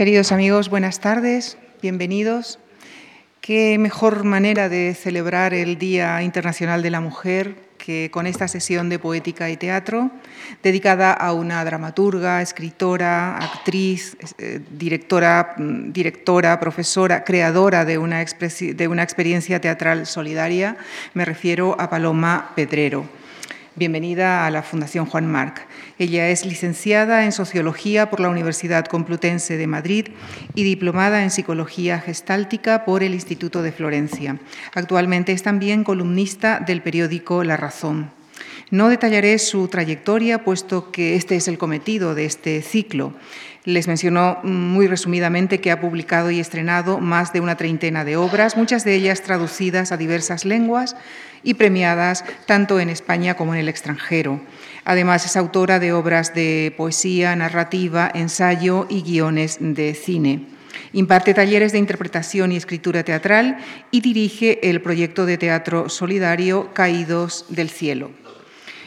Queridos 0.00 0.32
amigos, 0.32 0.70
buenas 0.70 0.98
tardes, 1.00 1.58
bienvenidos. 1.82 2.58
Qué 3.42 3.76
mejor 3.76 4.24
manera 4.24 4.70
de 4.70 4.94
celebrar 4.94 5.52
el 5.52 5.76
Día 5.76 6.22
Internacional 6.22 6.80
de 6.80 6.88
la 6.88 7.02
Mujer 7.02 7.56
que 7.76 8.10
con 8.10 8.26
esta 8.26 8.48
sesión 8.48 8.88
de 8.88 8.98
poética 8.98 9.50
y 9.50 9.58
teatro 9.58 10.10
dedicada 10.62 11.12
a 11.12 11.34
una 11.34 11.62
dramaturga, 11.66 12.40
escritora, 12.40 13.36
actriz, 13.36 14.16
eh, 14.38 14.60
directora, 14.70 15.52
mm, 15.58 15.92
directora, 15.92 16.58
profesora, 16.58 17.22
creadora 17.22 17.84
de 17.84 17.98
una, 17.98 18.24
de 18.24 18.88
una 18.88 19.02
experiencia 19.02 19.60
teatral 19.60 20.06
solidaria. 20.06 20.78
Me 21.12 21.26
refiero 21.26 21.78
a 21.78 21.90
Paloma 21.90 22.52
Pedrero. 22.56 23.04
Bienvenida 23.76 24.46
a 24.46 24.50
la 24.50 24.64
Fundación 24.64 25.06
Juan 25.06 25.30
Marc. 25.30 25.64
Ella 25.96 26.28
es 26.28 26.44
licenciada 26.44 27.24
en 27.24 27.30
Sociología 27.30 28.10
por 28.10 28.18
la 28.18 28.28
Universidad 28.28 28.84
Complutense 28.86 29.56
de 29.56 29.68
Madrid 29.68 30.08
y 30.56 30.64
diplomada 30.64 31.22
en 31.22 31.30
Psicología 31.30 32.00
Gestáltica 32.00 32.84
por 32.84 33.04
el 33.04 33.14
Instituto 33.14 33.62
de 33.62 33.70
Florencia. 33.70 34.38
Actualmente 34.74 35.30
es 35.30 35.44
también 35.44 35.84
columnista 35.84 36.58
del 36.58 36.82
periódico 36.82 37.44
La 37.44 37.56
Razón. 37.56 38.10
No 38.72 38.88
detallaré 38.88 39.38
su 39.38 39.68
trayectoria, 39.68 40.44
puesto 40.44 40.90
que 40.90 41.14
este 41.14 41.36
es 41.36 41.46
el 41.46 41.58
cometido 41.58 42.16
de 42.16 42.24
este 42.24 42.62
ciclo. 42.62 43.14
Les 43.64 43.88
mencionó 43.88 44.38
muy 44.42 44.86
resumidamente 44.86 45.60
que 45.60 45.70
ha 45.70 45.80
publicado 45.80 46.30
y 46.30 46.40
estrenado 46.40 46.98
más 46.98 47.32
de 47.34 47.40
una 47.40 47.56
treintena 47.56 48.06
de 48.06 48.16
obras, 48.16 48.56
muchas 48.56 48.84
de 48.84 48.94
ellas 48.94 49.22
traducidas 49.22 49.92
a 49.92 49.98
diversas 49.98 50.46
lenguas 50.46 50.96
y 51.42 51.54
premiadas 51.54 52.24
tanto 52.46 52.80
en 52.80 52.88
España 52.88 53.34
como 53.34 53.52
en 53.54 53.60
el 53.60 53.68
extranjero. 53.68 54.40
Además, 54.84 55.26
es 55.26 55.36
autora 55.36 55.78
de 55.78 55.92
obras 55.92 56.34
de 56.34 56.72
poesía, 56.76 57.36
narrativa, 57.36 58.10
ensayo 58.14 58.86
y 58.88 59.02
guiones 59.02 59.58
de 59.60 59.94
cine. 59.94 60.46
Imparte 60.92 61.34
talleres 61.34 61.72
de 61.72 61.78
interpretación 61.78 62.52
y 62.52 62.56
escritura 62.56 63.04
teatral 63.04 63.58
y 63.90 64.00
dirige 64.00 64.70
el 64.70 64.80
proyecto 64.80 65.26
de 65.26 65.36
teatro 65.36 65.88
solidario 65.90 66.72
Caídos 66.72 67.44
del 67.50 67.68
Cielo. 67.68 68.10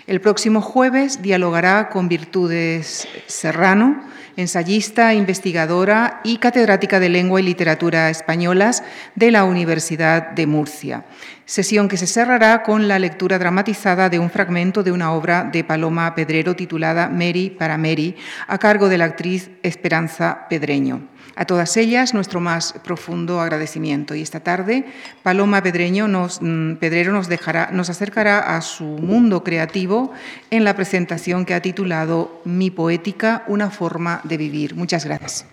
El 0.06 0.20
próximo 0.20 0.62
jueves 0.62 1.22
dialogará 1.22 1.90
con 1.90 2.10
Virtudes 2.10 3.08
Serrano, 3.28 4.04
ensayista, 4.36 5.14
investigadora 5.14 6.22
y 6.24 6.38
catedrática 6.38 7.00
de 7.00 7.10
Lengua 7.10 7.40
y 7.40 7.44
Literatura 7.44 8.10
Españolas 8.10 8.84
de 9.16 9.32
la 9.32 9.44
Universidad 9.44 10.32
de 10.32 10.48
Murcia. 10.48 11.06
Sesión 11.46 11.88
que 11.88 11.98
se 11.98 12.08
cerrará 12.08 12.64
con 12.64 12.88
la 12.88 13.00
lectura 13.00 13.38
dramatizada 13.38 14.10
de 14.10 14.20
un 14.20 14.30
fragmento 14.30 14.84
de 14.84 14.92
una 14.92 15.12
obra 15.12 15.44
de 15.44 15.64
Paloma 15.64 16.16
Pedrero 16.16 16.56
titulada 16.56 17.10
Mary 17.10 17.50
para 17.50 17.78
Mary, 17.78 18.16
a 18.48 18.58
cargo 18.58 18.90
de 18.90 18.98
la 18.98 19.06
actriz 19.06 19.52
Esperanza 19.62 20.48
Pedreño. 20.50 21.13
A 21.36 21.46
todas 21.46 21.78
ellas, 21.78 22.14
nuestro 22.14 22.40
más 22.40 22.74
profundo 22.84 23.42
agradecimiento. 23.42 24.14
Y 24.14 24.22
esta 24.22 24.42
tarde, 24.42 24.86
Paloma 25.24 25.64
Pedreño 25.64 26.08
nos, 26.08 26.40
mm, 26.42 26.76
Pedrero 26.76 27.12
nos, 27.12 27.28
dejará, 27.28 27.72
nos 27.72 27.90
acercará 27.90 28.56
a 28.56 28.62
su 28.62 28.84
mundo 28.84 29.44
creativo 29.44 30.12
en 30.52 30.64
la 30.64 30.76
presentación 30.76 31.46
que 31.46 31.56
ha 31.56 31.62
titulado 31.62 32.42
Mi 32.46 32.70
poética, 32.70 33.44
una 33.48 33.72
forma 33.72 34.22
de 34.24 34.38
vivir. 34.38 34.76
Muchas 34.76 35.06
gracias. 35.06 35.46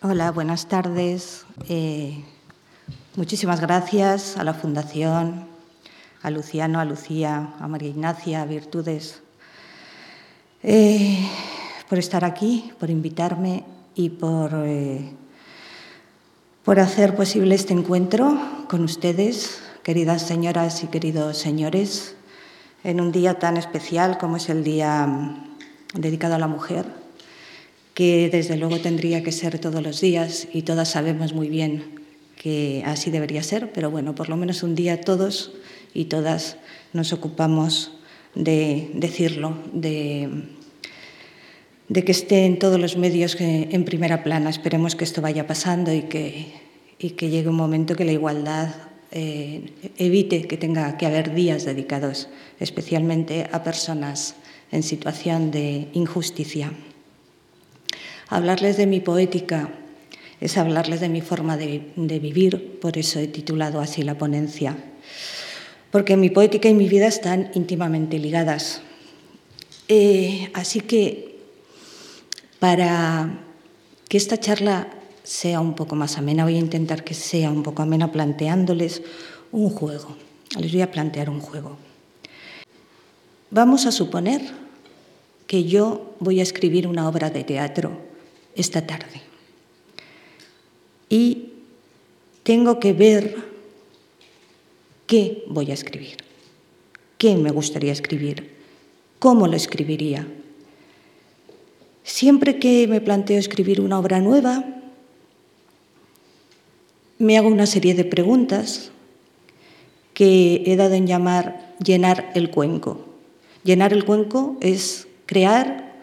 Hola, 0.00 0.30
buenas 0.30 0.68
tardes. 0.68 1.44
Eh, 1.68 2.24
muchísimas 3.16 3.60
gracias 3.60 4.38
a 4.38 4.44
la 4.44 4.54
Fundación, 4.54 5.46
a 6.22 6.30
Luciano, 6.30 6.80
a 6.80 6.86
Lucía, 6.86 7.50
a 7.60 7.68
María 7.68 7.90
Ignacia, 7.90 8.42
a 8.42 8.46
Virtudes, 8.46 9.20
eh, 10.62 11.28
por 11.88 11.98
estar 11.98 12.24
aquí, 12.24 12.72
por 12.78 12.88
invitarme 12.90 13.64
y 13.98 14.10
por, 14.10 14.52
eh, 14.64 15.10
por 16.64 16.78
hacer 16.78 17.16
posible 17.16 17.56
este 17.56 17.72
encuentro 17.72 18.38
con 18.68 18.84
ustedes, 18.84 19.58
queridas 19.82 20.22
señoras 20.22 20.84
y 20.84 20.86
queridos 20.86 21.36
señores, 21.36 22.14
en 22.84 23.00
un 23.00 23.10
día 23.10 23.40
tan 23.40 23.56
especial 23.56 24.16
como 24.16 24.36
es 24.36 24.50
el 24.50 24.62
Día 24.62 25.04
mm, 25.04 25.48
dedicado 25.94 26.36
a 26.36 26.38
la 26.38 26.46
mujer, 26.46 26.86
que 27.92 28.28
desde 28.30 28.56
luego 28.56 28.78
tendría 28.78 29.24
que 29.24 29.32
ser 29.32 29.58
todos 29.58 29.82
los 29.82 30.00
días 30.00 30.46
y 30.52 30.62
todas 30.62 30.90
sabemos 30.90 31.32
muy 31.32 31.48
bien 31.48 31.98
que 32.40 32.84
así 32.86 33.10
debería 33.10 33.42
ser, 33.42 33.72
pero 33.72 33.90
bueno, 33.90 34.14
por 34.14 34.28
lo 34.28 34.36
menos 34.36 34.62
un 34.62 34.76
día 34.76 35.00
todos 35.00 35.54
y 35.92 36.04
todas 36.04 36.56
nos 36.92 37.12
ocupamos 37.12 37.98
de 38.36 38.92
decirlo, 38.94 39.58
de 39.72 40.56
de 41.88 42.04
que 42.04 42.12
esté 42.12 42.44
en 42.44 42.58
todos 42.58 42.78
los 42.78 42.96
medios 42.96 43.36
en 43.38 43.84
primera 43.84 44.22
plana. 44.22 44.50
Esperemos 44.50 44.94
que 44.94 45.04
esto 45.04 45.22
vaya 45.22 45.46
pasando 45.46 45.92
y 45.92 46.02
que, 46.02 46.46
que 46.98 47.30
llegue 47.30 47.48
un 47.48 47.56
momento 47.56 47.96
que 47.96 48.04
la 48.04 48.12
igualdad 48.12 48.74
eh, 49.10 49.72
evite 49.96 50.42
que 50.46 50.58
tenga 50.58 50.98
que 50.98 51.06
haber 51.06 51.32
días 51.32 51.64
dedicados 51.64 52.28
especialmente 52.60 53.48
a 53.52 53.64
personas 53.64 54.34
en 54.70 54.82
situación 54.82 55.50
de 55.50 55.88
injusticia. 55.94 56.72
Hablarles 58.28 58.76
de 58.76 58.86
mi 58.86 59.00
poética 59.00 59.70
es 60.40 60.58
hablarles 60.58 61.00
de 61.00 61.08
mi 61.08 61.22
forma 61.22 61.56
de, 61.56 61.80
vivir, 61.96 62.78
por 62.80 62.98
eso 62.98 63.18
he 63.18 63.26
titulado 63.26 63.80
así 63.80 64.02
la 64.02 64.18
ponencia, 64.18 64.76
porque 65.90 66.16
mi 66.18 66.28
poética 66.28 66.68
y 66.68 66.74
mi 66.74 66.88
vida 66.88 67.06
están 67.06 67.50
íntimamente 67.54 68.18
ligadas. 68.18 68.82
Eh, 69.88 70.50
así 70.52 70.80
que 70.80 71.27
para 72.58 73.44
que 74.08 74.16
esta 74.16 74.38
charla 74.38 74.88
sea 75.22 75.60
un 75.60 75.74
poco 75.74 75.94
más 75.94 76.18
amena, 76.18 76.44
voy 76.44 76.56
a 76.56 76.60
intentar 76.60 77.04
que 77.04 77.14
sea 77.14 77.50
un 77.50 77.62
poco 77.62 77.82
amena 77.82 78.10
planteándoles 78.10 79.02
un 79.52 79.70
juego. 79.70 80.16
Les 80.58 80.72
voy 80.72 80.82
a 80.82 80.90
plantear 80.90 81.28
un 81.28 81.40
juego. 81.40 81.76
Vamos 83.50 83.86
a 83.86 83.92
suponer 83.92 84.42
que 85.46 85.64
yo 85.64 86.14
voy 86.20 86.40
a 86.40 86.42
escribir 86.42 86.86
una 86.86 87.08
obra 87.08 87.30
de 87.30 87.44
teatro 87.44 87.98
esta 88.54 88.86
tarde 88.86 89.22
y 91.08 91.52
tengo 92.42 92.78
que 92.80 92.92
ver 92.92 93.36
qué 95.06 95.44
voy 95.48 95.70
a 95.70 95.74
escribir, 95.74 96.18
qué 97.16 97.36
me 97.36 97.50
gustaría 97.50 97.92
escribir, 97.92 98.54
cómo 99.18 99.46
lo 99.46 99.56
escribiría, 99.56 100.26
Siempre 102.08 102.58
que 102.58 102.88
me 102.88 103.02
planteo 103.02 103.38
escribir 103.38 103.82
una 103.82 103.98
obra 103.98 104.18
nueva, 104.18 104.64
me 107.18 107.36
hago 107.36 107.48
una 107.48 107.66
serie 107.66 107.94
de 107.94 108.06
preguntas 108.06 108.90
que 110.14 110.62
he 110.64 110.76
dado 110.76 110.94
en 110.94 111.06
llamar 111.06 111.74
llenar 111.84 112.30
el 112.34 112.50
cuenco. 112.50 113.04
Llenar 113.62 113.92
el 113.92 114.06
cuenco 114.06 114.56
es 114.60 115.06
crear 115.26 115.96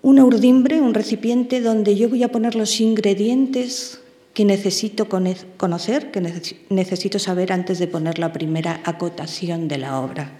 una 0.00 0.24
urdimbre, 0.24 0.80
un 0.80 0.94
recipiente 0.94 1.60
donde 1.60 1.94
yo 1.94 2.08
voy 2.08 2.22
a 2.22 2.32
poner 2.32 2.54
los 2.54 2.80
ingredientes 2.80 4.00
que 4.32 4.46
necesito 4.46 5.10
conocer, 5.10 6.10
que 6.10 6.22
necesito 6.70 7.18
saber 7.18 7.52
antes 7.52 7.78
de 7.78 7.86
poner 7.86 8.18
la 8.18 8.32
primera 8.32 8.80
acotación 8.84 9.68
de 9.68 9.76
la 9.76 10.00
obra. 10.00 10.32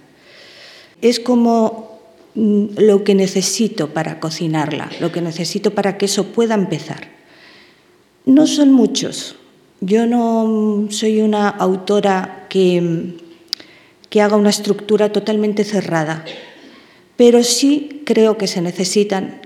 Es 1.02 1.20
como 1.20 1.91
lo 2.34 3.04
que 3.04 3.14
necesito 3.14 3.90
para 3.90 4.20
cocinarla, 4.20 4.90
lo 5.00 5.12
que 5.12 5.20
necesito 5.20 5.74
para 5.74 5.98
que 5.98 6.06
eso 6.06 6.32
pueda 6.32 6.54
empezar. 6.54 7.08
No 8.24 8.46
son 8.46 8.72
muchos. 8.72 9.36
Yo 9.80 10.06
no 10.06 10.86
soy 10.90 11.20
una 11.20 11.48
autora 11.48 12.46
que, 12.48 13.16
que 14.08 14.20
haga 14.22 14.36
una 14.36 14.50
estructura 14.50 15.12
totalmente 15.12 15.64
cerrada, 15.64 16.24
pero 17.16 17.42
sí 17.42 18.02
creo 18.04 18.38
que 18.38 18.46
se 18.46 18.62
necesitan 18.62 19.40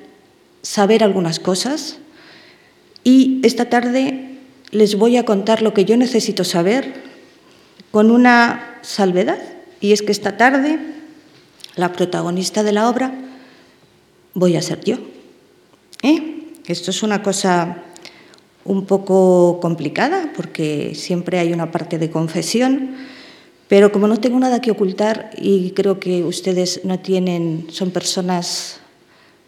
saber 0.62 1.02
algunas 1.02 1.40
cosas 1.40 1.98
y 3.02 3.40
esta 3.44 3.70
tarde 3.70 4.36
les 4.72 4.96
voy 4.96 5.16
a 5.16 5.24
contar 5.24 5.62
lo 5.62 5.72
que 5.72 5.84
yo 5.84 5.96
necesito 5.96 6.44
saber 6.44 6.92
con 7.90 8.10
una 8.10 8.78
salvedad, 8.82 9.38
y 9.80 9.92
es 9.92 10.02
que 10.02 10.12
esta 10.12 10.36
tarde 10.36 10.78
la 11.76 11.92
protagonista 11.92 12.62
de 12.62 12.72
la 12.72 12.88
obra 12.88 13.14
voy 14.34 14.56
a 14.56 14.62
ser 14.62 14.82
yo. 14.84 14.96
¿Eh? 16.02 16.52
Esto 16.66 16.90
es 16.90 17.02
una 17.02 17.22
cosa 17.22 17.82
un 18.64 18.86
poco 18.86 19.60
complicada 19.60 20.32
porque 20.34 20.94
siempre 20.94 21.38
hay 21.38 21.52
una 21.52 21.70
parte 21.70 21.98
de 21.98 22.10
confesión, 22.10 22.96
pero 23.68 23.92
como 23.92 24.08
no 24.08 24.18
tengo 24.18 24.38
nada 24.38 24.60
que 24.60 24.70
ocultar 24.70 25.30
y 25.36 25.70
creo 25.70 26.00
que 26.00 26.24
ustedes 26.24 26.80
no 26.84 26.98
tienen, 26.98 27.66
son 27.70 27.90
personas 27.90 28.80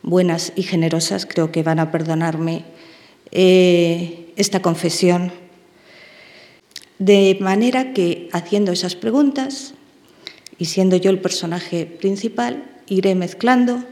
buenas 0.02 0.52
y 0.54 0.62
generosas, 0.62 1.26
creo 1.26 1.50
que 1.50 1.62
van 1.62 1.80
a 1.80 1.90
perdonarme 1.90 2.64
eh, 3.32 4.32
esta 4.36 4.62
confesión. 4.62 5.32
De 6.98 7.36
manera 7.40 7.92
que 7.92 8.28
haciendo 8.32 8.72
esas 8.72 8.96
preguntas 8.96 9.74
y 10.58 10.66
siendo 10.66 10.96
yo 10.96 11.10
el 11.10 11.20
personaje 11.20 11.86
principal, 11.86 12.64
iré 12.88 13.14
mezclando 13.14 13.84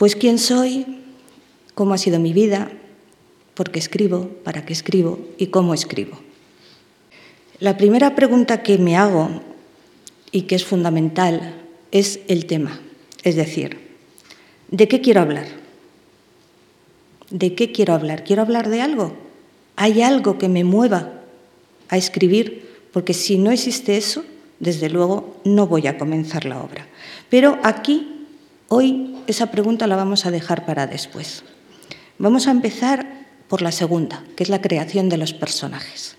pues 0.00 0.16
quién 0.16 0.38
soy, 0.38 0.86
cómo 1.74 1.92
ha 1.92 1.98
sido 1.98 2.18
mi 2.18 2.32
vida, 2.32 2.70
por 3.52 3.70
qué 3.70 3.78
escribo, 3.78 4.28
para 4.44 4.64
qué 4.64 4.72
escribo 4.72 5.18
y 5.36 5.48
cómo 5.48 5.74
escribo. 5.74 6.18
La 7.58 7.76
primera 7.76 8.14
pregunta 8.14 8.62
que 8.62 8.78
me 8.78 8.96
hago 8.96 9.28
y 10.32 10.42
que 10.42 10.54
es 10.54 10.64
fundamental 10.64 11.54
es 11.92 12.20
el 12.28 12.46
tema, 12.46 12.80
es 13.24 13.36
decir, 13.36 13.76
¿de 14.70 14.88
qué 14.88 15.02
quiero 15.02 15.20
hablar? 15.20 15.48
¿De 17.28 17.54
qué 17.54 17.70
quiero 17.70 17.92
hablar? 17.92 18.24
¿Quiero 18.24 18.40
hablar 18.40 18.70
de 18.70 18.80
algo? 18.80 19.14
¿Hay 19.76 20.00
algo 20.00 20.38
que 20.38 20.48
me 20.48 20.64
mueva 20.64 21.12
a 21.90 21.98
escribir? 21.98 22.66
Porque 22.90 23.12
si 23.12 23.36
no 23.36 23.50
existe 23.50 23.98
eso, 23.98 24.24
desde 24.60 24.90
luego 24.90 25.40
no 25.44 25.66
voy 25.66 25.86
a 25.86 25.98
comenzar 25.98 26.44
la 26.44 26.62
obra. 26.62 26.86
Pero 27.28 27.58
aquí, 27.64 28.26
hoy, 28.68 29.16
esa 29.26 29.50
pregunta 29.50 29.86
la 29.86 29.96
vamos 29.96 30.26
a 30.26 30.30
dejar 30.30 30.64
para 30.66 30.86
después. 30.86 31.42
Vamos 32.18 32.46
a 32.46 32.52
empezar 32.52 33.26
por 33.48 33.62
la 33.62 33.72
segunda, 33.72 34.22
que 34.36 34.44
es 34.44 34.50
la 34.50 34.60
creación 34.60 35.08
de 35.08 35.16
los 35.16 35.32
personajes. 35.32 36.16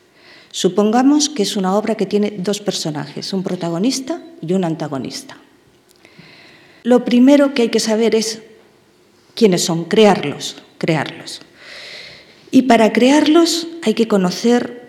Supongamos 0.51 1.29
que 1.29 1.43
es 1.43 1.55
una 1.55 1.75
obra 1.75 1.95
que 1.95 2.05
tiene 2.05 2.31
dos 2.38 2.59
personajes, 2.59 3.31
un 3.31 3.43
protagonista 3.43 4.21
y 4.41 4.51
un 4.53 4.65
antagonista. 4.65 5.38
Lo 6.83 7.05
primero 7.05 7.53
que 7.53 7.61
hay 7.61 7.69
que 7.69 7.79
saber 7.79 8.15
es 8.15 8.41
quiénes 9.35 9.63
son, 9.63 9.85
crearlos, 9.85 10.57
crearlos. 10.77 11.41
Y 12.49 12.63
para 12.63 12.91
crearlos 12.91 13.67
hay 13.83 13.93
que 13.93 14.07
conocer 14.07 14.80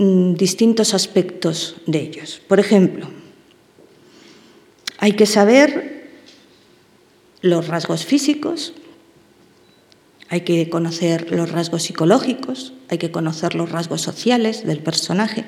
distintos 0.00 0.94
aspectos 0.94 1.76
de 1.86 2.00
ellos. 2.00 2.40
Por 2.48 2.58
ejemplo, 2.58 3.10
hay 4.98 5.12
que 5.12 5.26
saber 5.26 6.08
los 7.42 7.68
rasgos 7.68 8.06
físicos, 8.06 8.72
hay 10.30 10.40
que 10.40 10.70
conocer 10.70 11.30
los 11.32 11.50
rasgos 11.50 11.82
psicológicos, 11.82 12.72
hay 12.88 12.96
que 12.96 13.10
conocer 13.10 13.54
los 13.54 13.70
rasgos 13.70 14.00
sociales 14.00 14.64
del 14.64 14.78
personaje. 14.78 15.44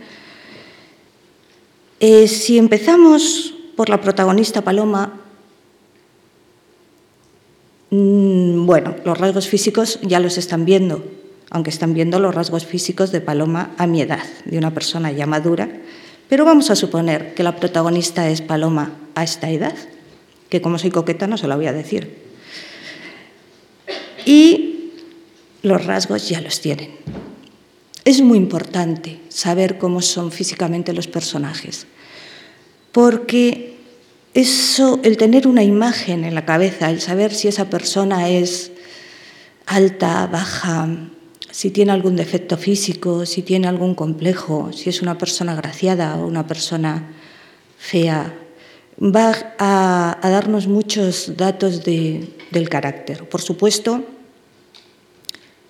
Eh, 2.01 2.29
si 2.29 2.59
empezamos 2.59 3.55
por 3.75 3.89
la 3.89 4.03
protagonista 4.03 4.61
Paloma, 4.61 5.19
mm, 7.89 8.67
bueno, 8.67 8.97
los 9.03 9.17
rasgos 9.17 9.49
físicos 9.49 9.99
ya 10.03 10.21
los 10.21 10.37
están 10.37 10.67
viendo, 10.67 11.03
aunque 11.53 11.69
están 11.69 11.93
viendo 11.93 12.19
los 12.19 12.35
rasgos 12.35 12.65
físicos 12.65 13.13
de 13.13 13.21
Paloma 13.21 13.73
a 13.77 13.87
mi 13.87 14.01
edad, 14.01 14.25
de 14.47 14.57
una 14.57 14.73
persona 14.73 15.13
ya 15.13 15.27
madura, 15.27 15.69
pero 16.29 16.47
vamos 16.47 16.71
a 16.71 16.77
suponer 16.77 17.35
que 17.35 17.43
la 17.43 17.57
protagonista 17.57 18.31
es 18.31 18.41
Paloma 18.41 18.93
a 19.15 19.23
esta 19.23 19.51
edad, 19.51 19.75
que 20.49 20.63
como 20.63 20.79
soy 20.79 20.91
coqueta 20.91 21.27
no 21.27 21.37
se 21.37 21.47
la 21.47 21.57
voy 21.57 21.67
a 21.67 21.75
decir. 21.75 22.23
Y 24.25 24.93
los 25.61 25.85
rasgos 25.85 26.27
ya 26.27 26.41
los 26.41 26.61
tienen. 26.63 26.91
Es 28.07 28.23
muy 28.23 28.39
importante 28.39 29.21
saber 29.29 29.77
cómo 29.77 30.01
son 30.01 30.33
físicamente 30.33 30.95
los 30.95 31.07
personajes, 31.07 31.87
porque 32.93 33.77
eso, 34.33 35.01
el 35.03 35.19
tener 35.19 35.47
una 35.47 35.63
imagen 35.63 36.25
en 36.25 36.35
la 36.35 36.47
cabeza, 36.47 36.89
el 36.89 37.03
saber 37.03 37.35
si 37.35 37.49
esa 37.49 37.69
persona 37.69 38.31
es 38.31 38.73
alta, 39.67 40.27
baja, 40.27 40.89
si 41.53 41.71
tiene 41.71 41.93
algún 41.93 42.17
defecto 42.17 42.57
físico, 42.57 43.27
si 43.27 43.43
tiene 43.43 43.69
algún 43.69 43.95
complejo, 43.95 44.73
si 44.73 44.89
es 44.89 45.03
una 45.03 45.19
persona 45.19 45.55
graciada 45.55 46.17
o 46.17 46.27
una 46.27 46.47
persona 46.47 47.13
fea, 47.77 48.35
va 48.99 49.55
a, 49.59 50.19
darnos 50.23 50.67
muchos 50.67 51.37
datos 51.37 51.85
del 51.85 52.69
carácter. 52.71 53.29
Por 53.29 53.43
supuesto, 53.43 54.03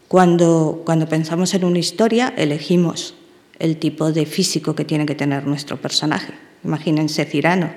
cuando, 0.07 0.83
cuando 0.87 1.09
pensamos 1.09 1.53
en 1.55 1.65
una 1.65 1.81
historia, 1.81 2.33
elegimos 2.37 3.15
el 3.59 3.77
tipo 3.77 4.13
de 4.13 4.25
físico 4.25 4.77
que 4.77 4.85
tiene 4.85 5.05
que 5.05 5.17
tener 5.17 5.49
nuestro 5.49 5.81
personaje. 5.81 6.33
Imagínense 6.63 7.25
Cirano, 7.25 7.73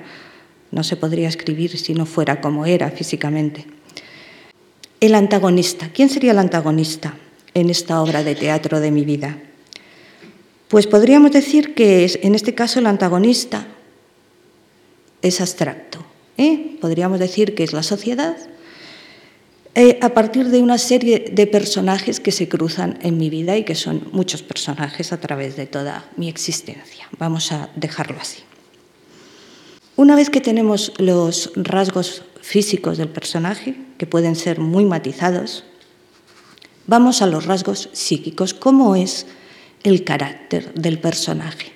no 0.70 0.84
se 0.84 0.96
podría 0.96 1.28
escribir 1.28 1.76
si 1.76 1.96
no 1.96 2.06
fuera 2.06 2.40
como 2.40 2.68
era 2.68 2.92
físicamente. 2.92 3.66
El 5.00 5.16
antagonista, 5.16 5.90
¿quién 5.92 6.10
sería 6.10 6.32
el 6.34 6.40
antagonista? 6.40 7.16
En 7.56 7.72
esta 7.72 8.02
obra 8.02 8.24
de 8.24 8.36
teatro 8.36 8.80
de 8.80 8.92
mi 8.92 9.04
vida? 9.04 9.40
Pues 10.68 10.86
podríamos 10.86 11.32
decir 11.32 11.74
que 11.74 12.20
en 12.22 12.36
este 12.36 12.54
caso 12.54 12.80
el 12.80 12.86
antagonista 12.86 13.66
es 15.24 15.42
abstracto. 15.42 16.06
¿eh? 16.38 16.78
Podríamos 16.80 17.20
decir 17.20 17.56
que 17.56 17.64
es 17.64 17.74
la 17.74 17.82
sociedad 17.82 18.38
eh, 19.78 20.00
a 20.02 20.10
partir 20.10 20.48
de 20.48 20.62
una 20.62 20.78
serie 20.78 21.32
de 21.34 21.48
personajes 21.48 22.22
que 22.22 22.32
se 22.32 22.48
cruzan 22.48 22.98
en 23.02 23.18
mi 23.18 23.30
vida 23.30 23.58
y 23.58 23.66
que 23.66 23.76
son 23.76 24.08
muchos 24.14 24.42
personajes 24.42 25.12
a 25.12 25.20
través 25.20 25.58
de 25.58 25.66
toda 25.66 26.10
mi 26.16 26.30
existencia. 26.30 27.10
Vamos 27.20 27.52
a 27.52 27.70
dejarlo 27.76 28.18
así. 28.22 28.40
Una 29.98 30.16
vez 30.16 30.30
que 30.30 30.40
tenemos 30.40 30.94
los 30.98 31.52
rasgos 31.56 32.24
físicos 32.42 32.98
del 32.98 33.10
personaje, 33.10 33.76
que 33.98 34.06
pueden 34.06 34.36
ser 34.36 34.60
muy 34.60 34.86
matizados, 34.86 35.66
Vamos 36.88 37.22
a 37.22 37.28
los 37.28 37.46
rasgos 37.46 37.90
psíquicos, 37.94 38.54
cómo 38.54 38.96
es 38.96 39.26
el 39.84 40.04
carácter 40.04 40.74
del 40.74 41.00
personaje. 41.00 41.72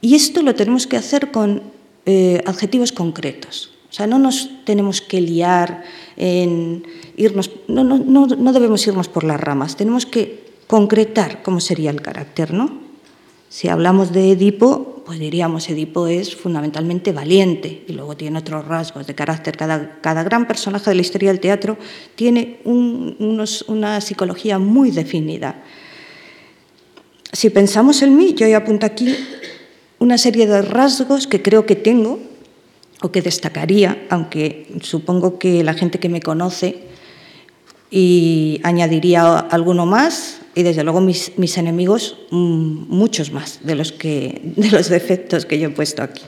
Y 0.00 0.14
esto 0.14 0.42
lo 0.42 0.54
tenemos 0.54 0.86
que 0.86 0.96
hacer 0.96 1.30
con 1.30 1.62
eh, 2.04 2.42
adjetivos 2.46 2.92
concretos. 2.92 3.72
O 3.90 3.92
sea, 3.92 4.06
no 4.06 4.18
nos 4.18 4.50
tenemos 4.64 5.00
que 5.00 5.20
liar 5.20 5.84
en 6.16 6.84
irnos, 7.16 7.50
no, 7.68 7.84
no, 7.84 8.26
no 8.26 8.52
debemos 8.52 8.86
irnos 8.86 9.08
por 9.08 9.24
las 9.24 9.40
ramas, 9.40 9.76
tenemos 9.76 10.06
que 10.06 10.44
concretar 10.66 11.42
cómo 11.42 11.60
sería 11.60 11.90
el 11.90 12.02
carácter, 12.02 12.52
¿no? 12.52 12.85
Si 13.48 13.68
hablamos 13.68 14.12
de 14.12 14.32
Edipo, 14.32 15.02
pues 15.06 15.20
diríamos 15.20 15.68
Edipo 15.68 16.08
es 16.08 16.34
fundamentalmente 16.34 17.12
valiente 17.12 17.84
y 17.86 17.92
luego 17.92 18.16
tiene 18.16 18.40
otros 18.40 18.66
rasgos 18.66 19.06
de 19.06 19.14
carácter. 19.14 19.56
Cada, 19.56 20.22
gran 20.24 20.48
personaje 20.48 20.90
de 20.90 20.96
la 20.96 21.02
historia 21.02 21.30
del 21.30 21.40
teatro 21.40 21.78
tiene 22.16 22.60
una 22.64 24.00
psicología 24.00 24.58
muy 24.58 24.90
definida. 24.90 25.62
Si 27.32 27.50
pensamos 27.50 28.02
en 28.02 28.16
mí, 28.16 28.34
yo 28.34 28.54
apunto 28.56 28.86
aquí 28.86 29.14
una 29.98 30.18
serie 30.18 30.46
de 30.46 30.62
rasgos 30.62 31.26
que 31.26 31.42
creo 31.42 31.66
que 31.66 31.76
tengo 31.76 32.18
o 33.02 33.12
que 33.12 33.22
destacaría, 33.22 34.06
aunque 34.10 34.66
supongo 34.82 35.38
que 35.38 35.62
la 35.62 35.74
gente 35.74 36.00
que 36.00 36.08
me 36.08 36.20
conoce 36.20 36.82
y 37.90 38.60
añadiría 38.64 39.38
alguno 39.38 39.86
más, 39.86 40.40
y 40.56 40.62
desde 40.62 40.82
luego 40.82 41.02
mis, 41.02 41.58
enemigos 41.58 42.16
mm, 42.30 42.88
muchos 42.88 43.30
más 43.30 43.60
de 43.62 43.74
los, 43.74 43.92
que, 43.92 44.40
de 44.56 44.70
los 44.70 44.88
defectos 44.88 45.44
que 45.46 45.60
yo 45.60 45.68
he 45.68 45.70
puesto 45.70 46.02
aquí. 46.02 46.22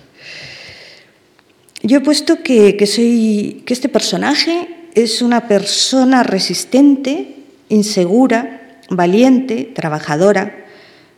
Yo 1.83 1.99
he 1.99 2.00
puesto 2.00 2.43
que, 2.43 2.87
soy, 2.87 3.62
que 3.64 3.73
este 3.73 3.88
personaje 3.88 4.69
es 4.95 5.23
una 5.23 5.49
persona 5.49 6.23
resistente, 6.25 7.37
insegura, 7.71 8.81
valiente, 8.91 9.73
trabajadora, 9.75 10.67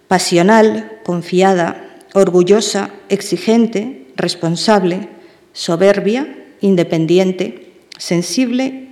pasional, 0.06 1.00
confiada, 1.02 1.98
orgullosa, 2.14 2.90
exigente, 3.08 4.06
responsable, 4.16 5.08
soberbia, 5.52 6.28
independiente, 6.60 7.72
sensible 7.98 8.88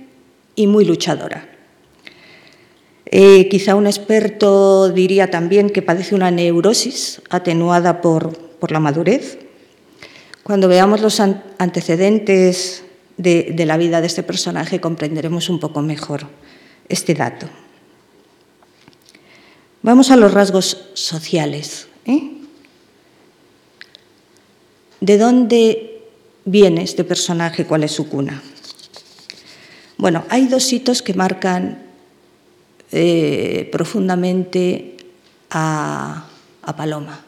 y 0.55 0.67
muy 0.67 0.83
luchadora. 0.83 1.48
Eh, 3.11 3.49
quizá 3.49 3.73
un 3.73 3.87
experto 3.87 4.89
diría 4.89 5.31
también 5.31 5.71
que 5.71 5.81
padece 5.81 6.13
una 6.13 6.29
neurosis 6.29 7.21
atenuada 7.29 8.01
por, 8.01 8.37
la 8.69 8.79
madurez. 8.79 9.39
Cuando 10.43 10.67
veamos 10.67 11.01
los 11.01 11.19
antecedentes 11.19 12.83
de, 13.17 13.53
la 13.65 13.77
vida 13.77 14.01
de 14.01 14.07
este 14.07 14.21
personaje 14.21 14.79
comprenderemos 14.79 15.49
un 15.49 15.59
poco 15.59 15.81
mejor 15.81 16.27
este 16.87 17.15
dato. 17.15 17.47
Vamos 19.81 20.11
a 20.11 20.15
los 20.15 20.31
rasgos 20.31 20.89
sociales. 20.93 21.87
¿eh? 22.05 22.31
¿De 24.99 25.17
dónde 25.17 26.03
viene 26.45 26.83
este 26.83 27.03
personaje? 27.03 27.65
¿Cuál 27.65 27.83
es 27.83 27.91
su 27.91 28.07
cuna? 28.07 28.43
Bueno, 29.97 30.25
hay 30.29 30.45
dos 30.47 30.71
hitos 30.71 31.01
que 31.01 31.13
marcan 31.13 31.88
eh, 32.91 33.69
profundamente 33.71 34.97
a, 35.49 36.25
Paloma. 36.77 37.19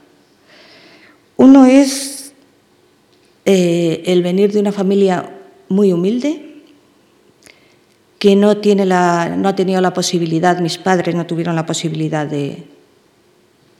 Uno 1.38 1.66
es 1.66 2.34
eh, 3.44 4.04
el 4.06 4.22
venir 4.22 4.52
de 4.52 4.60
una 4.60 4.72
familia 4.72 5.36
muy 5.68 5.92
humilde, 5.92 6.62
que 8.20 8.36
no, 8.36 8.58
tiene 8.58 8.86
la, 8.86 9.36
no 9.36 9.50
ha 9.50 9.56
tenido 9.56 9.82
la 9.82 9.96
posibilidad, 9.96 10.60
mis 10.60 10.78
padres 10.78 11.16
no 11.16 11.26
tuvieron 11.26 11.56
la 11.56 11.66
posibilidad 11.66 12.28
de, 12.28 12.66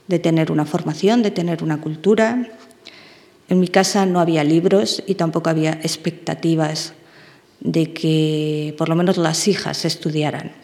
de 0.08 0.20
tener 0.20 0.52
una 0.52 0.66
formación, 0.66 1.22
de 1.22 1.30
tener 1.30 1.64
una 1.64 1.80
cultura. 1.80 2.50
En 3.50 3.60
mi 3.60 3.68
casa 3.68 4.08
no 4.08 4.20
había 4.20 4.44
libros 4.44 5.04
y 5.06 5.14
tampoco 5.14 5.52
había 5.52 5.74
expectativas 5.74 6.94
de 7.60 7.94
que 7.94 8.74
por 8.78 8.90
lo 8.90 8.96
menos 8.96 9.18
las 9.18 9.48
hijas 9.48 9.86
estudiaran. 9.86 10.61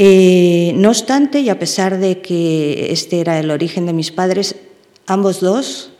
Eh, 0.00 0.74
no 0.76 0.90
obstante, 0.90 1.40
y 1.40 1.48
a 1.48 1.58
pesar 1.58 1.98
de 1.98 2.20
que 2.20 2.92
este 2.92 3.18
era 3.18 3.40
el 3.40 3.50
origen 3.50 3.84
de 3.84 3.92
mis 3.92 4.12
padres, 4.12 4.54
ambos 5.08 5.40
dos 5.40 5.90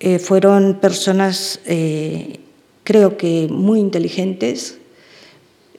eh, 0.00 0.18
fueron 0.18 0.80
personas, 0.80 1.60
eh, 1.64 2.40
creo 2.82 3.16
que 3.16 3.46
muy 3.48 3.78
inteligentes. 3.78 4.78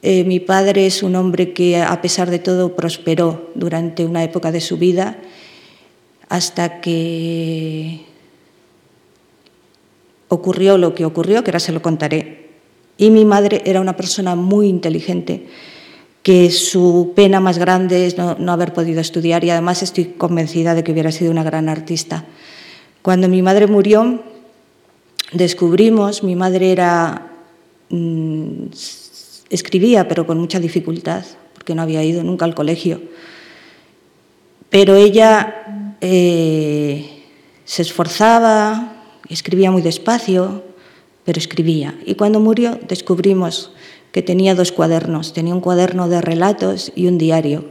mi 0.01 0.39
padre 0.39 0.85
es 0.85 1.03
un 1.03 1.17
hombre 1.17 1.51
que, 1.51 1.75
a 1.75 2.01
pesar 2.01 2.29
de 2.29 2.39
todo, 2.39 2.73
prosperó 2.77 3.51
durante 3.53 4.05
una 4.05 4.23
época 4.23 4.53
de 4.53 4.61
su 4.61 4.77
vida 4.77 5.17
hasta 6.29 6.79
que 6.79 8.05
ocurrió 10.29 10.77
lo 10.77 10.95
que 10.95 11.03
ocurrió, 11.03 11.43
que 11.43 11.51
ahora 11.51 11.59
se 11.59 11.73
lo 11.73 11.81
contaré. 11.81 12.47
Y 12.97 13.09
mi 13.09 13.25
madre 13.25 13.61
era 13.65 13.81
una 13.81 13.97
persona 13.97 14.35
muy 14.35 14.69
inteligente, 14.69 15.47
que 16.29 16.51
su 16.51 17.13
pena 17.15 17.39
más 17.39 17.57
grande 17.57 18.05
es 18.05 18.15
no, 18.15 18.51
haber 18.51 18.71
podido 18.71 19.01
estudiar 19.01 19.43
y 19.43 19.49
además 19.49 19.81
estoy 19.81 20.13
convencida 20.15 20.75
de 20.75 20.83
que 20.83 20.91
hubiera 20.91 21.11
sido 21.11 21.31
una 21.31 21.41
gran 21.41 21.69
artista. 21.69 22.23
Cuando 23.01 23.27
mi 23.27 23.41
madre 23.41 23.65
murió, 23.65 24.21
descubrimos, 25.33 26.21
mi 26.21 26.35
madre 26.35 26.71
era, 26.71 27.31
mm, 27.89 28.65
escribía, 29.49 30.07
pero 30.07 30.27
con 30.27 30.39
mucha 30.39 30.59
dificultad, 30.59 31.25
porque 31.55 31.73
no 31.73 31.81
había 31.81 32.03
ido 32.03 32.23
nunca 32.23 32.45
al 32.45 32.53
colegio. 32.53 33.01
Pero 34.69 34.93
ella 34.97 35.95
eh, 35.99 37.23
se 37.65 37.81
esforzaba, 37.81 39.01
escribía 39.29 39.71
muy 39.71 39.81
despacio, 39.81 40.63
pero 41.25 41.39
escribía. 41.39 41.97
Y 42.05 42.13
cuando 42.13 42.39
murió 42.39 42.79
descubrimos 42.87 43.71
que 44.11 44.21
tenía 44.21 44.55
dos 44.55 44.71
cuadernos. 44.71 45.33
Tenía 45.33 45.53
un 45.53 45.61
cuaderno 45.61 46.09
de 46.09 46.21
relatos 46.21 46.91
y 46.95 47.07
un 47.07 47.17
diario 47.17 47.65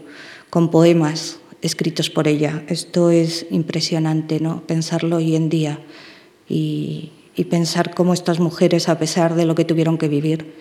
con 0.51 0.71
poemas 0.71 1.39
escritos 1.63 2.11
por 2.11 2.29
ella. 2.29 2.63
Esto 2.69 3.11
es 3.11 3.47
impresionante, 3.51 4.41
¿no? 4.41 4.63
Pensarlo 4.67 5.17
hoy 5.17 5.35
en 5.35 5.49
día 5.49 5.81
y, 6.49 7.13
pensar 7.51 7.95
cómo 7.95 8.15
estas 8.15 8.41
mujeres, 8.41 8.89
a 8.89 8.99
pesar 8.99 9.37
de 9.37 9.47
lo 9.47 9.55
que 9.55 9.65
tuvieron 9.65 9.97
que 9.97 10.09
vivir, 10.09 10.55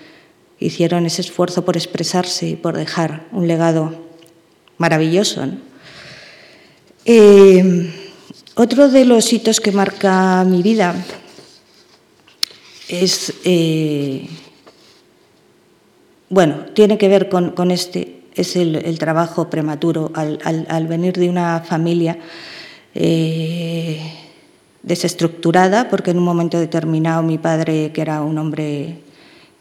hicieron 0.60 1.08
ese 1.08 1.22
esfuerzo 1.22 1.66
por 1.66 1.76
expresarse 1.76 2.50
y 2.50 2.56
por 2.56 2.78
dejar 2.78 3.26
un 3.32 3.48
legado 3.48 3.96
maravilloso. 4.78 5.44
Eh, 7.04 7.92
otro 8.54 8.90
de 8.90 9.06
los 9.06 9.34
hitos 9.34 9.60
que 9.60 9.72
marca 9.72 10.44
mi 10.44 10.62
vida 10.62 10.94
es 12.90 13.34
eh, 13.44 14.30
bueno, 16.30 16.66
tiene 16.74 16.98
que 16.98 17.08
ver 17.08 17.30
con, 17.30 17.72
este, 17.72 18.22
es 18.36 18.56
el, 18.56 19.00
trabajo 19.00 19.50
prematuro 19.50 20.12
al, 20.14 20.88
venir 20.88 21.14
de 21.14 21.30
una 21.30 21.62
familia 21.62 22.18
eh, 22.94 24.00
desestructurada, 24.84 25.90
porque 25.90 26.12
en 26.12 26.18
un 26.18 26.26
momento 26.26 26.60
determinado 26.60 27.24
mi 27.24 27.38
padre, 27.38 27.92
que 27.94 28.02
era 28.02 28.22
un 28.22 28.38
hombre 28.38 29.02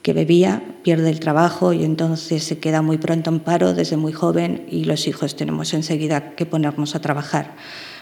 que 0.02 0.12
bebía, 0.12 0.62
pierde 0.82 1.10
el 1.10 1.18
trabajo 1.18 1.72
y 1.72 1.84
entonces 1.84 2.44
se 2.44 2.58
queda 2.58 2.80
muy 2.80 2.96
pronto 2.96 3.30
en 3.30 3.40
paro 3.40 3.74
desde 3.74 3.96
muy 3.96 4.12
joven 4.12 4.66
y 4.70 4.84
los 4.84 5.08
hijos 5.08 5.34
tenemos 5.34 5.74
enseguida 5.74 6.36
que 6.36 6.46
ponernos 6.46 6.94
a 6.94 7.00
trabajar. 7.00 7.56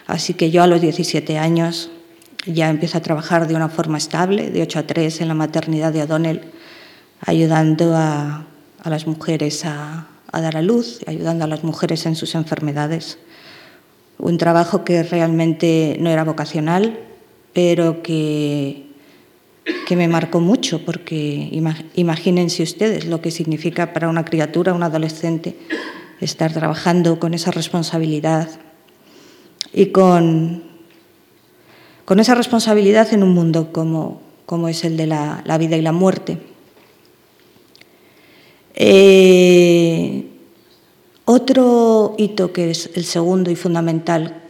Así 0.06 0.34
que 0.34 0.50
yo 0.50 0.62
a 0.62 0.66
los 0.66 0.82
17 0.82 1.38
años 1.38 1.90
ya 2.46 2.68
empiezo 2.68 2.98
a 2.98 3.00
trabajar 3.00 3.48
de 3.48 3.54
una 3.54 3.70
forma 3.70 3.96
estable, 3.96 4.50
de 4.50 4.62
8 4.62 4.80
a 4.80 4.82
3 4.86 5.22
en 5.22 5.28
la 5.28 5.34
maternidad 5.34 5.94
de 5.94 6.02
O'Donnell, 6.02 6.42
ayudando 7.20 7.96
a 7.96 8.46
a 8.84 8.90
las 8.90 9.06
mujeres 9.06 9.64
a, 9.64 10.06
dar 10.30 10.56
a 10.56 10.62
luz, 10.62 11.00
ayudando 11.06 11.44
a 11.44 11.48
las 11.48 11.64
mujeres 11.64 12.06
en 12.06 12.16
sus 12.16 12.34
enfermedades. 12.34 13.18
Un 14.18 14.36
trabajo 14.36 14.84
que 14.84 15.02
realmente 15.02 15.96
no 16.00 16.10
era 16.10 16.22
vocacional, 16.22 17.00
pero 17.52 18.02
que, 18.02 18.86
que 19.86 19.96
me 19.96 20.06
marcó 20.06 20.40
mucho, 20.40 20.84
porque 20.84 21.48
imagínense 21.94 22.62
ustedes 22.62 23.06
lo 23.06 23.22
que 23.22 23.30
significa 23.30 23.92
para 23.92 24.08
una 24.08 24.24
criatura, 24.24 24.74
un 24.74 24.82
adolescente, 24.82 25.56
estar 26.20 26.52
trabajando 26.52 27.18
con 27.18 27.32
esa 27.32 27.50
responsabilidad 27.50 28.48
y 29.72 29.86
con, 29.86 30.62
con 32.04 32.20
esa 32.20 32.34
responsabilidad 32.34 33.12
en 33.14 33.22
un 33.22 33.34
mundo 33.34 33.72
como, 33.72 34.20
como 34.46 34.68
es 34.68 34.84
el 34.84 34.96
de 34.96 35.06
la 35.06 35.58
vida 35.58 35.76
y 35.76 35.82
la 35.82 35.92
muerte. 35.92 36.53
Eh, 38.74 40.24
otro 41.24 42.14
hito 42.18 42.52
que 42.52 42.70
es 42.70 42.90
el 42.94 43.04
segundo 43.04 43.50
y 43.50 43.56
fundamental, 43.56 44.42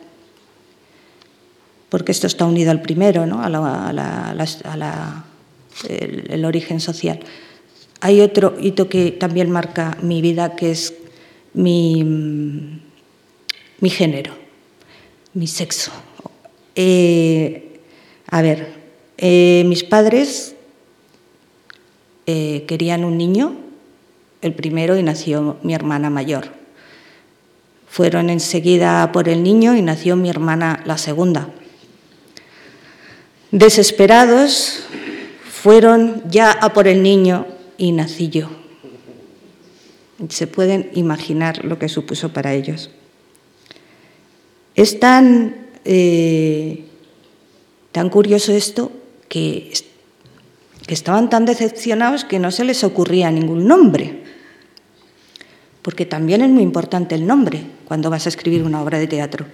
porque 1.91 2.13
esto 2.13 2.27
está 2.27 2.47
unido 2.47 2.71
al 2.71 2.81
primero, 2.81 3.27
¿no? 3.27 3.41
a, 3.43 5.25
el, 5.89 6.45
origen 6.45 6.81
social. 6.81 7.21
Hay 8.01 8.21
otro 8.21 8.57
hito 8.61 8.89
que 8.89 9.13
también 9.13 9.51
marca 9.51 9.97
mi 10.03 10.21
vida, 10.21 10.57
que 10.57 10.73
es 10.73 10.95
mi, 11.53 12.03
mi 13.81 13.91
género, 13.91 14.33
mi 15.35 15.47
sexo. 15.47 15.93
Eh, 16.75 17.81
a 18.27 18.43
ver, 18.43 18.73
eh, 19.19 19.63
mis 19.67 19.85
padres 19.85 20.57
querían 22.27 23.05
un 23.05 23.19
niño 23.19 23.64
el 24.45 24.53
primero 24.53 24.99
y 24.99 25.03
nació 25.03 25.57
mi 25.63 25.75
hermana 25.75 26.11
mayor. 26.11 26.49
Fueron 27.89 28.29
enseguida 28.29 29.11
por 29.11 29.31
el 29.31 29.43
niño 29.43 29.75
y 29.75 29.81
nació 29.81 30.17
mi 30.17 30.29
hermana 30.29 30.83
la 30.85 30.99
segunda. 30.99 31.49
Desesperados, 33.51 34.85
fueron 35.51 36.23
ya 36.29 36.53
a 36.53 36.75
por 36.75 36.89
el 36.89 37.03
niño 37.03 37.47
y 37.79 37.93
nací 37.93 38.29
yo. 38.29 38.51
Se 40.29 40.47
pueden 40.47 40.91
imaginar 40.95 41.65
lo 41.65 41.79
que 41.79 41.89
supuso 41.89 42.35
para 42.35 42.53
ellos. 42.53 42.91
Es 44.75 45.01
tan, 45.01 45.57
eh, 45.87 46.85
tan 47.93 48.11
curioso 48.11 48.53
esto 48.53 48.93
que, 49.31 49.73
que 50.87 50.95
estaban 50.95 51.31
tan 51.31 51.47
decepcionados 51.47 52.25
que 52.25 52.39
no 52.39 52.51
se 52.51 52.65
les 52.65 52.85
ocurría 52.85 53.31
ningún 53.31 53.67
nombre 53.67 54.24
porque 55.85 56.07
también 56.07 56.41
es 56.41 56.49
muy 56.49 56.63
importante 56.63 57.15
el 57.15 57.27
nombre 57.27 57.61
cuando 57.85 58.09
vas 58.09 58.25
a 58.25 58.31
escribir 58.31 58.63
una 58.63 58.83
obra 58.83 58.99
de 58.99 59.07
teatro. 59.07 59.45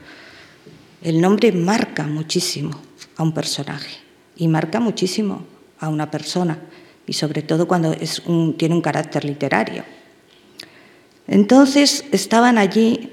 El 1.03 1.21
nombre 1.21 1.51
marca 1.51 2.07
muchísimo 2.07 2.71
a 3.17 3.25
un 3.25 3.35
personaje 3.35 3.91
y 4.37 4.47
marca 4.47 4.79
muchísimo 4.79 5.43
a 5.81 5.89
una 5.89 6.09
persona, 6.09 6.61
y 7.05 7.15
sobre 7.15 7.43
todo 7.43 7.67
cuando 7.67 7.97
tiene 8.57 8.77
un 8.77 8.81
carácter 8.81 9.25
literario. 9.25 9.83
Entonces 11.27 12.05
estaban 12.13 12.59
allí 12.59 13.11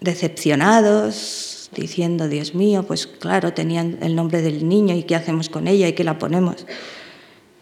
decepcionados, 0.00 1.68
diciendo, 1.76 2.28
Dios 2.28 2.54
mío, 2.54 2.84
pues 2.84 3.06
claro, 3.06 3.52
tenían 3.52 3.98
el 4.00 4.16
nombre 4.16 4.40
del 4.40 4.66
niño 4.66 4.96
y 4.96 5.02
qué 5.02 5.16
hacemos 5.16 5.50
con 5.50 5.68
ella 5.68 5.86
y 5.86 5.92
qué 5.92 6.04
la 6.04 6.18
ponemos. 6.18 6.64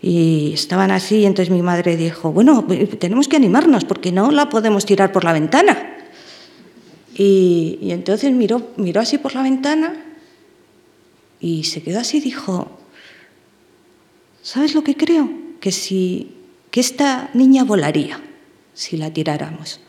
Y 0.03 0.53
estaban 0.53 0.91
así, 0.91 1.19
y 1.19 1.27
entonces 1.27 1.55
mi 1.55 1.63
madre 1.63 1.97
dijo, 1.97 2.33
bueno, 2.33 2.67
tenemos 2.99 3.29
que 3.29 3.37
animarnos 3.37 3.85
porque 3.85 4.11
no 4.11 4.33
la 4.33 4.49
podemos 4.49 4.85
tirar 4.85 5.13
por 5.13 5.23
la 5.23 5.33
ventana. 5.33 5.93
Y, 7.15 7.79
entonces 7.83 8.33
miró, 8.33 8.71
miró 8.77 9.01
así 9.01 9.19
por 9.19 9.35
la 9.35 9.43
ventana 9.43 9.95
y 11.41 11.65
se 11.65 11.83
quedó 11.83 12.01
así 12.01 12.21
dijo, 12.21 12.71
¿sabes 14.43 14.75
lo 14.75 14.83
que 14.83 14.97
creo? 14.97 15.31
Que, 15.61 15.73
si, 15.73 16.35
que 16.71 16.81
esta 16.81 17.31
niña 17.35 17.65
volaría 17.65 18.21
si 18.75 18.97
la 18.97 19.13
tiráramos. 19.13 19.81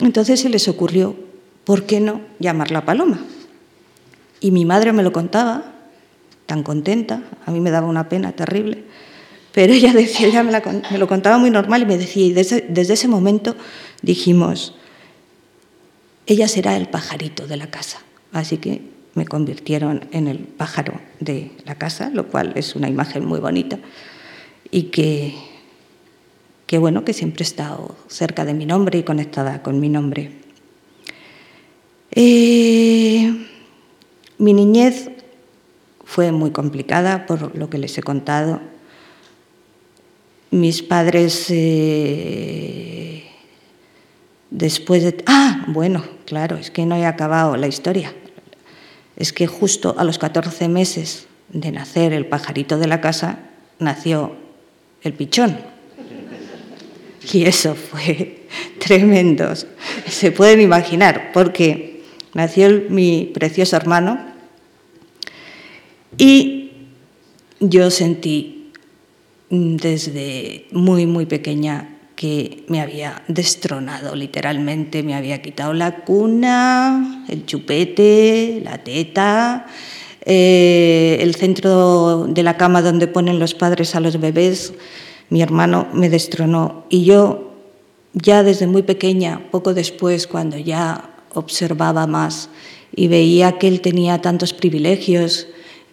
Entonces 0.00 0.40
se 0.40 0.48
les 0.48 0.68
ocurrió, 0.68 1.16
¿por 1.64 1.84
qué 1.84 2.00
no 2.00 2.20
llamarla 2.38 2.84
Paloma? 2.84 3.24
Y 4.40 4.50
mi 4.52 4.64
madre 4.64 4.92
me 4.92 5.02
lo 5.02 5.12
contaba, 5.12 5.71
tan 6.46 6.62
contenta, 6.62 7.22
a 7.46 7.50
mí 7.50 7.60
me 7.60 7.70
daba 7.70 7.86
una 7.86 8.08
pena 8.08 8.32
terrible, 8.32 8.84
pero 9.52 9.72
ella 9.72 9.92
decía, 9.94 10.26
ella 10.26 10.42
me, 10.42 10.98
lo 10.98 11.08
contaba 11.08 11.38
muy 11.38 11.50
normal 11.50 11.82
y 11.82 11.86
me 11.86 11.98
decía, 11.98 12.26
y 12.26 12.32
desde, 12.32 12.66
desde 12.68 12.94
ese 12.94 13.08
momento 13.08 13.56
dijimos, 14.02 14.74
ella 16.26 16.48
será 16.48 16.76
el 16.76 16.88
pajarito 16.88 17.46
de 17.46 17.56
la 17.56 17.68
casa. 17.68 18.00
Así 18.32 18.58
que 18.58 18.82
me 19.14 19.26
convirtieron 19.26 20.08
en 20.12 20.26
el 20.26 20.38
pájaro 20.38 21.00
de 21.20 21.50
la 21.64 21.74
casa, 21.74 22.10
lo 22.10 22.28
cual 22.28 22.52
es 22.56 22.74
una 22.74 22.88
imagen 22.88 23.24
muy 23.26 23.40
bonita 23.40 23.78
y 24.70 24.84
que, 24.84 25.34
que 26.66 26.78
bueno, 26.78 27.04
que 27.04 27.12
siempre 27.12 27.42
he 27.42 27.46
estado 27.46 27.94
cerca 28.08 28.44
de 28.44 28.54
mi 28.54 28.66
nombre 28.66 28.98
y 28.98 29.02
conectada 29.02 29.62
con 29.62 29.78
mi 29.78 29.88
nombre. 29.88 30.32
Eh, 32.10 33.46
mi 34.38 34.54
niñez 34.54 35.10
fue 36.12 36.30
muy 36.30 36.50
complicada 36.50 37.24
por 37.24 37.56
lo 37.56 37.70
que 37.70 37.78
les 37.78 37.96
he 37.96 38.02
contado. 38.02 38.60
Mis 40.50 40.82
padres 40.82 41.46
eh, 41.48 43.24
después 44.50 45.04
de... 45.04 45.24
Ah, 45.24 45.64
bueno, 45.68 46.04
claro, 46.26 46.58
es 46.58 46.70
que 46.70 46.84
no 46.84 46.96
he 46.96 47.06
acabado 47.06 47.56
la 47.56 47.66
historia. 47.66 48.12
Es 49.16 49.32
que 49.32 49.46
justo 49.46 49.94
a 49.96 50.04
los 50.04 50.18
14 50.18 50.68
meses 50.68 51.28
de 51.48 51.72
nacer 51.72 52.12
el 52.12 52.26
pajarito 52.26 52.76
de 52.76 52.88
la 52.88 53.00
casa, 53.00 53.38
nació 53.78 54.36
el 55.00 55.14
pichón. 55.14 55.60
Y 57.32 57.44
eso 57.44 57.74
fue 57.74 58.48
tremendo. 58.78 59.54
Se 60.06 60.30
pueden 60.30 60.60
imaginar, 60.60 61.30
porque 61.32 62.02
nació 62.34 62.82
mi 62.90 63.30
precioso 63.32 63.76
hermano 63.76 64.31
y 66.18 66.70
yo 67.60 67.90
sentí 67.90 68.70
desde 69.50 70.66
muy, 70.72 71.06
muy 71.06 71.26
pequeña 71.26 71.98
que 72.16 72.64
me 72.68 72.80
había 72.80 73.22
destronado 73.28 74.14
literalmente, 74.14 75.02
me 75.02 75.14
había 75.14 75.42
quitado 75.42 75.74
la 75.74 76.04
cuna, 76.04 77.24
el 77.28 77.46
chupete, 77.46 78.60
la 78.64 78.78
teta, 78.78 79.66
eh, 80.24 81.18
el 81.20 81.34
centro 81.34 82.26
de 82.28 82.42
la 82.42 82.56
cama 82.56 82.80
donde 82.80 83.08
ponen 83.08 83.38
los 83.38 83.54
padres 83.54 83.94
a 83.94 84.00
los 84.00 84.20
bebés, 84.20 84.72
mi 85.30 85.42
hermano 85.42 85.88
me 85.92 86.10
destronó 86.10 86.84
y 86.90 87.04
yo 87.04 87.52
ya 88.12 88.42
desde 88.42 88.66
muy 88.66 88.82
pequeña, 88.82 89.48
poco 89.50 89.74
después, 89.74 90.26
cuando 90.26 90.58
ya 90.58 91.10
observaba 91.34 92.06
más 92.06 92.50
y 92.94 93.08
veía 93.08 93.58
que 93.58 93.68
él 93.68 93.80
tenía 93.80 94.20
tantos 94.20 94.52
privilegios, 94.52 95.48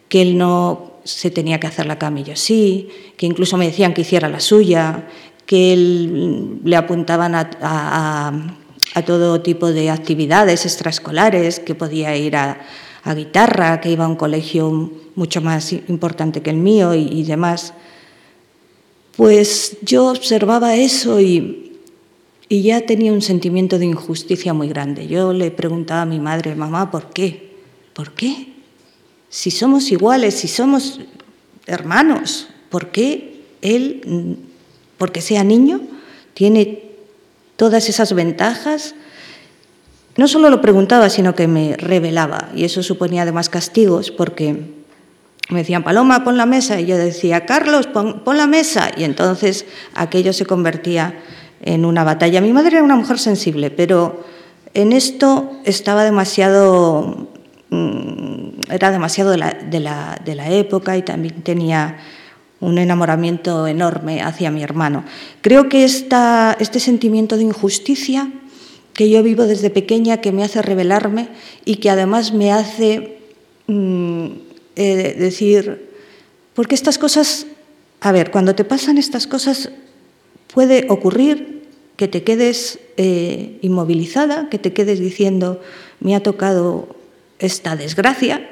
que 0.09 0.21
él 0.23 0.37
no 0.37 0.89
se 1.03 1.31
tenía 1.31 1.59
que 1.59 1.67
hacer 1.67 1.85
la 1.85 1.97
cama 1.97 2.19
y 2.19 2.23
yo 2.23 2.35
sí, 2.35 2.89
que 3.15 3.25
incluso 3.25 3.57
me 3.57 3.65
decían 3.65 3.93
que 3.93 4.01
hiciera 4.01 4.27
la 4.27 4.39
suya, 4.39 5.07
que 5.45 5.73
él, 5.73 6.59
le 6.63 6.75
apuntaban 6.75 7.33
a, 7.35 8.55
todo 9.05 9.41
tipo 9.41 9.71
de 9.71 9.89
actividades 9.89 10.65
extraescolares, 10.65 11.59
que 11.59 11.73
podía 11.73 12.15
ir 12.17 12.35
a, 12.35 12.59
guitarra, 13.15 13.81
que 13.81 13.89
iba 13.89 14.05
a 14.05 14.07
un 14.07 14.15
colegio 14.15 14.91
mucho 15.15 15.41
más 15.41 15.73
importante 15.73 16.41
que 16.41 16.51
el 16.51 16.57
mío 16.57 16.93
y, 16.93 17.23
demás. 17.23 17.73
Pues 19.15 19.77
yo 19.81 20.11
observaba 20.11 20.75
eso 20.75 21.19
y, 21.19 21.79
y 22.47 22.61
ya 22.61 22.81
tenía 22.81 23.11
un 23.11 23.21
sentimiento 23.21 23.79
de 23.79 23.85
injusticia 23.85 24.53
muy 24.53 24.67
grande. 24.67 25.07
Yo 25.07 25.33
le 25.33 25.49
preguntaba 25.49 26.03
a 26.03 26.05
mi 26.05 26.19
madre, 26.19 26.55
mamá, 26.55 26.91
¿por 26.91 27.09
qué? 27.09 27.55
¿Por 27.93 28.11
qué? 28.11 28.58
Si 29.29 29.51
somos 29.51 29.91
iguales, 29.91 30.35
si 30.35 30.47
somos 30.47 30.99
hermanos, 31.65 32.47
¿por 32.69 32.89
qué 32.89 33.43
él 33.61 34.39
porque 34.99 35.21
sea 35.21 35.43
niño, 35.43 35.79
tiene 36.35 36.83
todas 37.55 37.89
esas 37.89 38.13
ventajas. 38.13 38.93
No 40.17 40.27
solo 40.27 40.49
lo 40.51 40.61
preguntaba, 40.61 41.09
sino 41.09 41.33
que 41.33 41.47
me 41.47 41.75
revelaba, 41.77 42.49
y 42.53 42.65
eso 42.65 42.83
suponía 42.83 43.23
además 43.23 43.49
castigos, 43.49 44.11
porque 44.11 44.53
me 45.49 45.59
decían, 45.59 45.83
Paloma, 45.83 46.23
pon 46.23 46.37
la 46.37 46.45
mesa, 46.45 46.79
y 46.79 46.85
yo 46.85 46.97
decía, 46.97 47.45
Carlos, 47.45 47.87
pon, 47.87 48.21
la 48.25 48.45
mesa, 48.45 48.91
y 48.95 49.05
entonces 49.05 49.65
aquello 49.95 50.33
se 50.33 50.45
convertía 50.45 51.17
en 51.61 51.85
una 51.85 52.03
batalla. 52.03 52.41
Mi 52.41 52.51
madre 52.51 52.75
era 52.75 52.83
una 52.83 52.97
mujer 52.97 53.17
sensible, 53.17 53.71
pero 53.71 54.25
en 54.73 54.91
esto 54.91 55.49
estaba 55.63 56.03
demasiado, 56.03 57.29
era 57.71 58.91
demasiado 58.91 59.31
de 59.31 59.37
la, 59.37 59.53
de 59.53 59.79
la, 59.79 60.19
de 60.23 60.35
la 60.35 60.49
época 60.49 60.97
y 60.97 61.03
también 61.03 61.41
tenía 61.43 61.97
un 62.59 62.77
enamoramiento 62.77 63.67
enorme 63.67 64.21
hacia 64.21 64.51
mi 64.51 64.63
hermano. 64.63 65.03
Creo 65.41 65.69
que 65.69 65.85
esta, 65.85 66.57
este 66.59 66.79
sentimiento 66.79 67.37
de 67.37 67.43
injusticia 67.43 68.31
que 68.93 69.09
yo 69.09 69.23
vivo 69.23 69.45
desde 69.45 69.69
pequeña, 69.69 70.17
que 70.17 70.31
me 70.31 70.43
hace 70.43 70.61
rebelarme 70.61 71.29
y 71.63 71.77
que 71.77 71.89
además 71.89 72.33
me 72.33 72.51
hace 72.51 73.17
mm, 73.67 74.25
eh, 74.75 75.15
decir, 75.17 75.89
porque 76.53 76.75
estas 76.75 76.97
cosas, 76.97 77.45
a 78.01 78.11
ver, 78.11 78.29
cuando 78.29 78.55
te 78.55 78.65
pasan 78.65 78.97
estas 78.97 79.25
cosas 79.25 79.71
puede 80.53 80.85
ocurrir 80.89 81.63
que 81.95 82.09
te 82.09 82.23
quedes 82.23 82.79
eh, 82.97 83.57
inmovilizada, 83.61 84.49
que 84.49 84.59
te 84.59 84.73
quedes 84.73 84.99
diciendo, 84.99 85.61
me 86.01 86.15
ha 86.15 86.21
tocado 86.21 86.98
esta 87.39 87.75
desgracia 87.75 88.49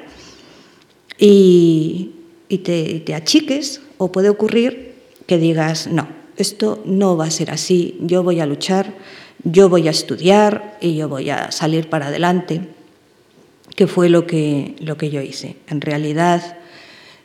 y, 1.18 2.12
te 2.48 3.14
achiques 3.14 3.82
o 3.98 4.10
puede 4.10 4.30
ocurrir 4.30 4.94
que 5.26 5.38
digas, 5.38 5.86
no, 5.86 6.08
esto 6.36 6.82
no 6.86 7.16
va 7.16 7.26
a 7.26 7.30
ser 7.30 7.50
así, 7.50 7.98
yo 8.00 8.22
voy 8.22 8.40
a 8.40 8.46
luchar, 8.46 8.94
yo 9.44 9.68
voy 9.68 9.88
a 9.88 9.90
estudiar 9.90 10.78
y 10.80 10.96
yo 10.96 11.08
voy 11.08 11.30
a 11.30 11.50
salir 11.52 11.90
para 11.90 12.06
adelante, 12.06 12.62
que 13.76 13.86
fue 13.86 14.08
lo 14.08 14.26
que, 14.26 14.74
lo 14.80 14.96
que 14.96 15.10
yo 15.10 15.20
hice. 15.20 15.56
En 15.68 15.80
realidad, 15.80 16.58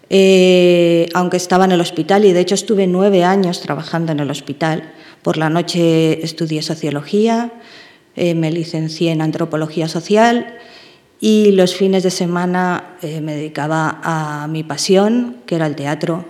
eh, 0.10 1.08
aunque 1.14 1.38
estaba 1.38 1.66
en 1.66 1.72
el 1.72 1.82
hospital, 1.82 2.26
y 2.26 2.34
de 2.34 2.42
hecho 2.42 2.56
estuve 2.56 2.88
nueve 2.88 3.24
años 3.24 3.62
trabajando 3.62 4.12
en 4.12 4.20
el 4.20 4.30
hospital, 4.30 4.92
por 5.22 5.38
la 5.38 5.50
noche 5.50 6.24
estudié 6.24 6.62
sociología, 6.62 7.54
eh, 8.16 8.36
me 8.36 8.52
licencié 8.52 9.12
en 9.12 9.22
antropología 9.22 9.88
social 9.88 10.60
y 11.24 11.54
los 11.54 11.74
fines 11.74 12.04
de 12.04 12.12
semana 12.12 12.98
eh, 13.02 13.22
me 13.22 13.34
dedicaba 13.34 14.02
a 14.04 14.46
mi 14.50 14.62
pasión, 14.64 15.38
que 15.46 15.56
era 15.56 15.68
el 15.68 15.76
teatro, 15.78 16.26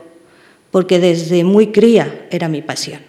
porque 0.69 0.99
desde 0.99 1.43
muy 1.43 1.71
cría 1.71 2.27
era 2.29 2.47
mi 2.47 2.61
pasión. 2.61 2.99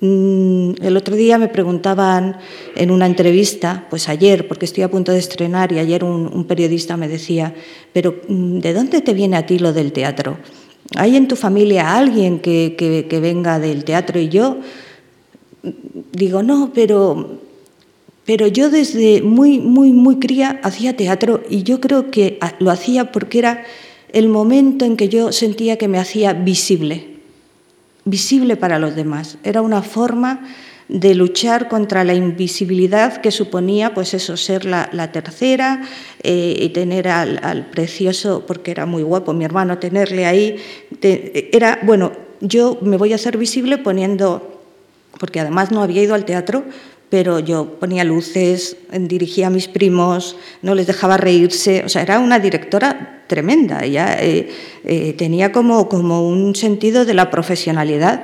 Mm, 0.00 0.72
el 0.82 0.98
otro 0.98 1.16
día 1.16 1.38
me 1.38 1.48
preguntaban 1.48 2.36
en 2.76 2.90
una 2.90 3.06
entrevista, 3.06 3.86
pues 3.88 4.10
ayer, 4.10 4.46
porque 4.46 4.66
estoy 4.66 4.82
a 4.82 4.90
punto 4.90 5.10
de 5.10 5.20
estrenar, 5.20 5.72
y 5.72 5.78
ayer 5.78 6.04
un, 6.04 6.44
periodista 6.44 6.98
me 6.98 7.08
decía, 7.08 7.54
pero 7.94 8.20
mm, 8.28 8.58
¿de 8.58 8.74
dónde 8.74 9.00
te 9.00 9.14
viene 9.14 9.38
a 9.38 9.46
ti 9.46 9.58
lo 9.58 9.72
del 9.72 9.92
teatro? 9.92 10.36
¿Hay 10.96 11.16
en 11.16 11.28
tu 11.28 11.36
familia 11.36 11.96
alguien 11.96 12.40
que, 12.40 12.76
que 12.76 13.20
venga 13.20 13.58
del 13.58 13.84
teatro? 13.84 14.20
Y 14.20 14.28
yo 14.28 14.58
mm, 15.62 15.70
digo, 16.12 16.42
no, 16.42 16.72
pero, 16.74 17.40
pero 18.30 18.46
yo 18.46 18.70
desde 18.70 19.22
muy, 19.22 19.58
muy, 19.58 19.92
muy 19.92 20.20
cría 20.20 20.60
hacía 20.62 20.96
teatro 20.96 21.42
y 21.50 21.64
yo 21.64 21.80
creo 21.80 22.12
que 22.12 22.38
lo 22.60 22.70
hacía 22.70 23.10
porque 23.10 23.40
era 23.40 23.64
el 24.12 24.28
momento 24.28 24.84
en 24.84 24.96
que 24.96 25.08
yo 25.08 25.32
sentía 25.32 25.78
que 25.78 25.88
me 25.88 25.98
hacía 25.98 26.32
visible, 26.32 27.08
visible 28.04 28.56
para 28.56 28.78
los 28.78 28.94
demás. 28.94 29.36
Era 29.42 29.62
una 29.62 29.82
forma 29.82 30.46
de 30.86 31.16
luchar 31.16 31.66
contra 31.66 32.04
la 32.04 32.14
invisibilidad 32.14 33.20
que 33.20 33.32
suponía, 33.32 33.94
pues 33.94 34.14
eso, 34.14 34.36
ser 34.36 34.64
la, 34.64 35.10
tercera 35.10 35.82
eh, 36.22 36.54
y 36.56 36.68
tener 36.68 37.08
al, 37.08 37.66
precioso, 37.72 38.44
porque 38.46 38.70
era 38.70 38.86
muy 38.86 39.02
guapo 39.02 39.32
mi 39.32 39.44
hermano, 39.44 39.78
tenerle 39.78 40.26
ahí. 40.26 40.54
era, 41.02 41.80
bueno, 41.82 42.12
yo 42.40 42.78
me 42.80 42.96
voy 42.96 43.10
a 43.10 43.16
hacer 43.16 43.36
visible 43.36 43.76
poniendo, 43.78 44.62
porque 45.18 45.40
además 45.40 45.72
no 45.72 45.82
había 45.82 46.00
ido 46.00 46.14
al 46.14 46.24
teatro, 46.24 46.62
pero 47.10 47.40
yo 47.40 47.78
ponía 47.80 48.04
luces, 48.04 48.76
dirigía 48.92 49.48
a 49.48 49.50
mis 49.50 49.66
primos, 49.66 50.36
no 50.62 50.74
les 50.76 50.86
dejaba 50.86 51.16
reírse, 51.16 51.82
o 51.84 51.88
sea, 51.88 52.02
era 52.02 52.20
una 52.20 52.38
directora 52.38 53.24
tremenda, 53.26 53.84
ella 53.84 54.16
eh, 54.20 54.48
eh, 54.84 55.12
tenía 55.14 55.52
como, 55.52 55.88
como 55.88 56.26
un 56.26 56.54
sentido 56.54 57.04
de 57.04 57.14
la 57.14 57.30
profesionalidad 57.30 58.22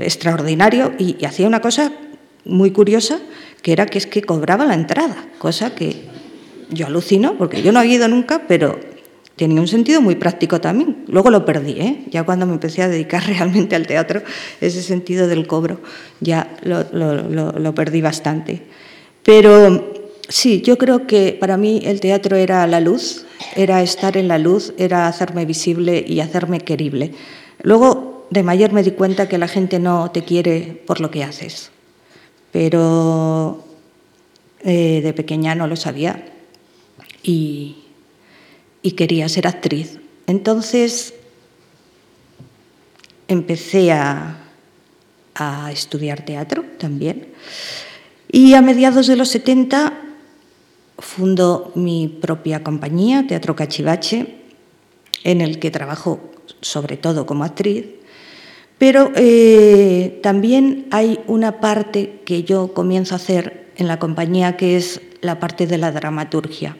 extraordinario 0.00 0.92
y, 0.98 1.24
hacía 1.24 1.46
una 1.46 1.60
cosa 1.60 1.92
muy 2.44 2.70
curiosa, 2.70 3.20
que 3.62 3.72
era 3.72 3.86
que 3.86 3.98
es 3.98 4.06
que 4.06 4.22
cobraba 4.22 4.66
la 4.66 4.74
entrada, 4.74 5.16
cosa 5.38 5.74
que 5.74 6.04
yo 6.68 6.86
alucino, 6.86 7.36
porque 7.38 7.62
yo 7.62 7.72
no 7.72 7.80
había 7.80 7.94
ido 7.94 8.08
nunca, 8.08 8.42
pero 8.46 8.78
tenía 9.36 9.60
un 9.60 9.68
sentido 9.68 10.00
muy 10.00 10.14
práctico 10.14 10.60
también. 10.60 11.04
Luego 11.08 11.30
lo 11.30 11.44
perdí, 11.44 11.72
¿eh? 11.72 12.04
ya 12.10 12.24
cuando 12.24 12.46
me 12.46 12.52
empecé 12.52 12.82
a 12.82 12.88
dedicar 12.88 13.24
realmente 13.26 13.76
al 13.76 13.86
teatro, 13.86 14.22
ese 14.60 14.82
sentido 14.82 15.26
del 15.26 15.46
cobro 15.46 15.80
ya 16.20 16.56
lo, 16.62 16.84
lo, 16.92 17.74
perdí 17.74 18.00
bastante. 18.00 18.62
Pero 19.22 19.92
sí, 20.28 20.60
yo 20.62 20.78
creo 20.78 21.06
que 21.06 21.36
para 21.38 21.56
mí 21.56 21.82
el 21.84 22.00
teatro 22.00 22.36
era 22.36 22.66
la 22.66 22.80
luz, 22.80 23.26
era 23.56 23.82
estar 23.82 24.16
en 24.16 24.28
la 24.28 24.38
luz, 24.38 24.74
era 24.78 25.08
hacerme 25.08 25.44
visible 25.44 26.04
y 26.06 26.20
hacerme 26.20 26.60
querible. 26.60 27.12
Luego, 27.62 28.26
de 28.30 28.42
mayor 28.42 28.72
me 28.72 28.82
di 28.82 28.92
cuenta 28.92 29.28
que 29.28 29.38
la 29.38 29.48
gente 29.48 29.78
no 29.78 30.10
te 30.10 30.22
quiere 30.22 30.82
por 30.86 31.00
lo 31.00 31.10
que 31.10 31.24
haces, 31.24 31.70
pero 32.52 33.64
eh, 34.62 35.00
de 35.02 35.12
pequeña 35.12 35.54
no 35.54 35.66
lo 35.66 35.76
sabía 35.76 36.24
y, 37.22 37.83
y 38.84 38.92
quería 38.92 39.28
ser 39.30 39.48
actriz. 39.48 39.98
Entonces 40.28 41.14
empecé 43.26 43.90
a, 43.90 44.40
estudiar 45.72 46.24
teatro 46.24 46.64
también 46.78 47.26
y 48.30 48.54
a 48.54 48.62
mediados 48.62 49.08
de 49.08 49.16
los 49.16 49.30
70 49.30 49.92
fundo 51.00 51.72
mi 51.74 52.06
propia 52.06 52.62
compañía, 52.62 53.26
Teatro 53.26 53.56
Cachivache, 53.56 54.36
en 55.24 55.40
el 55.40 55.58
que 55.58 55.72
trabajo 55.72 56.30
sobre 56.60 56.96
todo 56.96 57.26
como 57.26 57.42
actriz, 57.42 57.86
Pero 58.78 59.10
eh, 59.16 60.20
también 60.22 60.86
hay 60.92 61.18
una 61.26 61.60
parte 61.60 62.20
que 62.24 62.44
yo 62.44 62.74
comienzo 62.74 63.14
a 63.14 63.16
hacer 63.16 63.72
en 63.76 63.88
la 63.88 63.98
compañía 63.98 64.56
que 64.56 64.76
es 64.76 65.00
la 65.20 65.40
parte 65.40 65.66
de 65.66 65.78
la 65.78 65.90
dramaturgia. 65.90 66.76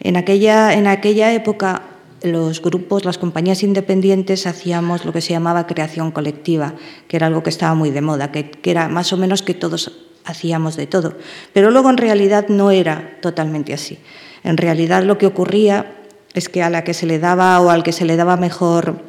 En 0.00 0.16
aquella, 0.16 0.74
en 0.74 0.86
aquella 0.86 1.32
época 1.32 1.82
los 2.22 2.60
grupos, 2.62 3.04
las 3.04 3.18
compañías 3.18 3.62
independientes 3.62 4.46
hacíamos 4.46 5.04
lo 5.04 5.12
que 5.12 5.20
se 5.20 5.32
llamaba 5.32 5.66
creación 5.66 6.10
colectiva, 6.10 6.74
que 7.06 7.16
era 7.16 7.26
algo 7.26 7.42
que 7.42 7.50
estaba 7.50 7.74
muy 7.74 7.90
de 7.90 8.00
moda, 8.00 8.32
que, 8.32 8.50
era 8.64 8.88
más 8.88 9.12
o 9.12 9.16
menos 9.16 9.42
que 9.42 9.54
todos 9.54 9.92
hacíamos 10.24 10.76
de 10.76 10.86
todo. 10.86 11.14
Pero 11.52 11.70
luego 11.70 11.90
en 11.90 11.96
realidad 11.96 12.48
no 12.48 12.70
era 12.70 13.18
totalmente 13.20 13.72
así. 13.72 13.98
En 14.44 14.56
realidad 14.56 15.02
lo 15.02 15.18
que 15.18 15.26
ocurría 15.26 15.94
es 16.34 16.48
que 16.48 16.62
a 16.62 16.70
la 16.70 16.84
que 16.84 16.94
se 16.94 17.06
le 17.06 17.18
daba 17.18 17.60
o 17.60 17.70
al 17.70 17.82
que 17.82 17.92
se 17.92 18.04
le 18.04 18.16
daba 18.16 18.36
mejor 18.36 19.02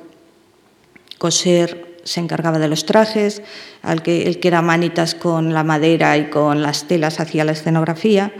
coser 1.18 2.00
se 2.04 2.22
encargaba 2.22 2.58
de 2.60 2.68
los 2.68 2.86
trajes, 2.86 3.42
al 3.82 4.02
que, 4.02 4.24
el 4.24 4.40
que 4.40 4.48
era 4.48 4.62
manitas 4.62 5.14
con 5.16 5.54
la 5.54 5.64
madera 5.64 6.18
y 6.18 6.30
con 6.30 6.62
las 6.62 6.88
telas 6.88 7.20
hacía 7.20 7.44
la 7.44 7.52
escenografía. 7.52 8.32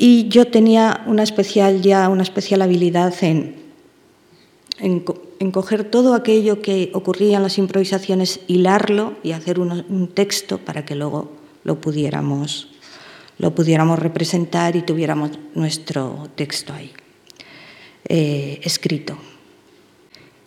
Y 0.00 0.28
yo 0.28 0.46
tenía 0.46 1.02
una 1.06 1.24
especial, 1.24 1.82
ya 1.82 2.08
una 2.08 2.22
especial 2.22 2.62
habilidad 2.62 3.12
en, 3.22 3.56
en, 4.78 5.50
coger 5.50 5.82
todo 5.90 6.14
aquello 6.14 6.62
que 6.62 6.92
ocurría 6.94 7.38
en 7.38 7.42
las 7.42 7.58
improvisaciones, 7.58 8.38
hilarlo 8.46 9.14
y 9.24 9.32
hacer 9.32 9.58
un, 9.58 10.08
texto 10.14 10.58
para 10.58 10.84
que 10.84 10.94
luego 10.94 11.32
lo 11.64 11.80
pudiéramos, 11.80 12.68
lo 13.38 13.56
pudiéramos 13.56 13.98
representar 13.98 14.76
y 14.76 14.82
tuviéramos 14.82 15.32
nuestro 15.56 16.28
texto 16.36 16.72
ahí 16.72 16.92
eh, 18.08 18.60
escrito. 18.62 19.18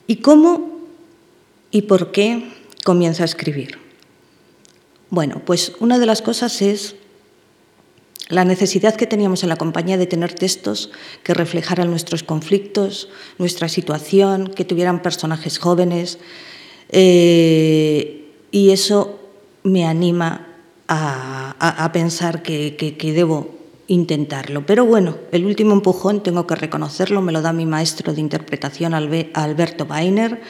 ¿Y 0.07 0.17
cómo 0.17 0.79
y 1.71 1.81
por 1.83 2.13
qué 2.13 2.53
comienzo 2.85 3.23
a 3.23 3.25
escribir? 3.25 3.77
Bueno, 5.09 5.41
pues 5.45 5.73
una 5.81 5.99
de 5.99 6.05
las 6.05 6.21
cosas 6.21 6.61
es 6.61 6.95
la 8.31 8.45
necesidad 8.45 8.95
que 8.95 9.05
teníamos 9.05 9.43
en 9.43 9.49
la 9.49 9.57
compañía 9.57 9.97
de 9.97 10.07
tener 10.07 10.33
textos 10.33 10.89
que 11.21 11.33
reflejaran 11.33 11.89
nuestros 11.89 12.23
conflictos, 12.23 13.09
nuestra 13.37 13.67
situación, 13.67 14.47
que 14.47 14.65
tuvieran 14.65 15.01
personajes 15.01 15.59
jóvenes. 15.59 16.17
Eh, 16.89 18.31
y 18.51 18.71
eso 18.71 19.19
me 19.63 19.85
anima 19.85 20.47
a, 20.87 21.89
pensar 21.93 22.41
que, 22.41 22.95
debo 23.13 23.51
intentarlo. 23.87 24.65
Pero 24.65 24.85
bueno, 24.85 25.17
el 25.31 25.45
último 25.45 25.73
empujón, 25.73 26.23
tengo 26.23 26.47
que 26.47 26.55
reconocerlo, 26.55 27.21
me 27.21 27.31
lo 27.31 27.41
da 27.41 27.53
mi 27.53 27.65
maestro 27.65 28.13
de 28.13 28.21
interpretación, 28.21 28.93
Alberto 28.93 29.85
Bainer, 29.85 30.41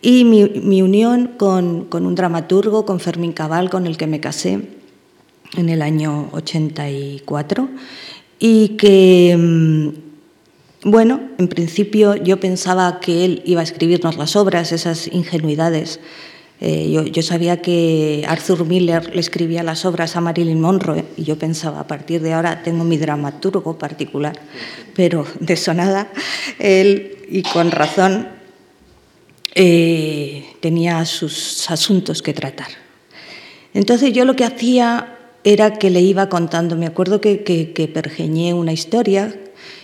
y 0.00 0.24
mi, 0.24 0.82
unión 0.82 1.32
con 1.38 1.86
un 1.92 2.14
dramaturgo, 2.14 2.84
con 2.84 3.00
Fermín 3.00 3.32
Cabal, 3.32 3.70
con 3.70 3.86
el 3.86 3.96
que 3.96 4.06
me 4.06 4.20
casé 4.20 4.81
en 5.56 5.68
el 5.68 5.82
año 5.82 6.28
84 6.32 7.68
y 8.38 8.70
que, 8.70 9.36
mm, 9.38 10.90
bueno, 10.90 11.20
en 11.38 11.48
principio 11.48 12.16
yo 12.16 12.40
pensaba 12.40 13.00
que 13.00 13.24
él 13.24 13.42
iba 13.44 13.60
a 13.60 13.64
escribirnos 13.64 14.16
las 14.16 14.34
obras, 14.36 14.72
esas 14.72 15.06
ingenuidades. 15.06 16.00
Eh, 16.60 17.10
yo, 17.12 17.22
sabía 17.22 17.60
que 17.60 18.24
Arthur 18.28 18.64
Miller 18.64 19.14
le 19.14 19.20
escribía 19.20 19.64
las 19.64 19.84
obras 19.84 20.14
a 20.14 20.20
Marilyn 20.20 20.60
Monroe 20.60 21.04
y 21.16 21.24
yo 21.24 21.36
pensaba, 21.36 21.80
a 21.80 21.86
partir 21.88 22.20
de 22.22 22.32
ahora 22.32 22.62
tengo 22.62 22.84
mi 22.84 22.98
dramaturgo 22.98 23.78
particular, 23.78 24.38
pero 24.94 25.26
de 25.40 25.54
eso 25.54 25.74
nada. 25.74 26.12
Él, 26.58 27.16
y 27.28 27.42
con 27.42 27.70
razón, 27.70 28.28
eh, 29.54 30.44
tenía 30.60 31.04
sus 31.04 31.70
asuntos 31.70 32.22
que 32.22 32.32
tratar. 32.32 32.68
Entonces 33.74 34.12
yo 34.12 34.24
lo 34.24 34.36
que 34.36 34.44
hacía 34.44 35.18
era 35.44 35.74
que 35.74 35.90
le 35.90 36.00
iba 36.00 36.28
contando, 36.28 36.76
me 36.76 36.86
acuerdo 36.86 37.20
que, 37.20 37.42
que, 37.42 37.88
pergeñé 37.88 38.54
una 38.54 38.72
historia 38.72 39.34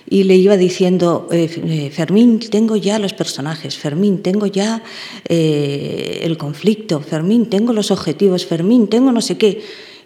y 0.09 0.25
le 0.25 0.37
iba 0.37 0.57
diciendo, 0.57 1.29
eh, 1.31 1.51
eh, 1.65 1.91
Fermín, 1.91 2.39
tengo 2.39 2.77
ya 2.77 2.99
los 2.99 3.13
personajes, 3.13 3.77
Fermín, 3.77 4.23
tengo 4.23 4.47
ya 4.47 4.83
eh, 5.29 6.21
el 6.23 6.39
conflicto, 6.39 7.01
Fermín, 7.01 7.47
tengo 7.47 7.73
los 7.73 7.91
objetivos, 7.91 8.47
Fermín, 8.47 8.89
tengo 8.89 9.13
no 9.13 9.21
sé 9.21 9.37
qué, 9.37 9.63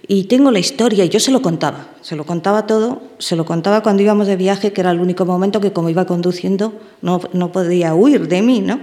y 0.08 0.24
tengo 0.24 0.50
la 0.50 0.58
historia, 0.58 1.04
y 1.04 1.08
yo 1.08 1.20
se 1.20 1.30
lo 1.30 1.42
contaba, 1.42 1.92
se 2.00 2.16
lo 2.16 2.24
contaba 2.24 2.66
todo, 2.66 3.02
se 3.18 3.36
lo 3.36 3.44
contaba 3.44 3.82
cuando 3.82 4.02
íbamos 4.02 4.26
de 4.26 4.36
viaje, 4.36 4.72
que 4.72 4.80
era 4.80 4.90
el 4.90 5.00
único 5.00 5.24
momento 5.24 5.60
que 5.60 5.72
como 5.72 5.90
iba 5.90 6.06
conduciendo 6.06 6.72
no, 7.02 7.20
no 7.32 7.52
podía 7.52 7.94
huir 7.94 8.26
de 8.26 8.42
mí, 8.42 8.60
¿no? 8.60 8.80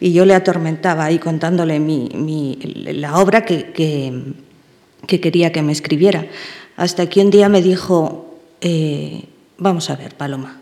Y 0.00 0.12
yo 0.12 0.24
le 0.24 0.34
atormentaba 0.34 1.04
ahí 1.04 1.18
contándole 1.18 1.80
mi, 1.80 2.08
mi, 2.14 2.56
la 2.62 3.18
obra 3.18 3.44
que, 3.44 3.72
que 3.72 4.12
que 5.06 5.20
quería 5.20 5.52
que 5.52 5.62
me 5.62 5.72
escribiera. 5.72 6.26
Hasta 6.76 7.08
que 7.08 7.20
un 7.20 7.30
día 7.30 7.48
me 7.48 7.62
dijo, 7.62 8.38
eh, 8.60 9.24
vamos 9.58 9.90
a 9.90 9.96
ver, 9.96 10.16
Paloma, 10.16 10.60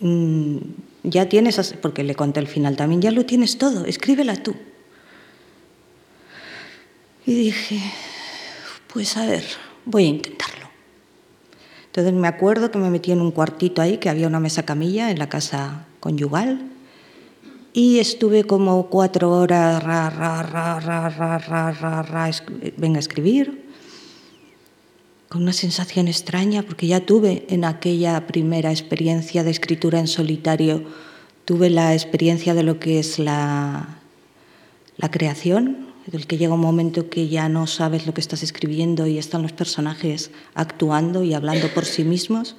mm, 0.00 0.56
ya 1.02 1.28
tienes, 1.28 1.74
porque 1.80 2.04
le 2.04 2.14
conté 2.14 2.40
el 2.40 2.46
final 2.46 2.76
también, 2.76 3.00
ya 3.00 3.10
lo 3.10 3.24
tienes 3.26 3.58
todo, 3.58 3.84
escríbela 3.84 4.36
tú. 4.36 4.54
Y 7.26 7.34
dije, 7.34 7.80
pues 8.92 9.16
a 9.16 9.26
ver, 9.26 9.44
voy 9.84 10.04
a 10.04 10.08
intentarlo. 10.08 10.66
Entonces 11.86 12.12
me 12.12 12.28
acuerdo 12.28 12.70
que 12.70 12.78
me 12.78 12.90
metí 12.90 13.10
en 13.10 13.20
un 13.20 13.30
cuartito 13.30 13.82
ahí, 13.82 13.98
que 13.98 14.08
había 14.10 14.26
una 14.26 14.38
mesa 14.38 14.64
camilla 14.64 15.10
en 15.10 15.18
la 15.18 15.28
casa 15.28 15.86
conyugal, 15.98 16.70
y 17.76 17.98
estuve 17.98 18.44
como 18.44 18.86
cuatro 18.86 19.30
horas, 19.32 19.82
ra, 19.82 20.08
ra, 20.08 20.42
ra, 20.42 20.80
ra, 20.80 21.10
ra, 21.10 21.38
ra, 21.38 21.72
ra, 21.72 22.02
ra, 22.02 22.30
venga 22.78 22.96
a 22.96 23.00
escribir, 23.00 23.66
con 25.28 25.42
una 25.42 25.52
sensación 25.52 26.08
extraña, 26.08 26.62
porque 26.62 26.86
ya 26.86 27.04
tuve 27.04 27.44
en 27.50 27.66
aquella 27.66 28.26
primera 28.26 28.70
experiencia 28.70 29.44
de 29.44 29.50
escritura 29.50 30.00
en 30.00 30.06
solitario, 30.06 30.84
tuve 31.44 31.68
la 31.68 31.92
experiencia 31.92 32.54
de 32.54 32.62
lo 32.62 32.80
que 32.80 32.98
es 32.98 33.18
la, 33.18 33.98
la 34.96 35.10
creación, 35.10 35.88
del 36.06 36.26
que 36.26 36.38
llega 36.38 36.54
un 36.54 36.60
momento 36.60 37.10
que 37.10 37.28
ya 37.28 37.50
no 37.50 37.66
sabes 37.66 38.06
lo 38.06 38.14
que 38.14 38.22
estás 38.22 38.42
escribiendo 38.42 39.06
y 39.06 39.18
están 39.18 39.42
los 39.42 39.52
personajes 39.52 40.30
actuando 40.54 41.24
y 41.24 41.34
hablando 41.34 41.68
por 41.74 41.84
sí 41.84 42.04
mismos. 42.04 42.56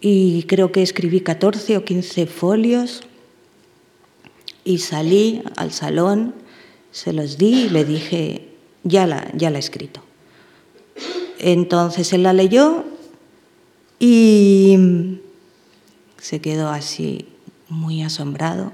Y 0.00 0.44
creo 0.44 0.70
que 0.70 0.82
escribí 0.82 1.20
14 1.20 1.76
o 1.76 1.84
15 1.84 2.26
folios 2.26 3.02
y 4.70 4.78
salí 4.78 5.42
al 5.56 5.72
salón, 5.72 6.32
se 6.92 7.12
los 7.12 7.38
di 7.38 7.64
y 7.64 7.68
le 7.70 7.84
dije, 7.84 8.48
ya 8.84 9.06
la, 9.06 9.30
ya 9.34 9.50
la 9.50 9.58
he 9.58 9.60
escrito. 9.60 10.00
Entonces 11.38 12.12
él 12.12 12.22
la 12.22 12.32
leyó 12.32 12.84
y 13.98 15.18
se 16.18 16.40
quedó 16.40 16.68
así 16.68 17.26
muy 17.68 18.02
asombrado, 18.02 18.72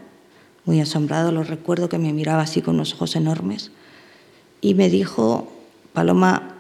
muy 0.67 0.81
asombrado. 0.81 1.33
Lo 1.33 1.43
recuerdo 1.43 1.89
que 1.89 1.99
me 1.99 2.13
miraba 2.13 2.43
así 2.43 2.61
con 2.61 2.75
unos 2.75 2.93
ojos 2.93 3.17
enormes 3.17 3.71
y 4.61 4.75
me 4.75 4.91
dijo, 4.91 5.51
Paloma, 5.95 6.57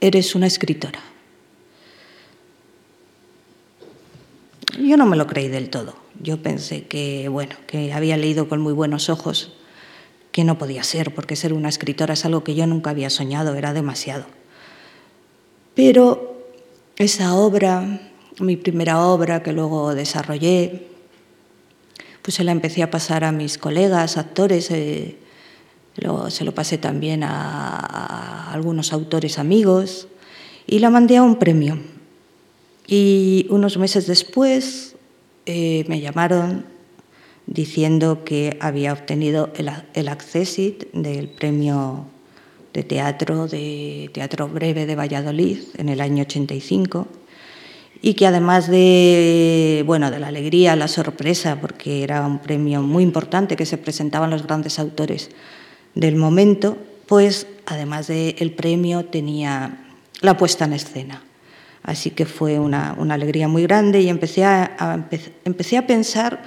eres 0.00 0.34
una 0.34 0.46
escritora. 0.46 1.00
Yo 4.78 4.96
no 4.96 5.04
me 5.04 5.16
lo 5.16 5.26
creí 5.26 5.48
del 5.48 5.68
todo. 5.68 5.99
Yo 6.22 6.42
pensé 6.42 6.84
que, 6.84 7.28
bueno, 7.28 7.56
que 7.66 7.92
había 7.92 8.16
leído 8.18 8.48
con 8.48 8.60
muy 8.60 8.74
buenos 8.74 9.08
ojos, 9.08 9.54
que 10.32 10.44
no 10.44 10.58
podía 10.58 10.84
ser, 10.84 11.14
porque 11.14 11.34
ser 11.34 11.54
una 11.54 11.70
escritora 11.70 12.14
es 12.14 12.24
algo 12.26 12.44
que 12.44 12.54
yo 12.54 12.66
nunca 12.66 12.90
había 12.90 13.08
soñado, 13.08 13.54
era 13.54 13.72
demasiado. 13.72 14.26
Pero 15.74 16.44
esa 16.96 17.34
obra, 17.34 18.12
mi 18.38 18.56
primera 18.56 19.04
obra 19.06 19.42
que 19.42 19.52
luego 19.52 19.94
desarrollé, 19.94 20.88
pues 22.20 22.34
se 22.34 22.44
la 22.44 22.52
empecé 22.52 22.82
a 22.82 22.90
pasar 22.90 23.24
a 23.24 23.32
mis 23.32 23.56
colegas, 23.56 24.18
actores, 24.18 24.70
eh, 24.70 25.16
se 26.28 26.44
lo 26.44 26.54
pasé 26.54 26.76
también 26.76 27.22
a 27.24 28.52
algunos 28.52 28.92
autores 28.92 29.38
amigos 29.38 30.06
y 30.66 30.80
la 30.80 30.90
mandé 30.90 31.16
a 31.16 31.22
un 31.22 31.36
premio. 31.36 31.78
Y 32.86 33.46
unos 33.48 33.78
meses 33.78 34.06
después 34.06 34.89
eh, 35.46 35.84
me 35.88 36.00
llamaron 36.00 36.64
diciendo 37.46 38.24
que 38.24 38.56
había 38.60 38.92
obtenido 38.92 39.50
el, 39.56 39.70
el 39.94 40.10
del 40.92 41.28
premio 41.28 42.06
de 42.72 42.84
teatro 42.84 43.48
de 43.48 44.10
Teatro 44.12 44.48
Breve 44.48 44.86
de 44.86 44.94
Valladolid 44.94 45.58
en 45.76 45.88
el 45.88 46.00
año 46.00 46.22
85 46.22 47.08
y 48.02 48.14
que 48.14 48.26
además 48.26 48.68
de, 48.68 49.82
bueno, 49.86 50.10
de 50.10 50.20
la 50.20 50.28
alegría, 50.28 50.76
la 50.76 50.88
sorpresa, 50.88 51.60
porque 51.60 52.02
era 52.02 52.26
un 52.26 52.38
premio 52.38 52.82
muy 52.82 53.02
importante 53.02 53.56
que 53.56 53.66
se 53.66 53.76
presentaban 53.76 54.30
los 54.30 54.44
grandes 54.46 54.78
autores 54.78 55.30
del 55.94 56.16
momento, 56.16 56.78
pues 57.06 57.46
además 57.66 58.06
del 58.06 58.52
premio 58.52 59.04
tenía 59.04 59.84
la 60.22 60.36
puesta 60.36 60.64
en 60.64 60.72
escena. 60.72 61.22
Así 61.82 62.10
que 62.10 62.26
fue 62.26 62.58
una, 62.58 62.90
alegría 62.92 63.48
muy 63.48 63.62
grande 63.62 64.00
y 64.00 64.08
empecé 64.08 64.44
a, 64.44 65.06
empecé 65.44 65.76
a 65.76 65.86
pensar, 65.86 66.42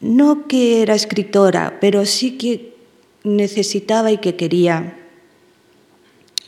no 0.00 0.48
que 0.48 0.82
era 0.82 0.94
escritora, 0.94 1.78
pero 1.80 2.06
sí 2.06 2.38
que 2.38 2.74
necesitaba 3.24 4.10
y 4.10 4.18
que 4.18 4.36
quería 4.36 4.96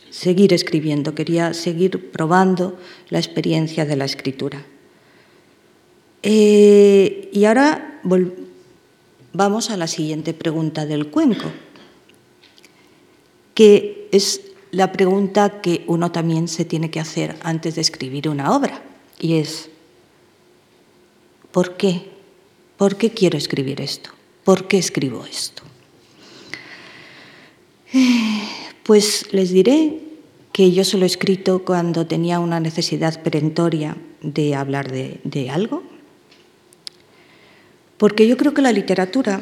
seguir 0.09 0.53
escribiendo, 0.53 1.13
quería 1.13 1.53
seguir 1.53 2.11
probando 2.11 2.77
la 3.09 3.19
experiencia 3.19 3.85
de 3.85 3.95
la 3.95 4.05
escritura. 4.05 4.65
Eh, 6.23 7.29
y 7.31 7.45
ahora 7.45 7.99
vamos 9.33 9.69
a 9.69 9.77
la 9.77 9.87
siguiente 9.87 10.33
pregunta 10.33 10.85
del 10.85 11.07
cuenco, 11.07 11.51
que 13.53 14.07
es 14.11 14.41
la 14.75 14.91
pregunta 14.91 15.61
que 15.61 15.85
uno 15.87 16.11
también 16.11 16.49
se 16.49 16.65
tiene 16.65 16.91
que 16.91 16.99
hacer 16.99 17.37
antes 17.43 17.75
de 17.75 17.81
escribir 17.81 18.27
una 18.27 18.53
obra, 18.53 18.81
y 19.17 19.35
es, 19.35 19.69
¿por 21.53 21.77
qué? 21.77 22.09
¿Por 22.75 22.97
qué 22.97 23.11
quiero 23.11 23.37
escribir 23.37 23.79
esto? 23.79 24.09
¿Por 24.43 24.67
qué 24.67 24.77
escribo 24.77 25.25
esto? 25.25 25.63
Pues 28.83 29.33
les 29.33 29.49
diré 29.49 29.99
que 30.51 30.71
yo 30.71 30.83
solo 30.83 31.05
he 31.05 31.07
escrito 31.07 31.65
cuando 31.65 32.05
tenía 32.05 32.39
una 32.39 32.59
necesidad 32.59 33.23
perentoria 33.23 33.97
de 34.21 34.53
hablar 34.53 34.91
de, 34.91 35.49
algo, 35.49 35.81
porque 37.97 38.27
yo 38.27 38.37
creo 38.37 38.53
que 38.53 38.61
la 38.61 38.71
literatura 38.71 39.41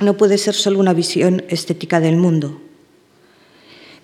no 0.00 0.16
puede 0.16 0.38
ser 0.38 0.56
solo 0.56 0.80
una 0.80 0.92
visión 0.92 1.44
estética 1.48 2.00
del 2.00 2.16
mundo, 2.16 2.60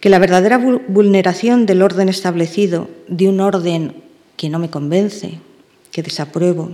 que 0.03 0.11
la 0.11 0.19
verdadera 0.19 0.59
vulneración 0.59 1.65
del 1.65 1.81
orden 1.81 2.09
establecido, 2.09 2.91
de 3.07 3.29
un 3.29 3.39
orden 3.39 4.03
que 4.37 4.51
no 4.51 4.59
me 4.59 4.69
convence, 4.69 5.39
que 5.93 6.03
desapruebo, 6.03 6.71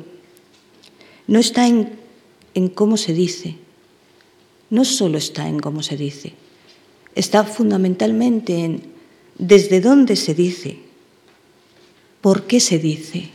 no 1.26 1.38
está 1.38 1.68
en, 1.68 1.90
en 2.54 2.70
cómo 2.70 2.96
se 2.96 3.12
dice, 3.12 3.56
no 4.70 4.86
solo 4.86 5.18
está 5.18 5.46
en 5.46 5.60
cómo 5.60 5.82
se 5.82 5.98
dice, 5.98 6.32
está 7.14 7.44
fundamentalmente 7.44 8.64
en 8.64 8.84
desde 9.36 9.82
dónde 9.82 10.16
se 10.16 10.32
dice, 10.32 10.78
por 12.22 12.46
qué 12.46 12.60
se 12.60 12.78
dice. 12.78 13.28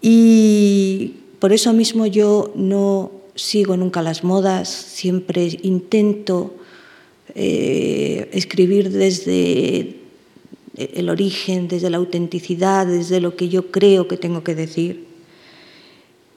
Y 0.00 1.14
por 1.40 1.52
eso 1.52 1.72
mismo 1.72 2.06
yo 2.06 2.52
no 2.54 3.10
sigo 3.34 3.76
nunca 3.76 4.00
las 4.00 4.22
modas, 4.22 4.68
siempre 4.68 5.58
intento 5.62 6.54
eh, 7.34 8.28
escribir 8.32 8.90
desde 8.90 9.96
el 10.76 11.08
origen, 11.08 11.68
desde 11.68 11.90
la 11.90 11.96
autenticidad, 11.96 12.86
desde 12.86 13.20
lo 13.20 13.36
que 13.36 13.48
yo 13.48 13.70
creo 13.70 14.08
que 14.08 14.16
tengo 14.16 14.44
que 14.44 14.54
decir. 14.54 15.06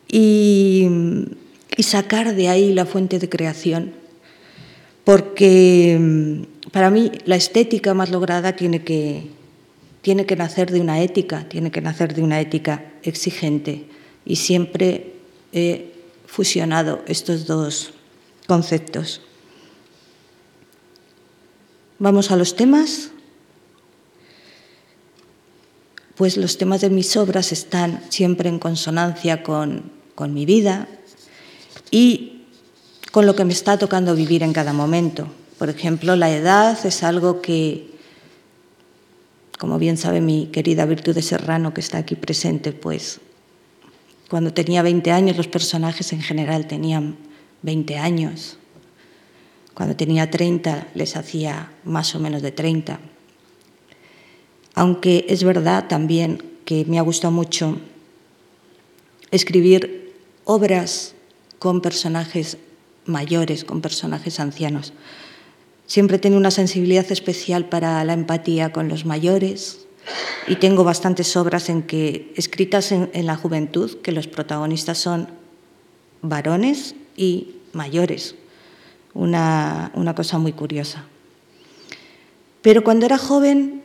Y, 0.07 0.87
sacar 1.79 2.35
de 2.35 2.47
ahí 2.47 2.73
la 2.73 2.85
fuente 2.85 3.17
de 3.17 3.27
creación. 3.27 3.93
Porque 5.03 5.97
mm, 5.99 6.69
para 6.69 6.91
mí 6.91 7.11
la 7.25 7.35
estética 7.35 7.95
más 7.95 8.11
lograda 8.11 8.55
tiene 8.55 8.83
que, 8.83 9.23
tiene 10.01 10.25
que 10.25 10.35
nacer 10.35 10.71
de 10.71 10.79
una 10.79 11.01
ética, 11.01 11.47
tiene 11.49 11.71
que 11.71 11.81
nacer 11.81 12.13
de 12.13 12.21
una 12.21 12.39
ética 12.39 12.91
exigente 13.03 13.85
y 14.25 14.35
siempre 14.35 15.13
he 15.53 15.91
fusionado 16.27 17.01
estos 17.07 17.47
dos 17.47 17.93
conceptos. 18.47 19.21
Vamos 22.01 22.31
a 22.31 22.35
los 22.35 22.55
temas. 22.55 23.11
Pues 26.15 26.35
los 26.35 26.57
temas 26.57 26.81
de 26.81 26.89
mis 26.89 27.15
obras 27.15 27.51
están 27.51 28.01
siempre 28.09 28.49
en 28.49 28.57
consonancia 28.57 29.43
con, 29.43 29.91
con 30.15 30.33
mi 30.33 30.47
vida 30.47 30.87
y 31.91 32.41
con 33.11 33.27
lo 33.27 33.35
que 33.35 33.45
me 33.45 33.53
está 33.53 33.77
tocando 33.77 34.15
vivir 34.15 34.41
en 34.41 34.51
cada 34.51 34.73
momento. 34.73 35.27
Por 35.59 35.69
ejemplo, 35.69 36.15
la 36.15 36.31
edad 36.31 36.83
es 36.87 37.03
algo 37.03 37.39
que, 37.39 37.91
como 39.59 39.77
bien 39.77 39.97
sabe 39.97 40.21
mi 40.21 40.47
querida 40.47 40.87
Virtud 40.87 41.13
de 41.13 41.21
Serrano, 41.21 41.75
que 41.75 41.81
está 41.81 41.99
aquí 41.99 42.15
presente, 42.15 42.71
pues 42.71 43.19
cuando 44.27 44.51
tenía 44.55 44.81
20 44.81 45.11
años 45.11 45.37
los 45.37 45.47
personajes 45.47 46.13
en 46.13 46.23
general 46.23 46.65
tenían 46.65 47.15
20 47.61 47.99
años. 47.99 48.57
Cuando 49.73 49.95
tenía 49.95 50.29
30 50.29 50.87
les 50.93 51.15
hacía 51.15 51.71
más 51.83 52.13
o 52.15 52.19
menos 52.19 52.41
de 52.41 52.51
30. 52.51 52.99
Aunque 54.75 55.25
es 55.29 55.43
verdad 55.43 55.87
también 55.87 56.43
que 56.65 56.85
me 56.85 56.99
ha 56.99 57.01
gustado 57.01 57.31
mucho 57.31 57.77
escribir 59.31 60.13
obras 60.43 61.15
con 61.59 61.81
personajes 61.81 62.57
mayores, 63.05 63.63
con 63.63 63.81
personajes 63.81 64.39
ancianos. 64.39 64.93
Siempre 65.85 66.19
tengo 66.19 66.37
una 66.37 66.51
sensibilidad 66.51 67.11
especial 67.11 67.67
para 67.67 68.03
la 68.03 68.13
empatía 68.13 68.71
con 68.71 68.87
los 68.87 69.05
mayores, 69.05 69.87
y 70.47 70.55
tengo 70.55 70.83
bastantes 70.83 71.35
obras 71.37 71.69
en 71.69 71.83
que, 71.83 72.33
escritas 72.35 72.91
en, 72.91 73.09
la 73.25 73.35
juventud, 73.35 73.99
que 74.01 74.11
los 74.11 74.27
protagonistas 74.27 74.97
son 74.97 75.29
varones 76.21 76.95
y 77.15 77.55
mayores. 77.73 78.35
Una, 79.13 79.91
una 79.93 80.15
cosa 80.15 80.37
muy 80.37 80.53
curiosa. 80.53 81.05
Pero 82.61 82.83
cuando 82.83 83.05
era 83.05 83.17
joven, 83.17 83.81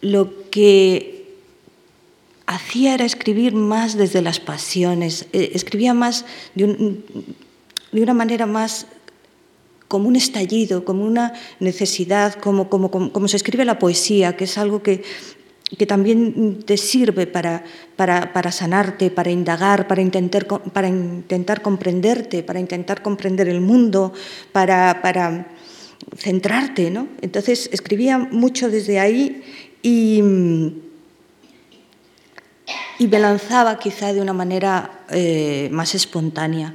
lo 0.00 0.50
que 0.50 1.14
hacía 2.46 2.94
era 2.94 3.04
escribir 3.04 3.54
más 3.54 3.96
desde 3.96 4.22
las 4.22 4.40
pasiones, 4.40 5.26
eh, 5.32 5.52
escribía 5.54 5.94
más 5.94 6.24
de, 6.54 7.02
una 7.92 8.14
manera 8.14 8.46
más 8.46 8.86
como 9.88 10.08
un 10.08 10.16
estallido, 10.16 10.84
como 10.84 11.04
una 11.04 11.34
necesidad, 11.60 12.34
como, 12.34 12.68
como, 12.68 12.90
como, 12.90 13.28
se 13.28 13.36
escribe 13.36 13.64
la 13.64 13.78
poesía, 13.78 14.36
que 14.36 14.44
es 14.44 14.58
algo 14.58 14.82
que, 14.82 15.04
que 15.64 15.86
también 15.86 16.62
te 16.64 16.76
sirve 16.76 17.26
para, 17.26 17.64
para, 17.96 18.52
sanarte, 18.52 19.10
para 19.10 19.30
indagar, 19.30 19.88
para 19.88 20.02
intentar, 20.02 20.46
para 20.46 20.88
intentar 20.88 21.62
comprenderte, 21.62 22.42
para 22.42 22.60
intentar 22.60 23.02
comprender 23.02 23.48
el 23.48 23.60
mundo, 23.60 24.12
para, 24.52 25.00
para 25.02 25.48
centrarte. 26.16 26.90
¿no? 26.90 27.08
Entonces 27.22 27.70
escribía 27.72 28.18
mucho 28.18 28.68
desde 28.70 29.00
ahí 29.00 29.42
y, 29.82 30.22
y 32.98 33.08
me 33.08 33.18
lanzaba 33.18 33.78
quizá 33.78 34.12
de 34.12 34.20
una 34.20 34.34
manera 34.34 35.04
eh, 35.10 35.68
más 35.72 35.94
espontánea 35.94 36.74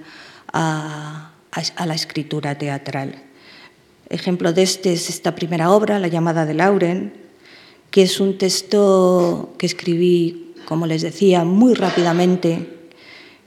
a, 0.52 1.32
a 1.76 1.86
la 1.86 1.94
escritura 1.94 2.58
teatral. 2.58 3.24
Ejemplo 4.10 4.52
de 4.52 4.64
este 4.64 4.94
es 4.94 5.10
esta 5.10 5.36
primera 5.36 5.70
obra, 5.70 6.00
La 6.00 6.08
llamada 6.08 6.48
de 6.48 6.56
Lauren, 6.56 7.19
que 7.92 8.04
es 8.04 8.20
un 8.20 8.38
texto 8.38 9.54
que 9.58 9.66
escribí, 9.66 10.54
como 10.66 10.86
les 10.86 11.02
decía, 11.02 11.44
muy 11.44 11.74
rápidamente, 11.74 12.68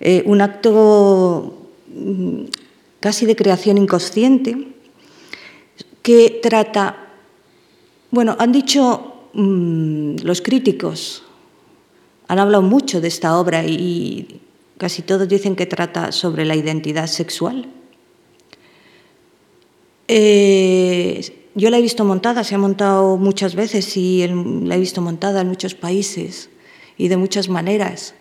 eh, 0.00 0.22
un 0.26 0.40
acto 0.40 1.68
mm, 1.94 2.44
casi 3.00 3.26
de 3.26 3.36
creación 3.36 3.78
inconsciente, 3.78 4.68
que 6.02 6.40
trata, 6.42 7.14
bueno, 8.10 8.36
han 8.38 8.50
dicho 8.50 9.28
mm, 9.32 10.16
los 10.24 10.42
críticos, 10.42 11.22
han 12.26 12.38
hablado 12.38 12.62
mucho 12.62 13.00
de 13.00 13.08
esta 13.08 13.38
obra 13.38 13.64
y 13.64 14.40
casi 14.78 15.02
todos 15.02 15.28
dicen 15.28 15.54
que 15.54 15.66
trata 15.66 16.10
sobre 16.10 16.44
la 16.44 16.56
identidad 16.56 17.06
sexual. 17.06 17.68
Eh, 20.08 21.41
yo 21.54 21.70
la 21.70 21.78
he 21.78 21.82
visto 21.82 22.04
montada, 22.04 22.44
se 22.44 22.54
ha 22.54 22.58
montado 22.58 23.16
muchas 23.16 23.54
veces 23.54 23.96
y 23.96 24.26
la 24.26 24.76
he 24.76 24.80
visto 24.80 25.02
montada 25.02 25.42
en 25.42 25.48
muchos 25.48 25.74
países 25.74 26.48
y 26.96 27.08
de 27.08 27.16
muchas 27.16 27.48
maneras. 27.48 28.14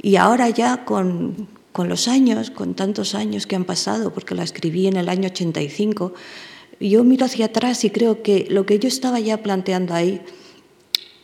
Y 0.00 0.16
ahora 0.16 0.50
ya 0.50 0.84
con, 0.84 1.48
con 1.72 1.88
los 1.88 2.08
años, 2.08 2.50
con 2.50 2.74
tantos 2.74 3.14
años 3.14 3.46
que 3.46 3.56
han 3.56 3.64
pasado, 3.64 4.12
porque 4.12 4.34
la 4.34 4.42
escribí 4.42 4.86
en 4.86 4.96
el 4.96 5.08
año 5.08 5.28
85, 5.28 6.12
yo 6.80 7.04
miro 7.04 7.24
hacia 7.24 7.46
atrás 7.46 7.84
y 7.84 7.90
creo 7.90 8.22
que 8.22 8.46
lo 8.50 8.66
que 8.66 8.78
yo 8.78 8.88
estaba 8.88 9.18
ya 9.20 9.42
planteando 9.42 9.94
ahí, 9.94 10.20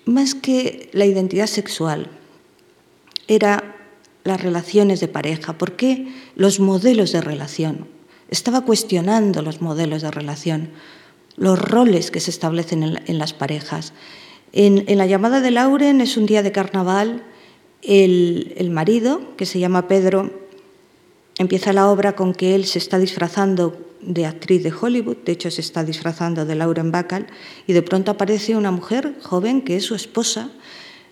más 0.06 0.34
que 0.34 0.88
la 0.92 1.04
identidad 1.04 1.46
sexual, 1.46 2.08
era 3.28 3.76
las 4.24 4.42
relaciones 4.42 5.00
de 5.00 5.08
pareja. 5.08 5.58
¿Por 5.58 5.76
qué 5.76 6.08
los 6.34 6.58
modelos 6.58 7.12
de 7.12 7.20
relación? 7.20 7.86
Estaba 8.28 8.62
cuestionando 8.62 9.42
los 9.42 9.60
modelos 9.60 10.02
de 10.02 10.10
relación 10.10 10.70
los 11.40 11.58
roles 11.58 12.10
que 12.10 12.20
se 12.20 12.30
establecen 12.30 13.00
en, 13.06 13.18
las 13.18 13.32
parejas. 13.32 13.94
En, 14.52 14.84
la 14.86 15.06
llamada 15.06 15.40
de 15.40 15.50
Lauren 15.50 16.02
es 16.02 16.18
un 16.18 16.26
día 16.26 16.42
de 16.42 16.52
carnaval, 16.52 17.24
el, 17.82 18.68
marido, 18.70 19.22
que 19.38 19.46
se 19.46 19.58
llama 19.58 19.88
Pedro, 19.88 20.30
empieza 21.38 21.72
la 21.72 21.88
obra 21.88 22.14
con 22.14 22.34
que 22.34 22.54
él 22.54 22.66
se 22.66 22.78
está 22.78 22.98
disfrazando 22.98 23.74
de 24.02 24.26
actriz 24.26 24.62
de 24.62 24.70
Hollywood, 24.70 25.16
de 25.24 25.32
hecho 25.32 25.50
se 25.50 25.62
está 25.62 25.82
disfrazando 25.82 26.44
de 26.44 26.54
Lauren 26.54 26.92
Bacall, 26.92 27.26
y 27.66 27.72
de 27.72 27.80
pronto 27.80 28.10
aparece 28.10 28.54
una 28.54 28.70
mujer 28.70 29.14
joven 29.22 29.62
que 29.62 29.76
es 29.76 29.84
su 29.84 29.94
esposa, 29.94 30.50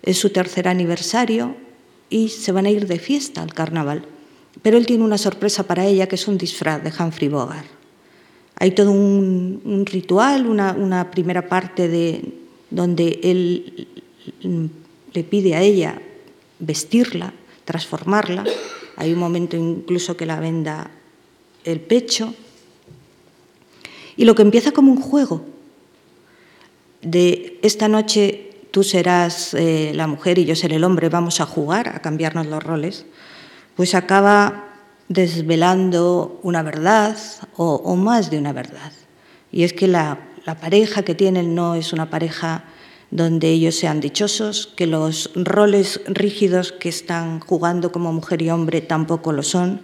es 0.03 0.19
su 0.19 0.29
tercer 0.29 0.67
aniversario 0.67 1.55
y 2.11 2.29
se 2.29 2.51
van 2.51 2.67
a 2.67 2.69
ir 2.69 2.85
de 2.85 2.99
fiesta 2.99 3.41
al 3.41 3.55
carnaval. 3.55 4.05
Pero 4.61 4.77
él 4.77 4.85
tiene 4.85 5.03
una 5.03 5.17
sorpresa 5.17 5.63
para 5.63 5.87
ella 5.87 6.07
que 6.07 6.15
es 6.15 6.27
un 6.27 6.37
disfraz 6.37 6.83
de 6.83 6.93
Humphrey 6.95 7.29
Bogart. 7.29 7.78
Hay 8.59 8.71
todo 8.71 8.91
un, 8.91 9.85
ritual, 9.85 10.45
una, 10.45 11.11
primera 11.11 11.47
parte 11.47 11.87
de, 11.87 12.21
donde 12.69 13.19
él 13.23 13.87
le 15.13 15.23
pide 15.23 15.55
a 15.55 15.61
ella 15.61 16.01
vestirla, 16.59 17.33
transformarla. 17.63 18.43
Hay 18.97 19.13
un 19.13 19.19
momento 19.19 19.55
incluso 19.55 20.17
que 20.17 20.25
la 20.25 20.39
venda 20.39 20.91
el 21.63 21.79
pecho. 21.79 22.33
Y 24.17 24.25
lo 24.25 24.35
que 24.35 24.41
empieza 24.41 24.71
como 24.71 24.91
un 24.91 25.01
juego 25.01 25.45
de 27.01 27.59
esta 27.61 27.87
noche 27.87 28.51
tú 28.71 28.83
serás 28.83 29.53
eh, 29.53 29.91
la 29.95 30.07
mujer 30.07 30.37
y 30.37 30.45
yo 30.45 30.55
seré 30.55 30.75
el 30.75 30.83
hombre, 30.83 31.09
vamos 31.09 31.39
a 31.41 31.45
jugar, 31.45 31.89
a 31.89 32.01
cambiarnos 32.01 32.45
los 32.47 32.61
roles, 32.61 33.05
pues 33.75 33.95
acaba 33.95 34.68
desvelando 35.09 36.39
una 36.43 36.61
verdad 36.61 37.17
o, 37.57 37.95
más 37.95 38.29
de 38.29 38.37
una 38.37 38.53
verdad. 38.53 38.93
Y 39.51 39.63
es 39.63 39.73
que 39.73 39.87
la, 39.87 40.25
pareja 40.61 41.03
que 41.03 41.13
tienen 41.13 41.53
no 41.53 41.75
es 41.75 41.93
una 41.93 42.09
pareja 42.09 42.63
donde 43.11 43.49
ellos 43.49 43.75
sean 43.75 43.99
dichosos, 43.99 44.73
que 44.75 44.87
los 44.87 45.31
roles 45.35 46.01
rígidos 46.07 46.71
que 46.71 46.89
están 46.89 47.39
jugando 47.39 47.91
como 47.91 48.13
mujer 48.13 48.41
y 48.41 48.49
hombre 48.49 48.81
tampoco 48.81 49.31
lo 49.31 49.43
son. 49.43 49.81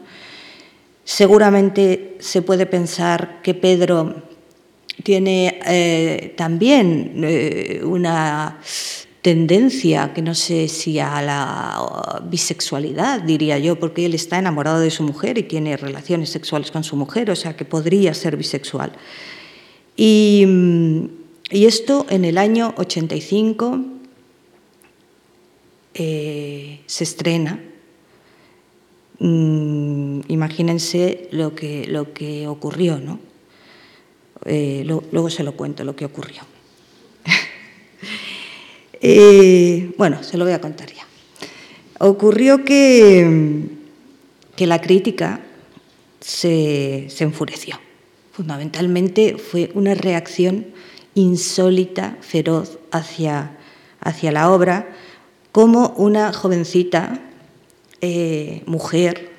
Seguramente 1.04 2.18
se 2.20 2.42
puede 2.42 2.66
pensar 2.66 3.42
que 3.44 3.54
Pedro 3.54 4.24
tiene 5.04 5.60
eh, 5.68 6.34
también 6.36 7.22
eh, 7.24 7.82
una 7.84 8.60
tendencia, 9.26 10.14
que 10.14 10.22
no 10.22 10.36
sé 10.36 10.68
si 10.68 11.00
a 11.00 11.20
la 11.20 12.22
bisexualidad, 12.30 13.22
diría 13.22 13.58
yo, 13.58 13.80
porque 13.80 14.06
él 14.06 14.14
está 14.14 14.38
enamorado 14.38 14.80
de 14.80 14.92
su 14.92 15.02
mujer 15.02 15.40
y 15.40 15.42
tiene 15.42 15.78
relaciones 15.78 16.30
sexuales 16.30 16.70
con 16.70 16.84
su 16.84 16.96
mujer, 16.96 17.32
o 17.32 17.36
sea 17.36 17.58
que 17.58 17.66
podría 17.66 18.14
ser 18.14 18.38
bisexual. 18.38 18.92
Y, 19.98 20.46
esto 21.50 22.06
en 22.10 22.24
el 22.24 22.38
año 22.38 22.76
85 22.78 23.80
eh, 25.96 26.82
se 26.86 27.04
estrena. 27.04 27.60
Mm, 29.18 30.20
imagínense 30.28 31.30
lo 31.32 31.56
que, 31.56 31.88
lo 31.88 32.14
que 32.14 32.48
ocurrió, 32.48 33.00
¿no? 33.00 33.20
Eh, 34.46 34.84
luego 34.86 35.32
se 35.32 35.44
lo 35.44 35.54
cuento 35.54 35.84
lo 35.84 35.96
que 35.96 36.06
ocurrió. 36.06 36.55
Eh, 39.08 39.94
bueno, 40.00 40.24
se 40.24 40.36
lo 40.36 40.46
voy 40.46 40.56
a 40.56 40.60
contar 40.60 40.92
ya. 40.92 41.06
Ocurrió 42.00 42.66
que, 42.66 43.68
que 44.56 44.66
la 44.66 44.82
crítica 44.82 45.42
se, 46.22 47.06
enfureció. 47.20 47.80
Fundamentalmente 48.32 49.38
fue 49.38 49.70
una 49.76 49.94
reacción 49.94 50.66
insólita, 51.14 52.18
feroz 52.22 52.80
hacia, 52.90 53.56
hacia 54.00 54.32
la 54.32 54.50
obra, 54.50 54.90
como 55.52 55.90
una 55.98 56.34
jovencita 56.34 57.20
eh, 58.02 58.64
mujer, 58.66 59.30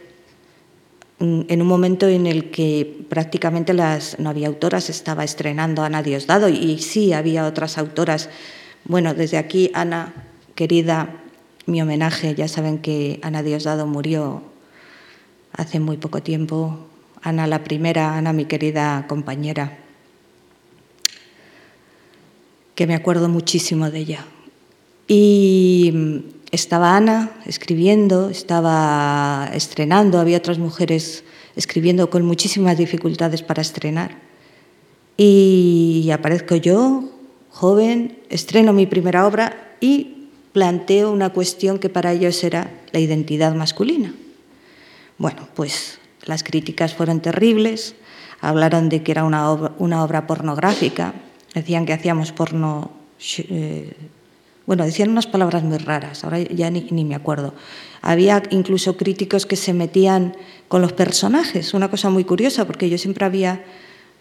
en 1.19 1.61
un 1.61 1.67
momento 1.67 2.07
en 2.07 2.29
el 2.29 2.53
que 2.53 3.05
prácticamente 3.09 3.75
las, 3.75 4.21
no 4.21 4.31
había 4.31 4.47
autoras, 4.47 4.91
estaba 4.91 5.25
estrenando 5.25 5.83
Ana 5.83 6.05
Diosdado 6.05 6.49
y 6.49 6.79
sí 6.79 7.13
había 7.13 7.47
otras 7.47 7.79
autoras 7.79 8.29
bueno, 8.89 9.15
desde 9.15 9.37
aquí, 9.37 9.71
Ana, 9.75 10.15
querida, 10.55 11.23
mi 11.67 11.83
homenaje. 11.83 12.35
Ya 12.35 12.47
saben 12.47 12.79
que 12.79 13.19
Ana 13.23 13.43
Diosdado 13.43 13.87
murió 13.87 14.43
hace 15.53 15.81
muy 15.81 15.97
poco 15.97 16.23
tiempo. 16.23 16.79
Ana, 17.23 17.49
la 17.49 17.65
primera, 17.65 18.17
Ana, 18.17 18.33
mi 18.33 18.45
querida 18.45 19.07
compañera, 19.09 19.79
que 22.77 22.87
me 22.87 22.95
acuerdo 22.95 23.29
muchísimo 23.29 23.91
de 23.91 23.99
ella. 23.99 24.25
Y 25.09 26.23
estaba 26.53 26.97
Ana 26.97 27.33
escribiendo, 27.47 28.31
estaba 28.31 29.51
estrenando, 29.53 30.21
había 30.21 30.39
otras 30.39 30.59
mujeres 30.59 31.25
escribiendo 31.57 32.09
con 32.09 32.25
muchísimas 32.25 32.79
dificultades 32.79 33.43
para 33.43 33.63
estrenar. 33.63 34.19
Y 35.17 36.11
aparezco 36.13 36.55
yo 36.55 37.16
joven, 37.57 38.19
estreno 38.29 38.75
mi 38.75 38.85
primera 38.85 39.27
obra 39.27 39.77
y 39.81 40.29
planteo 40.53 41.11
una 41.11 41.31
cuestión 41.31 41.79
que 41.79 41.89
para 41.89 42.13
ellos 42.13 42.45
era 42.45 42.71
la 42.93 43.01
identidad 43.01 43.55
masculina. 43.55 44.15
Bueno, 45.17 45.49
pues 45.55 45.99
las 46.27 46.43
críticas 46.43 46.93
fueron 46.93 47.21
terribles, 47.21 47.95
hablaron 48.43 48.91
de 48.91 49.03
que 49.03 49.11
era 49.11 49.25
una 49.25 49.51
obra, 49.51 50.27
pornográfica, 50.27 51.15
decían 51.55 51.87
que 51.87 51.95
hacíamos 51.95 52.33
porno... 52.33 52.91
Eh, 53.39 53.91
bueno, 54.67 54.85
decían 54.85 55.09
unas 55.09 55.27
palabras 55.27 55.63
muy 55.63 55.79
raras, 55.79 56.25
ahora 56.25 56.41
ya 56.41 56.69
ni, 56.71 56.83
ni, 56.91 57.07
me 57.07 57.15
acuerdo. 57.15 57.55
Había 58.03 58.43
incluso 58.51 58.99
críticos 58.99 59.47
que 59.47 59.57
se 59.57 59.73
metían 59.73 60.37
con 60.69 60.83
los 60.83 60.93
personajes, 60.93 61.73
una 61.73 61.89
cosa 61.89 62.11
muy 62.11 62.25
curiosa, 62.25 62.67
porque 62.67 62.91
yo 62.91 62.99
siempre 62.99 63.25
había 63.25 63.65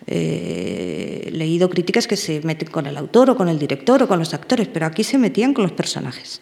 eh, 0.07 1.29
leído 1.31 1.69
críticas 1.69 2.07
que 2.07 2.15
se 2.15 2.41
meten 2.41 2.69
con 2.69 2.85
el 2.85 2.97
autor 2.97 3.31
o 3.31 3.35
con 3.35 3.49
el 3.49 3.57
director 3.57 4.03
o 4.03 4.07
con 4.07 4.19
los 4.19 4.33
actores, 4.33 4.67
pero 4.67 4.85
aquí 4.85 5.03
se 5.03 5.17
metían 5.17 5.53
con 5.53 5.63
los 5.63 5.71
personajes. 5.71 6.41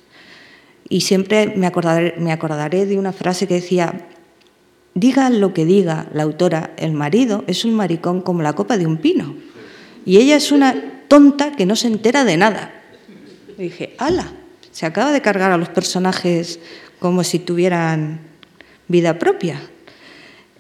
Y 0.89 1.01
siempre 1.01 1.53
me 1.55 1.65
acordaré, 1.65 2.15
me 2.17 2.31
acordaré 2.31 2.85
de 2.85 2.99
una 2.99 3.13
frase 3.13 3.47
que 3.47 3.55
decía, 3.55 4.07
diga 4.93 5.29
lo 5.29 5.53
que 5.53 5.65
diga 5.65 6.07
la 6.13 6.23
autora, 6.23 6.73
el 6.77 6.91
marido 6.91 7.43
es 7.47 7.63
un 7.63 7.73
maricón 7.73 8.21
como 8.21 8.41
la 8.41 8.53
copa 8.53 8.77
de 8.77 8.85
un 8.85 8.97
pino. 8.97 9.35
Y 10.05 10.17
ella 10.17 10.35
es 10.35 10.51
una 10.51 11.05
tonta 11.07 11.53
que 11.53 11.65
no 11.65 11.75
se 11.75 11.87
entera 11.87 12.25
de 12.25 12.35
nada. 12.35 12.73
Y 13.57 13.63
dije, 13.63 13.95
ala, 13.97 14.33
se 14.71 14.85
acaba 14.85 15.11
de 15.11 15.21
cargar 15.21 15.51
a 15.51 15.57
los 15.57 15.69
personajes 15.69 16.59
como 16.99 17.23
si 17.23 17.39
tuvieran 17.39 18.19
vida 18.89 19.17
propia. 19.17 19.61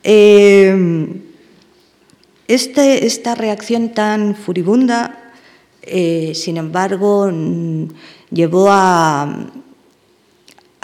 Eh, 0.03 1.32
este, 2.47 3.05
esta 3.05 3.35
reacción 3.35 3.89
tan 3.89 4.35
furibunda, 4.35 5.33
eh, 5.81 6.33
sin 6.35 6.57
embargo, 6.57 7.29
mm, 7.31 7.87
llevó 8.31 8.67
a, 8.69 9.47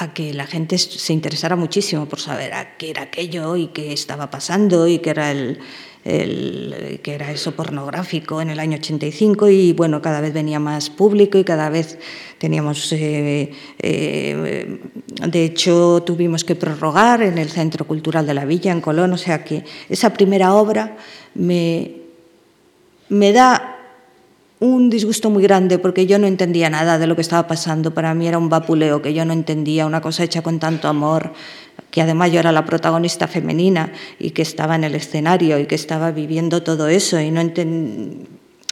a 0.01 0.13
que 0.13 0.33
la 0.33 0.47
gente 0.47 0.77
se 0.77 1.11
interesara 1.11 1.57
muchísimo 1.57 2.05
por 2.05 2.21
saber 2.21 2.53
qué 2.77 2.89
era 2.89 3.01
aquello 3.03 3.57
y 3.57 3.67
qué 3.67 3.91
estaba 3.91 4.29
pasando 4.29 4.87
y 4.87 4.99
qué 4.99 5.09
era 5.09 5.29
el, 5.29 5.59
el, 6.05 7.01
que 7.03 7.15
era 7.15 7.29
eso 7.31 7.53
pornográfico 7.53 8.41
en 8.41 8.49
el 8.49 8.61
año 8.61 8.77
85 8.77 9.49
y 9.49 9.73
bueno, 9.73 10.01
cada 10.01 10.21
vez 10.21 10.33
venía 10.33 10.57
más 10.57 10.89
público 10.89 11.37
y 11.37 11.43
cada 11.43 11.69
vez 11.69 11.99
teníamos, 12.37 12.93
eh, 12.93 13.51
eh, 13.79 14.79
de 15.27 15.43
hecho 15.43 16.01
tuvimos 16.05 16.45
que 16.45 16.55
prorrogar 16.55 17.21
en 17.21 17.37
el 17.37 17.49
Centro 17.49 17.85
Cultural 17.85 18.25
de 18.25 18.33
la 18.33 18.45
Villa, 18.45 18.71
en 18.71 18.79
Colón, 18.79 19.11
o 19.11 19.17
sea 19.17 19.43
que 19.43 19.65
esa 19.89 20.13
primera 20.13 20.53
obra 20.53 20.95
me, 21.35 21.91
me 23.09 23.33
da 23.33 23.78
un 24.59 24.89
disgusto 24.89 25.29
muy 25.29 25.43
grande 25.43 25.79
porque 25.79 26.05
yo 26.05 26.19
no 26.19 26.27
entendía 26.27 26.69
nada 26.69 26.99
de 26.99 27.07
lo 27.07 27.15
que 27.15 27.21
estaba 27.21 27.47
pasando. 27.47 27.93
Para 27.93 28.13
mí 28.13 28.27
era 28.27 28.37
un 28.37 28.49
vapuleo 28.49 29.01
que 29.01 29.13
yo 29.13 29.23
no 29.25 29.33
entendía, 29.33 29.85
una 29.85 30.01
cosa 30.01 30.23
hecha 30.23 30.41
con 30.41 30.59
tanto 30.59 30.87
amor, 30.87 31.33
que 31.91 32.01
además 32.01 32.31
yo 32.31 32.39
era 32.39 32.51
la 32.51 32.65
protagonista 32.65 33.27
femenina 33.27 33.91
y 34.19 34.31
que 34.31 34.41
estaba 34.41 34.75
en 34.75 34.83
el 34.83 34.95
escenario 34.95 35.59
y 35.59 35.65
que 35.65 35.75
estaba 35.75 36.11
viviendo 36.11 36.61
todo 36.61 36.87
eso 36.87 37.19
y 37.19 37.31
no 37.31 37.41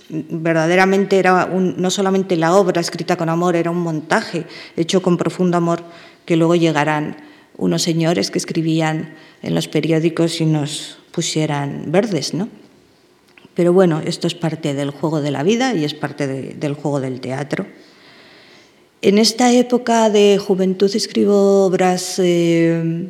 verdaderamente 0.09 1.19
era 1.19 1.47
no 1.47 1.89
solamente 1.89 2.37
la 2.37 2.55
obra 2.55 2.79
escrita 2.79 3.17
con 3.17 3.29
amor, 3.29 3.55
era 3.55 3.71
un 3.71 3.79
montaje 3.79 4.45
hecho 4.75 5.01
con 5.01 5.17
profundo 5.17 5.57
amor 5.57 5.83
que 6.25 6.37
luego 6.37 6.55
llegarán 6.55 7.17
unos 7.57 7.81
señores 7.81 8.31
que 8.31 8.37
escribían 8.37 9.15
en 9.41 9.55
los 9.55 9.67
periódicos 9.67 10.39
y 10.39 10.45
nos 10.45 10.99
pusieran 11.11 11.85
verdes, 11.87 12.33
¿no? 12.33 12.47
Pero 13.57 13.73
bueno, 13.73 14.01
esto 14.05 14.27
es 14.27 14.35
parte 14.35 14.75
del 14.75 14.91
juego 14.91 15.19
de 15.19 15.31
la 15.31 15.41
vida 15.41 15.73
y 15.73 15.83
es 15.83 15.95
parte 15.95 16.27
del 16.27 16.73
juego 16.75 16.99
del 17.01 17.19
teatro. 17.19 17.65
En 19.01 19.17
esta 19.17 19.51
época 19.51 20.11
de 20.11 20.37
juventud 20.37 20.95
escribo 20.95 21.65
obras 21.65 22.19
eh, 22.19 23.09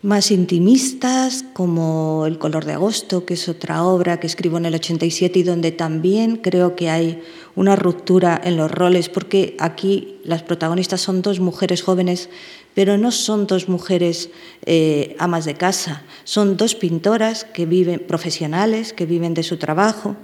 más 0.00 0.30
intimistas, 0.30 1.44
como 1.52 2.24
El 2.26 2.38
color 2.38 2.64
de 2.64 2.72
agosto, 2.72 3.26
que 3.26 3.34
es 3.34 3.46
otra 3.46 3.84
obra 3.84 4.18
que 4.18 4.26
escribo 4.26 4.56
en 4.56 4.64
el 4.64 4.74
87 4.74 5.40
y 5.40 5.42
donde 5.42 5.70
también 5.70 6.36
creo 6.36 6.74
que 6.74 6.88
hay 6.88 7.20
una 7.54 7.76
ruptura 7.76 8.40
en 8.42 8.56
los 8.56 8.70
roles, 8.70 9.10
porque 9.10 9.54
aquí 9.58 10.16
las 10.24 10.42
protagonistas 10.42 11.02
son 11.02 11.20
dos 11.20 11.40
mujeres 11.40 11.82
jóvenes, 11.82 12.30
pero 12.74 12.98
no 12.98 13.10
son 13.12 13.46
dos 13.46 13.68
mujeres 13.68 14.30
eh, 14.64 15.14
amas 15.18 15.44
de 15.44 15.54
casa, 15.54 16.02
son 16.24 16.56
dos 16.56 16.74
pintoras 16.74 17.44
que 17.44 17.66
viven, 17.66 18.00
profesionales, 18.00 18.92
que 18.92 19.06
viven 19.06 19.34
de 19.34 19.42
su 19.42 19.56
trabajo 19.56 20.16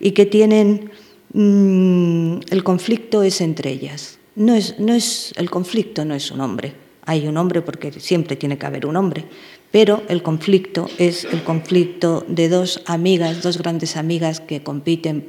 y 0.00 0.12
que 0.12 0.26
tienen 0.26 0.90
Mm, 1.32 2.40
el 2.50 2.64
conflicto 2.64 3.22
es 3.22 3.40
entre 3.40 3.70
ellas. 3.70 4.18
No 4.34 4.54
es, 4.54 5.32
el 5.36 5.50
conflicto 5.50 6.04
no 6.04 6.14
es 6.14 6.30
un 6.30 6.40
hombre. 6.40 6.74
Hay 7.04 7.26
un 7.26 7.36
hombre 7.36 7.62
porque 7.62 7.92
siempre 8.00 8.36
tiene 8.36 8.58
que 8.58 8.66
haber 8.66 8.86
un 8.86 8.96
hombre, 8.96 9.24
pero 9.70 10.02
el 10.08 10.22
conflicto 10.22 10.88
es 10.98 11.24
el 11.24 11.42
conflicto 11.42 12.24
de 12.28 12.48
dos 12.48 12.82
amigas, 12.86 13.42
dos 13.42 13.58
grandes 13.58 13.96
amigas 13.96 14.40
que 14.40 14.62
compiten, 14.62 15.26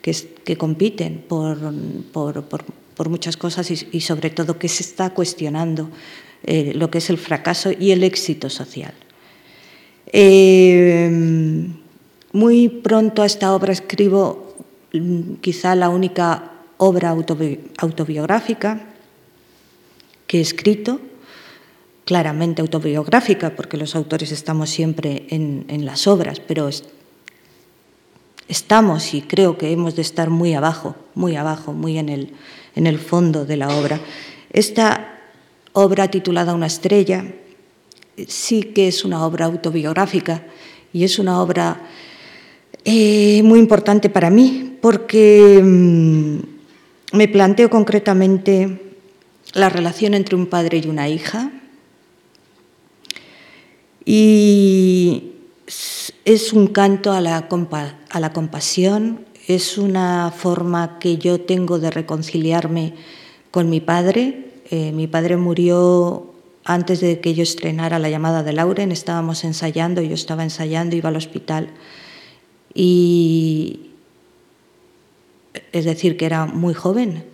que, 0.00 0.56
compiten 0.56 1.24
por, 1.26 1.58
por, 2.12 2.64
muchas 3.08 3.36
cosas 3.36 3.70
y, 3.70 4.00
sobre 4.00 4.30
todo 4.30 4.58
que 4.58 4.68
se 4.68 4.82
está 4.82 5.10
cuestionando 5.10 5.90
eh, 6.44 6.72
lo 6.74 6.90
que 6.90 6.98
es 6.98 7.10
el 7.10 7.18
fracaso 7.18 7.70
y 7.72 7.90
el 7.90 8.04
éxito 8.04 8.50
social. 8.50 8.94
Eh, 10.06 11.10
muy 12.32 12.68
pronto 12.68 13.22
a 13.22 13.26
esta 13.26 13.54
obra 13.54 13.72
escribo 13.72 14.56
mm, 14.92 15.34
quizá 15.40 15.74
la 15.74 15.88
única 15.88 16.52
obra 16.78 17.10
autobiográfica 17.78 18.80
que 20.26 20.38
he 20.38 20.40
escrito, 20.40 21.00
claramente 22.04 22.62
autobiográfica, 22.62 23.54
porque 23.54 23.76
los 23.76 23.94
autores 23.94 24.32
estamos 24.32 24.70
siempre 24.70 25.26
en, 25.28 25.84
las 25.84 26.06
obras, 26.06 26.40
pero 26.40 26.70
estamos 28.48 29.14
y 29.14 29.22
creo 29.22 29.58
que 29.58 29.70
hemos 29.70 29.94
de 29.94 30.02
estar 30.02 30.30
muy 30.30 30.54
abajo, 30.54 30.96
muy 31.14 31.36
abajo, 31.36 31.72
muy 31.72 31.98
en 31.98 32.08
el, 32.08 32.32
en 32.74 32.86
el 32.86 32.98
fondo 32.98 33.44
de 33.44 33.56
la 33.56 33.68
obra. 33.76 34.00
Esta 34.52 35.18
obra 35.72 36.10
titulada 36.10 36.54
Una 36.54 36.66
estrella 36.66 37.24
sí 38.28 38.62
que 38.62 38.88
es 38.88 39.04
una 39.04 39.24
obra 39.24 39.46
autobiográfica 39.46 40.42
y 40.92 41.04
es 41.04 41.18
una 41.18 41.40
obra 41.40 41.80
eh, 42.84 43.42
muy 43.42 43.58
importante 43.58 44.10
para 44.10 44.30
mí 44.30 44.76
porque 44.80 45.60
mm, 45.62 47.16
me 47.16 47.28
planteo 47.28 47.70
concretamente 47.70 48.96
la 49.54 49.68
relación 49.68 50.14
entre 50.14 50.34
un 50.34 50.46
padre 50.46 50.80
y 50.82 50.88
una 50.88 51.08
hija. 51.08 51.50
Y 54.04 55.32
es 56.24 56.52
un 56.52 56.66
canto 56.68 57.12
a 57.12 57.20
la, 57.20 57.48
a 58.10 58.20
la 58.20 58.32
compasión, 58.32 59.26
es 59.46 59.78
una 59.78 60.30
forma 60.30 60.98
que 60.98 61.18
yo 61.18 61.40
tengo 61.40 61.78
de 61.78 61.90
reconciliarme 61.90 62.94
con 63.50 63.68
mi 63.70 63.80
padre. 63.80 64.52
Eh, 64.70 64.92
mi 64.92 65.06
padre 65.06 65.36
murió 65.36 66.32
antes 66.64 67.00
de 67.00 67.20
que 67.20 67.34
yo 67.34 67.42
estrenara 67.42 67.98
La 67.98 68.10
llamada 68.10 68.42
de 68.42 68.52
Lauren, 68.52 68.92
estábamos 68.92 69.44
ensayando, 69.44 70.00
yo 70.00 70.14
estaba 70.14 70.44
ensayando, 70.44 70.96
iba 70.96 71.08
al 71.08 71.16
hospital. 71.16 71.70
Y 72.74 73.90
es 75.72 75.84
decir, 75.84 76.16
que 76.16 76.26
era 76.26 76.46
muy 76.46 76.74
joven, 76.74 77.24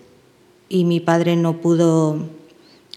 y 0.68 0.84
mi 0.84 1.00
padre 1.00 1.36
no 1.36 1.60
pudo 1.60 2.18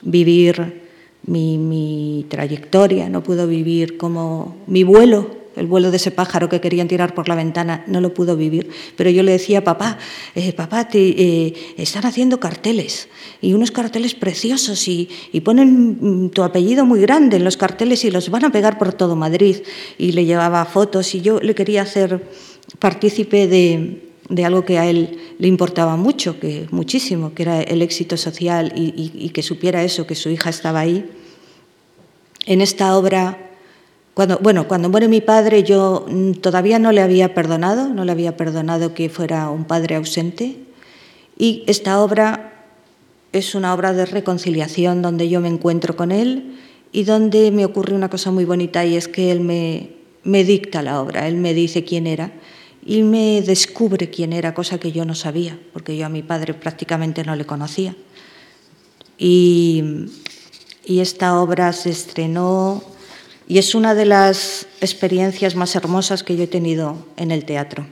vivir 0.03 0.81
mi, 1.23 2.25
trayectoria, 2.29 3.09
no 3.09 3.23
pudo 3.23 3.47
vivir 3.47 3.97
como 3.97 4.57
mi 4.67 4.83
vuelo, 4.83 5.40
el 5.55 5.67
vuelo 5.67 5.91
de 5.91 5.97
ese 5.97 6.11
pájaro 6.11 6.49
que 6.49 6.61
querían 6.61 6.87
tirar 6.87 7.13
por 7.13 7.27
la 7.27 7.35
ventana, 7.35 7.83
no 7.87 8.01
lo 8.01 8.13
pudo 8.13 8.35
vivir. 8.35 8.69
Pero 8.95 9.09
yo 9.09 9.23
le 9.23 9.33
decía, 9.33 9.63
papá, 9.63 9.97
eh, 10.35 10.53
papá, 10.53 10.87
te, 10.87 10.99
eh, 10.99 11.53
están 11.77 12.05
haciendo 12.05 12.39
carteles 12.39 13.09
y 13.41 13.53
unos 13.53 13.71
carteles 13.71 14.15
preciosos 14.15 14.87
y, 14.87 15.09
y, 15.31 15.41
ponen 15.41 16.29
tu 16.29 16.43
apellido 16.43 16.85
muy 16.85 17.01
grande 17.01 17.37
en 17.37 17.43
los 17.43 17.57
carteles 17.57 18.05
y 18.05 18.11
los 18.11 18.29
van 18.29 18.45
a 18.45 18.51
pegar 18.51 18.77
por 18.77 18.93
todo 18.93 19.15
Madrid. 19.15 19.57
Y 19.97 20.13
le 20.13 20.25
llevaba 20.25 20.63
fotos 20.65 21.13
y 21.15 21.21
yo 21.21 21.39
le 21.39 21.55
quería 21.55 21.81
hacer 21.81 22.21
partícipe 22.79 23.47
de, 23.47 24.43
algo 24.43 24.63
que 24.63 24.77
a 24.77 24.85
él 24.89 25.19
le 25.37 25.47
importaba 25.47 25.97
mucho, 25.97 26.39
que 26.39 26.67
muchísimo, 26.71 27.33
que 27.33 27.43
era 27.43 27.61
el 27.61 27.81
éxito 27.81 28.17
social 28.17 28.71
y, 28.75 29.29
que 29.29 29.43
supiera 29.43 29.83
eso, 29.83 30.07
que 30.07 30.15
su 30.15 30.29
hija 30.29 30.49
estaba 30.49 30.79
ahí. 30.79 31.09
En 32.45 32.61
esta 32.61 32.97
obra, 32.97 33.50
bueno, 34.41 34.67
cuando 34.67 34.89
muere 34.89 35.07
mi 35.07 35.21
padre, 35.21 35.63
yo 35.63 36.05
mm, 36.07 36.33
todavía 36.33 36.79
no 36.79 36.91
le 36.91 37.01
había 37.01 37.33
perdonado, 37.33 37.89
no 37.89 38.05
le 38.05 38.11
había 38.11 38.37
perdonado 38.37 38.93
que 38.93 39.09
fuera 39.09 39.49
un 39.49 39.65
padre 39.65 39.95
ausente. 39.95 40.57
Y 41.37 41.63
esta 41.67 42.01
obra 42.01 42.65
es 43.31 43.55
una 43.55 43.73
obra 43.73 43.93
de 43.93 44.05
reconciliación 44.05 45.01
donde 45.01 45.29
yo 45.29 45.39
me 45.39 45.47
encuentro 45.47 45.95
con 45.95 46.11
él 46.11 46.57
y 46.91 47.03
donde 47.03 47.51
me 47.51 47.65
ocurre 47.65 47.95
una 47.95 48.09
cosa 48.09 48.31
muy 48.31 48.45
bonita 48.45 48.85
y 48.85 48.95
es 48.95 49.07
que 49.07 49.31
él 49.31 49.39
me 49.41 50.43
dicta 50.43 50.81
la 50.81 51.01
obra, 51.01 51.27
él 51.27 51.37
me 51.37 51.53
dice 51.53 51.83
quién 51.83 52.05
era 52.07 52.31
y 52.85 53.03
me 53.03 53.41
descubre 53.41 54.09
quién 54.09 54.33
era, 54.33 54.53
cosa 54.53 54.79
que 54.79 54.91
yo 54.91 55.05
no 55.05 55.15
sabía, 55.15 55.59
porque 55.73 55.95
yo 55.95 56.05
a 56.05 56.09
mi 56.09 56.23
padre 56.23 56.53
prácticamente 56.53 57.23
no 57.23 57.35
le 57.35 57.45
conocía. 57.45 57.95
Y, 59.17 59.83
esta 60.87 61.39
obra 61.39 61.71
se 61.71 61.89
estrenó 61.89 62.83
y 63.51 63.57
es 63.57 63.75
una 63.75 63.95
de 63.95 64.05
las 64.05 64.65
experiencias 64.79 65.55
más 65.55 65.75
hermosas 65.75 66.23
que 66.23 66.37
yo 66.37 66.45
he 66.45 66.47
tenido 66.47 67.05
en 67.17 67.31
el 67.31 67.43
teatro. 67.43 67.85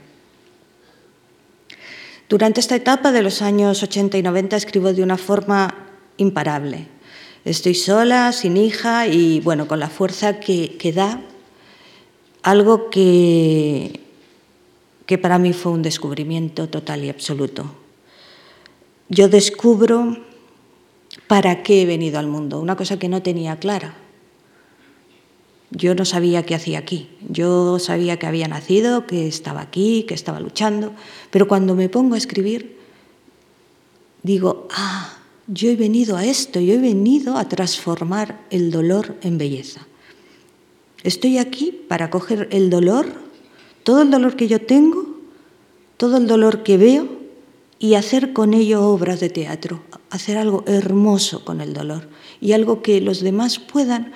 Durante 2.30 2.62
esta 2.62 2.78
etapa 2.78 3.12
de 3.12 3.22
los 3.22 3.42
años 3.42 3.84
80 3.84 4.18
y 4.18 4.24
90 4.24 4.56
escribo 4.56 4.94
de 4.94 5.04
una 5.04 5.18
forma 5.18 5.76
imparable. 6.16 6.88
Estoy 7.44 7.76
sola, 7.76 8.32
sin 8.32 8.56
hija 8.56 9.08
y 9.08 9.42
bueno, 9.42 9.68
con 9.68 9.82
la 9.82 9.90
fuerza 9.90 10.40
que, 10.40 10.94
da 10.96 11.20
algo 12.42 12.90
que, 12.90 14.00
que 15.06 15.18
para 15.18 15.40
mí 15.40 15.52
fue 15.52 15.74
un 15.74 15.82
descubrimiento 15.82 16.70
total 16.70 17.04
y 17.04 17.10
absoluto. 17.10 17.70
Yo 19.10 19.28
descubro 19.28 20.20
para 21.28 21.64
qué 21.64 21.82
he 21.82 21.86
venido 21.86 22.18
al 22.18 22.28
mundo, 22.28 22.62
una 22.62 22.78
cosa 22.78 22.98
que 22.98 23.10
no 23.10 23.22
tenía 23.22 23.58
clara. 23.58 23.96
Yo 25.72 25.94
no 25.94 26.06
sabía 26.06 26.44
qué 26.44 26.56
hacía 26.56 26.80
aquí, 26.80 27.10
yo 27.30 27.78
sabía 27.78 28.18
que 28.18 28.26
había 28.26 28.48
nacido, 28.48 29.06
que 29.06 29.28
estaba 29.28 29.62
aquí, 29.62 30.04
que 30.08 30.16
estaba 30.16 30.40
luchando, 30.40 30.94
pero 31.30 31.48
cuando 31.48 31.76
me 31.76 31.90
pongo 31.90 32.16
a 32.16 32.18
escribir, 32.18 32.78
digo, 34.24 34.68
ah, 34.72 35.20
yo 35.48 35.70
he 35.70 35.76
venido 35.76 36.18
a 36.18 36.26
esto, 36.26 36.60
yo 36.60 36.74
he 36.74 36.80
venido 36.80 37.38
a 37.38 37.48
transformar 37.48 38.42
el 38.50 38.72
dolor 38.72 39.16
en 39.22 39.38
belleza. 39.38 39.86
Estoy 41.04 41.38
aquí 41.38 41.72
para 41.88 42.10
coger 42.10 42.48
el 42.52 42.70
dolor 42.70 43.30
todo 43.90 44.04
el 44.04 44.12
dolor 44.12 44.36
que 44.36 44.48
yo 44.48 44.62
tengo, 44.62 45.18
todo 45.98 46.18
el 46.18 46.28
dolor 46.28 46.62
que 46.62 46.78
veo 46.78 47.08
y 47.80 47.96
hacer 47.96 48.34
con 48.34 48.54
ello 48.54 48.86
obras 48.88 49.20
de 49.20 49.30
teatro, 49.30 49.82
hacer 50.12 50.38
algo 50.38 50.64
hermoso 50.68 51.44
con 51.44 51.60
el 51.60 51.74
dolor 51.74 52.08
y 52.40 52.52
algo 52.52 52.84
que 52.84 53.02
los 53.02 53.22
demás 53.22 53.58
puedan 53.58 54.12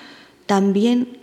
también, 0.46 1.18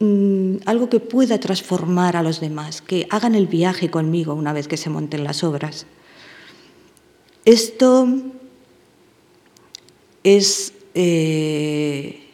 mm, 0.00 0.56
algo 0.66 0.88
que 0.88 1.00
pueda 1.00 1.38
transformar 1.40 2.16
a 2.16 2.22
los 2.22 2.40
demás, 2.40 2.82
que 2.82 3.06
hagan 3.10 3.34
el 3.34 3.46
viaje 3.46 3.90
conmigo 3.90 4.34
una 4.34 4.52
vez 4.52 4.68
que 4.68 4.76
se 4.76 4.90
monten 4.90 5.24
las 5.24 5.44
obras. 5.44 5.86
Esto 7.44 8.08
es 10.24 10.72
eh, 10.94 12.28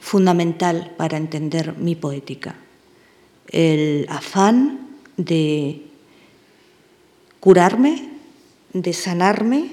fundamental 0.00 0.94
para 0.96 1.16
entender 1.16 1.76
mi 1.78 1.94
poética 1.94 2.56
el 3.48 4.06
afán 4.08 4.88
de 5.16 5.82
curarme, 7.40 8.08
de 8.72 8.92
sanarme, 8.92 9.72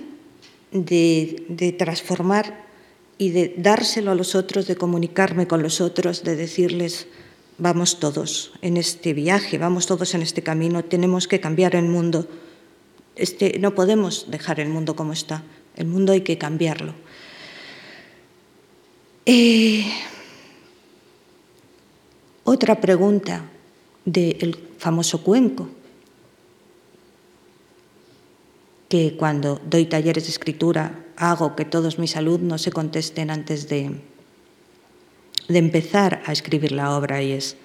de, 0.72 1.76
transformar 1.78 2.64
y 3.18 3.32
de 3.32 3.53
dárselo 3.57 4.11
a 4.11 4.16
los 4.16 4.36
otros, 4.36 4.68
de 4.68 4.76
comunicarme 4.76 5.47
con 5.47 5.61
los 5.61 5.82
otros, 5.82 6.24
de 6.24 6.36
decirles, 6.36 7.07
vamos 7.57 7.99
todos 7.99 8.53
en 8.61 8.78
este 8.78 9.14
viaje, 9.14 9.57
vamos 9.57 9.86
todos 9.86 10.16
en 10.16 10.22
este 10.22 10.41
camino, 10.41 10.84
tenemos 10.84 11.28
que 11.28 11.39
cambiar 11.39 11.76
el 11.76 11.86
mundo. 11.86 12.28
Este, 13.16 13.59
no 13.59 13.76
podemos 13.76 14.30
dejar 14.30 14.59
el 14.59 14.70
mundo 14.70 14.95
como 14.95 15.14
está, 15.14 15.43
el 15.76 15.88
mundo 15.88 16.14
hay 16.14 16.22
que 16.22 16.38
cambiarlo. 16.38 16.93
Eh, 19.26 19.86
otra 22.43 22.82
pregunta 22.82 23.49
del 24.03 24.59
famoso 24.78 25.24
cuenco, 25.24 25.70
que 28.89 29.16
cuando 29.16 29.61
doy 29.66 29.86
talleres 29.86 30.26
de 30.26 30.30
escritura 30.30 31.03
hago 31.18 31.55
que 31.55 31.66
todos 31.66 31.99
mis 31.99 32.16
alumnos 32.16 32.61
se 32.61 32.72
contesten 32.72 33.30
antes 33.30 33.70
de, 33.70 33.91
de 35.47 35.57
empezar 35.59 36.22
a 36.26 36.32
escribir 36.32 36.72
la 36.72 36.95
obra 36.95 37.22
y 37.22 37.32
es, 37.32 37.55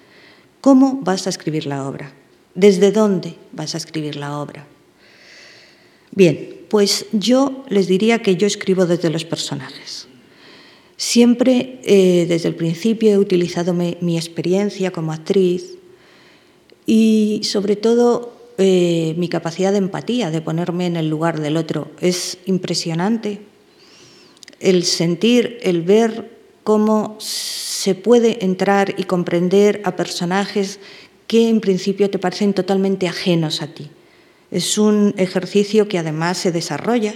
¿cómo 0.61 0.99
vas 1.01 1.27
a 1.27 1.29
escribir 1.29 1.65
la 1.65 1.87
obra? 1.87 2.13
¿Desde 2.55 2.91
dónde 2.91 3.35
vas 3.51 3.75
a 3.75 3.77
escribir 3.77 4.15
la 4.15 4.39
obra? 4.39 4.65
Bien, 6.11 6.61
pues 6.69 7.05
yo 7.11 7.63
les 7.69 7.87
diría 7.87 8.21
que 8.21 8.35
yo 8.35 8.47
escribo 8.47 8.85
desde 8.85 9.09
los 9.09 9.25
personajes. 9.25 10.07
Siempre 10.97 11.79
eh, 11.83 12.25
desde 12.27 12.49
el 12.49 12.55
principio 12.55 13.11
he 13.11 13.17
utilizado 13.17 13.73
mi 13.73 14.17
experiencia 14.17 14.91
como 14.91 15.13
actriz, 15.13 15.79
y 16.91 17.41
sobre 17.43 17.75
todo 17.75 18.33
eh, 18.61 19.15
mi 19.17 19.29
capacidad 19.29 19.71
de 19.71 19.77
empatía, 19.77 20.31
de 20.31 20.41
ponerme 20.41 20.85
en 20.85 20.97
el 20.97 21.09
lugar 21.09 21.39
del 21.39 21.55
otro. 21.55 21.91
Es 22.01 22.39
impresionante 22.45 23.39
el 24.59 24.83
sentir, 24.83 25.59
el 25.61 25.81
ver 25.81 26.37
cómo 26.65 27.15
se 27.19 27.95
puede 27.95 28.43
entrar 28.43 28.93
y 28.97 29.05
comprender 29.05 29.81
a 29.85 29.95
personajes 29.95 30.81
que 31.25 31.47
en 31.47 31.61
principio 31.61 32.09
te 32.09 32.19
parecen 32.19 32.53
totalmente 32.53 33.07
ajenos 33.07 33.61
a 33.61 33.73
ti. 33.73 33.89
Es 34.51 34.77
un 34.77 35.13
ejercicio 35.15 35.87
que 35.87 35.97
además 35.97 36.37
se 36.37 36.51
desarrolla, 36.51 37.15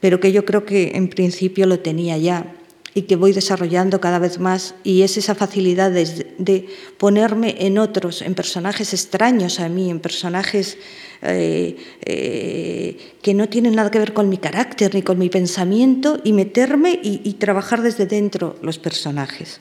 pero 0.00 0.18
que 0.18 0.32
yo 0.32 0.44
creo 0.44 0.64
que 0.64 0.96
en 0.96 1.08
principio 1.08 1.66
lo 1.66 1.78
tenía 1.78 2.18
ya 2.18 2.52
y 2.94 3.02
que 3.02 3.16
voy 3.16 3.32
desarrollando 3.32 4.00
cada 4.00 4.20
vez 4.20 4.38
más 4.38 4.76
y 4.84 5.02
es 5.02 5.16
esa 5.16 5.34
facilidad 5.34 5.90
de, 5.90 6.68
ponerme 6.96 7.56
en 7.66 7.78
otros, 7.78 8.22
en 8.22 8.34
personajes 8.34 8.94
extraños 8.94 9.58
a 9.58 9.68
mí, 9.68 9.90
en 9.90 9.98
personajes 9.98 10.78
eh, 11.22 11.76
eh, 12.02 13.16
que 13.20 13.34
no 13.34 13.48
tienen 13.48 13.74
nada 13.74 13.90
que 13.90 13.98
ver 13.98 14.12
con 14.12 14.28
mi 14.28 14.38
carácter 14.38 14.94
ni 14.94 15.02
con 15.02 15.18
mi 15.18 15.28
pensamiento 15.28 16.20
y 16.22 16.32
meterme 16.32 17.00
y, 17.02 17.32
trabajar 17.34 17.82
desde 17.82 18.06
dentro 18.06 18.56
los 18.62 18.78
personajes. 18.78 19.60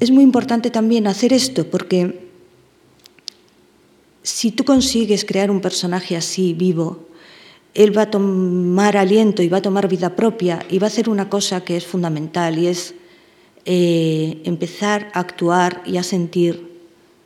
Es 0.00 0.10
muy 0.10 0.24
importante 0.24 0.70
también 0.70 1.06
hacer 1.06 1.32
esto 1.32 1.70
porque 1.70 2.28
si 4.22 4.50
tú 4.50 4.64
consigues 4.64 5.24
crear 5.24 5.52
un 5.52 5.60
personaje 5.60 6.16
así, 6.16 6.52
vivo, 6.52 7.08
él 7.74 7.96
va 7.96 8.02
a 8.02 8.10
tomar 8.10 8.96
aliento 8.96 9.42
y 9.42 9.48
va 9.48 9.58
a 9.58 9.62
tomar 9.62 9.88
vida 9.88 10.14
propia 10.14 10.64
y 10.68 10.78
va 10.78 10.86
a 10.86 10.88
hacer 10.88 11.08
una 11.08 11.28
cosa 11.28 11.64
que 11.64 11.76
es 11.76 11.86
fundamental 11.86 12.58
y 12.58 12.66
es 12.66 12.94
eh, 13.64 14.42
empezar 14.44 15.10
a 15.14 15.20
actuar 15.20 15.82
y 15.86 15.96
a 15.96 16.02
sentir 16.02 16.70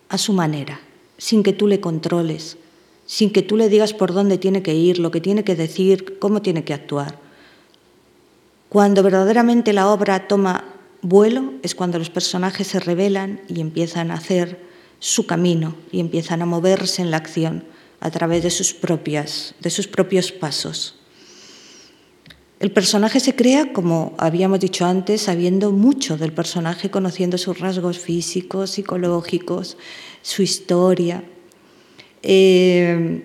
a 0.08 0.18
su 0.18 0.32
manera, 0.32 0.80
sin 1.18 1.42
que 1.42 1.52
tú 1.52 1.66
le 1.66 1.80
controles, 1.80 2.58
sin 3.06 3.32
que 3.32 3.42
tú 3.42 3.56
le 3.56 3.68
digas 3.68 3.92
por 3.92 4.12
dónde 4.12 4.38
tiene 4.38 4.62
que 4.62 4.74
ir, 4.74 4.98
lo 4.98 5.10
que 5.10 5.20
tiene 5.20 5.42
que 5.42 5.56
decir, 5.56 6.18
cómo 6.18 6.42
tiene 6.42 6.62
que 6.62 6.74
actuar. 6.74 7.18
Cuando 8.68 9.02
verdaderamente 9.02 9.72
la 9.72 9.88
obra 9.88 10.28
toma 10.28 10.64
vuelo 11.02 11.54
es 11.62 11.74
cuando 11.74 11.98
los 11.98 12.10
personajes 12.10 12.68
se 12.68 12.80
revelan 12.80 13.40
y 13.48 13.60
empiezan 13.60 14.10
a 14.10 14.14
hacer 14.14 14.60
su 14.98 15.26
camino 15.26 15.74
y 15.90 16.00
empiezan 16.00 16.42
a 16.42 16.46
moverse 16.46 17.02
en 17.02 17.10
la 17.10 17.16
acción 17.16 17.64
a 18.00 18.10
través 18.10 18.42
de 18.42 18.50
sus, 18.50 18.74
propias, 18.74 19.54
de 19.60 19.70
sus 19.70 19.86
propios 19.86 20.32
pasos. 20.32 20.96
El 22.58 22.72
personaje 22.72 23.20
se 23.20 23.36
crea, 23.36 23.72
como 23.72 24.14
habíamos 24.16 24.60
dicho 24.60 24.86
antes, 24.86 25.22
sabiendo 25.22 25.72
mucho 25.72 26.16
del 26.16 26.32
personaje, 26.32 26.90
conociendo 26.90 27.36
sus 27.36 27.58
rasgos 27.58 27.98
físicos, 27.98 28.70
psicológicos, 28.70 29.76
su 30.22 30.42
historia. 30.42 31.22
Eh, 32.22 33.22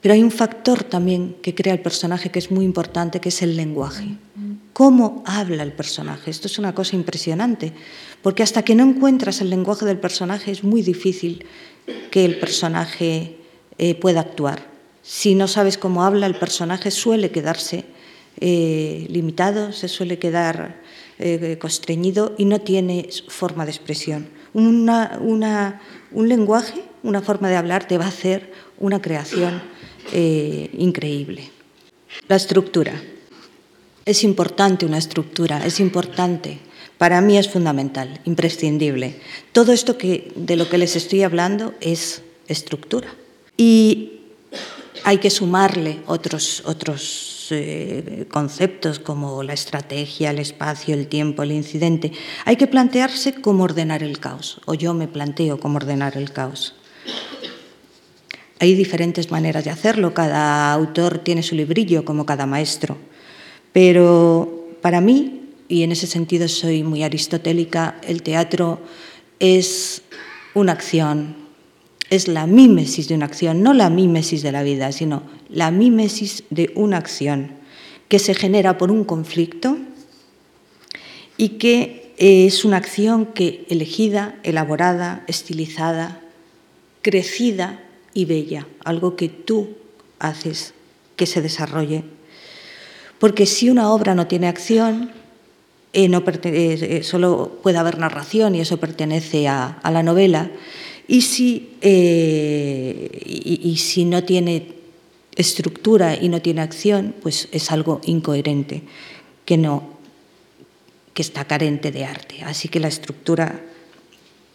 pero 0.00 0.14
hay 0.14 0.22
un 0.22 0.30
factor 0.30 0.84
también 0.84 1.36
que 1.42 1.56
crea 1.56 1.72
el 1.72 1.80
personaje 1.80 2.30
que 2.30 2.38
es 2.38 2.52
muy 2.52 2.64
importante, 2.64 3.20
que 3.20 3.30
es 3.30 3.42
el 3.42 3.56
lenguaje. 3.56 4.16
¿Cómo 4.72 5.24
habla 5.26 5.64
el 5.64 5.72
personaje? 5.72 6.30
Esto 6.30 6.46
es 6.46 6.58
una 6.58 6.74
cosa 6.74 6.94
impresionante, 6.94 7.72
porque 8.22 8.44
hasta 8.44 8.62
que 8.62 8.76
no 8.76 8.84
encuentras 8.84 9.40
el 9.40 9.50
lenguaje 9.50 9.86
del 9.86 9.98
personaje 9.98 10.52
es 10.52 10.62
muy 10.62 10.82
difícil 10.82 11.46
que 12.12 12.24
el 12.24 12.38
personaje 12.38 13.35
eh, 13.78 13.94
pueda 13.94 14.20
actuar. 14.20 14.66
Si 15.02 15.34
no 15.34 15.48
sabes 15.48 15.76
cómo 15.76 16.02
habla, 16.02 16.26
el 16.26 16.34
personaje 16.34 16.90
suele 16.90 17.30
quedarse 17.30 17.84
eh, 18.40 19.06
limitado, 19.10 19.72
se 19.72 19.88
suele 19.88 20.18
quedar 20.18 20.80
eh, 21.18 21.58
constreñido 21.60 22.34
y 22.38 22.46
no 22.46 22.60
tiene 22.60 23.08
forma 23.28 23.64
de 23.64 23.72
expresión. 23.72 24.28
un 24.54 24.86
lenguaje, 26.12 26.84
una 27.02 27.20
forma 27.20 27.50
de 27.50 27.56
hablar 27.56 27.86
te 27.86 27.98
va 27.98 28.06
a 28.06 28.08
hacer 28.08 28.52
una 28.78 29.00
creación 29.00 29.62
increíble. 30.12 31.50
La 32.28 32.36
estructura. 32.36 32.92
Es 34.06 34.22
importante 34.24 34.86
una 34.86 34.98
estructura, 34.98 35.66
es 35.66 35.80
importante. 35.80 36.58
Para 36.96 37.20
mí 37.20 37.36
es 37.36 37.48
fundamental, 37.48 38.20
imprescindible. 38.24 39.16
Todo 39.52 39.72
esto 39.72 39.98
que, 39.98 40.32
de 40.36 40.56
lo 40.56 40.68
que 40.70 40.78
les 40.78 40.96
estoy 40.96 41.22
hablando 41.22 41.74
es 41.80 42.22
estructura. 42.48 43.08
Y 43.56 44.12
hay 45.04 45.18
que 45.18 45.30
sumarle 45.30 46.00
otros, 46.06 46.62
otros 46.66 47.48
eh, 47.50 48.26
conceptos 48.30 48.98
como 48.98 49.42
la 49.42 49.52
estrategia, 49.52 50.30
el 50.30 50.40
espacio, 50.40 50.94
el 50.94 51.06
tiempo, 51.06 51.44
el 51.44 51.52
incidente. 51.52 52.12
Hay 52.44 52.56
que 52.56 52.66
plantearse 52.66 53.34
cómo 53.34 53.64
ordenar 53.64 54.02
el 54.02 54.18
caos, 54.18 54.60
o 54.66 54.74
yo 54.74 54.94
me 54.94 55.06
planteo 55.06 55.60
cómo 55.60 55.76
ordenar 55.76 56.16
el 56.16 56.32
caos. 56.32 56.74
Hay 58.58 58.74
diferentes 58.74 59.30
maneras 59.30 59.64
de 59.64 59.70
hacerlo, 59.70 60.12
cada 60.12 60.72
autor 60.72 61.18
tiene 61.18 61.42
su 61.42 61.54
librillo, 61.54 62.04
como 62.04 62.26
cada 62.26 62.46
maestro, 62.46 62.96
pero 63.72 64.66
para 64.80 65.00
mí, 65.00 65.52
y 65.68 65.82
en 65.82 65.92
ese 65.92 66.06
sentido 66.06 66.48
soy 66.48 66.82
muy 66.82 67.02
aristotélica, 67.02 68.00
el 68.02 68.22
teatro 68.22 68.80
es 69.38 70.02
una 70.54 70.72
acción, 70.72 71.45
es 72.10 72.28
la 72.28 72.46
mímesis 72.46 73.08
de 73.08 73.14
una 73.14 73.26
acción, 73.26 73.62
no 73.62 73.74
la 73.74 73.90
mímesis 73.90 74.42
de 74.42 74.52
la 74.52 74.62
vida, 74.62 74.92
sino 74.92 75.22
la 75.48 75.70
mímesis 75.70 76.44
de 76.50 76.70
una 76.74 76.98
acción 76.98 77.52
que 78.08 78.18
se 78.18 78.34
genera 78.34 78.78
por 78.78 78.90
un 78.90 79.04
conflicto 79.04 79.76
y 81.36 81.50
que 81.50 82.14
es 82.18 82.64
una 82.64 82.76
acción 82.76 83.26
que 83.26 83.66
elegida, 83.68 84.36
elaborada, 84.42 85.24
estilizada, 85.26 86.20
crecida 87.02 87.82
y 88.14 88.24
bella, 88.24 88.66
algo 88.84 89.16
que 89.16 89.28
tú 89.28 89.70
haces 90.18 90.72
que 91.16 91.26
se 91.26 91.42
desarrolle. 91.42 92.04
Porque 93.18 93.46
si 93.46 93.68
una 93.68 93.90
obra 93.90 94.14
no 94.14 94.26
tiene 94.26 94.46
acción, 94.46 95.10
eh, 95.92 96.10
eh, 96.12 97.02
solo 97.02 97.58
puede 97.62 97.78
haber 97.78 97.98
narración 97.98 98.54
y 98.54 98.60
eso 98.60 98.78
pertenece 98.78 99.48
a 99.48 99.80
la 99.90 100.02
novela, 100.02 100.50
y 101.08 101.20
si, 101.20 101.76
eh, 101.82 103.22
y, 103.24 103.76
si 103.76 104.04
no 104.04 104.24
tiene 104.24 104.74
estructura 105.36 106.16
y 106.16 106.28
no 106.28 106.42
tiene 106.42 106.62
acción, 106.62 107.14
pues 107.22 107.48
es 107.52 107.70
algo 107.70 108.00
incoherente, 108.04 108.82
que 109.44 109.56
no, 109.56 109.84
que 111.14 111.22
está 111.22 111.44
carente 111.44 111.92
de 111.92 112.04
arte. 112.04 112.42
Así 112.42 112.68
que 112.68 112.80
la 112.80 112.88
estructura 112.88 113.64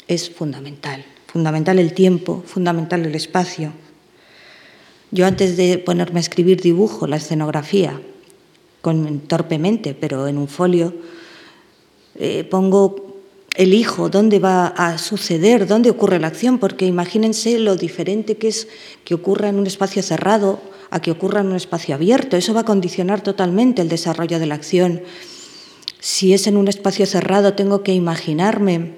es 0.08 0.30
fundamental, 0.30 1.06
fundamental 1.28 1.80
el 1.80 1.94
tiempo, 1.94 2.44
fundamental 2.46 3.06
el 3.06 3.16
espacio. 3.16 3.72
Yo 5.12 5.26
antes 5.26 5.56
de 5.56 5.78
ponerme 5.78 6.20
a 6.20 6.22
escribir 6.22 6.62
dibujo 6.62 7.08
la 7.08 7.18
escenografía, 7.18 8.02
con, 8.82 9.22
torpemente, 9.22 9.94
pero 9.94 10.28
en 10.28 10.38
un 10.38 10.48
folio, 10.48 10.94
eh, 12.16 12.44
pongo 12.44 13.11
elijo 13.56 14.10
dónde 14.10 14.40
va 14.40 14.68
a 14.68 14.98
suceder, 14.98 15.68
dónde 15.68 15.90
ocurre 15.90 16.20
la 16.20 16.28
acción, 16.28 16.58
porque 16.58 16.86
imagínense 16.86 17.60
lo 17.60 17.76
diferente 17.76 18.38
que 18.38 18.48
es 18.48 18.68
que 19.04 19.14
ocurra 19.14 19.50
en 19.50 19.60
un 19.60 19.68
espacio 19.68 20.02
cerrado 20.04 20.62
a 20.90 21.02
que 21.02 21.12
ocurra 21.12 21.42
en 21.42 21.48
un 21.48 21.56
espacio 21.56 21.96
abierto. 21.96 22.38
Eso 22.38 22.54
va 22.54 22.62
a 22.62 22.66
condicionar 22.66 23.22
totalmente 23.22 23.82
el 23.82 23.90
desarrollo 23.90 24.40
de 24.40 24.46
la 24.46 24.56
acción. 24.56 25.02
Si 26.00 26.34
es 26.34 26.48
en 26.48 26.58
un 26.58 26.68
espacio 26.68 27.06
cerrado, 27.06 27.54
tengo 27.54 27.84
que 27.84 27.94
imaginarme 27.94 28.94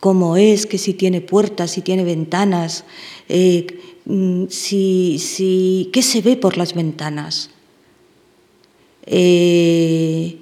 cómo 0.00 0.36
es, 0.36 0.66
que 0.66 0.78
si 0.78 0.94
tiene 0.94 1.20
puertas, 1.20 1.70
si 1.70 1.80
tiene 1.80 2.04
ventanas, 2.04 2.84
eh, 3.28 3.66
mm, 4.04 4.44
si, 4.48 5.90
qué 5.92 6.02
se 6.02 6.20
ve 6.20 6.36
por 6.36 6.56
las 6.58 6.74
ventanas. 6.74 7.50
Eh, 9.06 10.38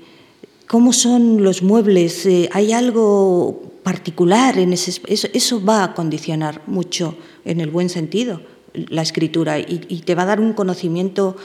cómo 0.73 0.95
son 0.95 1.45
los 1.45 1.63
muebles, 1.63 2.25
eh, 2.25 2.49
hay 2.51 2.73
algo 2.73 3.75
particular 3.83 4.57
en 4.57 4.73
ese 4.73 5.03
eso, 5.07 5.29
eso 5.35 5.63
va 5.63 5.85
a 5.85 5.93
condicionar 5.93 6.63
mucho 6.67 7.15
en 7.45 7.61
el 7.61 7.69
buen 7.69 7.91
sentido 7.91 8.41
la 8.73 9.03
escritura 9.03 9.59
y, 9.59 10.03
te 10.07 10.15
va 10.15 10.23
a 10.23 10.27
dar 10.33 10.41
un 10.41 10.55
conocimiento 10.55 11.37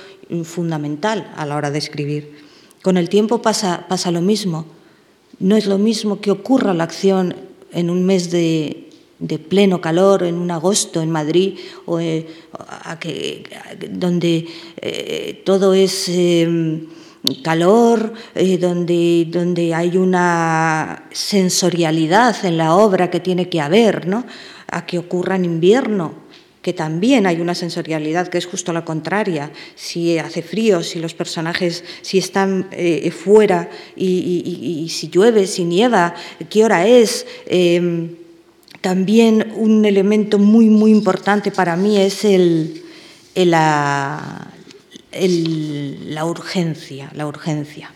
fundamental 0.45 1.29
a 1.35 1.45
la 1.45 1.57
hora 1.57 1.71
de 1.71 1.77
escribir. 1.77 2.37
Con 2.81 2.95
el 2.95 3.09
tiempo 3.09 3.41
pasa, 3.41 3.85
pasa 3.89 4.11
lo 4.11 4.21
mismo. 4.21 4.65
No 5.39 5.57
es 5.57 5.65
lo 5.65 5.77
mismo 5.77 6.21
que 6.21 6.31
ocurra 6.31 6.73
la 6.73 6.85
acción 6.85 7.35
en 7.73 7.89
un 7.89 8.05
mes 8.05 8.31
de, 8.31 8.87
pleno 9.49 9.81
calor, 9.81 10.23
en 10.23 10.35
un 10.35 10.51
agosto 10.51 11.01
en 11.01 11.11
Madrid, 11.11 11.57
o, 11.85 11.99
eh, 11.99 12.27
donde 13.91 14.47
eh, 14.81 15.41
todo 15.45 15.73
es 15.73 16.07
calor, 17.43 18.13
eh, 18.35 18.57
donde, 18.57 19.27
donde 19.29 19.73
hay 19.73 19.97
una 19.97 21.07
sensorialidad 21.11 22.45
en 22.45 22.57
la 22.57 22.75
obra 22.75 23.09
que 23.09 23.19
tiene 23.19 23.49
que 23.49 23.61
haber, 23.61 24.07
¿no? 24.07 24.25
a 24.69 24.85
que 24.85 24.97
ocurra 24.99 25.35
en 25.35 25.45
invierno, 25.45 26.13
que 26.61 26.73
también 26.73 27.25
hay 27.25 27.39
una 27.39 27.55
sensorialidad 27.55 28.27
que 28.27 28.37
es 28.37 28.45
justo 28.45 28.73
la 28.73 28.83
contraria. 28.83 29.51
Si 29.75 30.17
hace 30.17 30.41
frío, 30.41 30.83
si 30.83 30.99
los 30.99 31.13
personajes, 31.13 31.83
si 32.01 32.17
están 32.17 32.67
eh, 32.71 33.09
fuera 33.11 33.69
y, 33.95 34.87
si 34.89 35.07
llueve, 35.09 35.47
si 35.47 35.63
nieva, 35.63 36.13
qué 36.49 36.65
hora 36.65 36.85
es. 36.85 37.25
Em, 37.45 38.09
también 38.81 39.53
un 39.55 39.85
elemento 39.85 40.39
muy, 40.39 40.65
muy 40.65 40.91
importante 40.91 41.51
para 41.51 41.75
mí 41.75 41.97
es 41.97 42.25
el, 42.25 42.83
la 45.19 46.25
urgencia, 46.25 47.11
la 47.13 47.27
urgencia. 47.27 47.91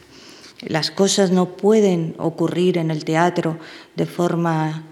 Las 0.67 0.91
cosas 0.91 1.31
no 1.31 1.57
pueden 1.57 2.15
ocurrir 2.17 2.77
en 2.77 2.91
el 2.91 3.03
teatro 3.03 3.57
de 3.95 4.05
forma 4.05 4.83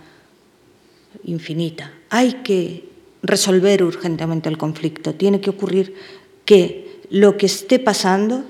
infinita. 1.24 1.94
Hay 2.10 2.42
que 2.44 2.90
resolver 3.22 3.84
urgentemente 3.84 4.50
el 4.50 4.58
conflicto. 4.58 5.14
Tiene 5.14 5.42
que 5.42 5.52
ocurrir 5.52 5.94
que 6.46 7.02
lo 7.10 7.38
que 7.38 7.46
esté 7.46 7.80
pasando 7.80 8.44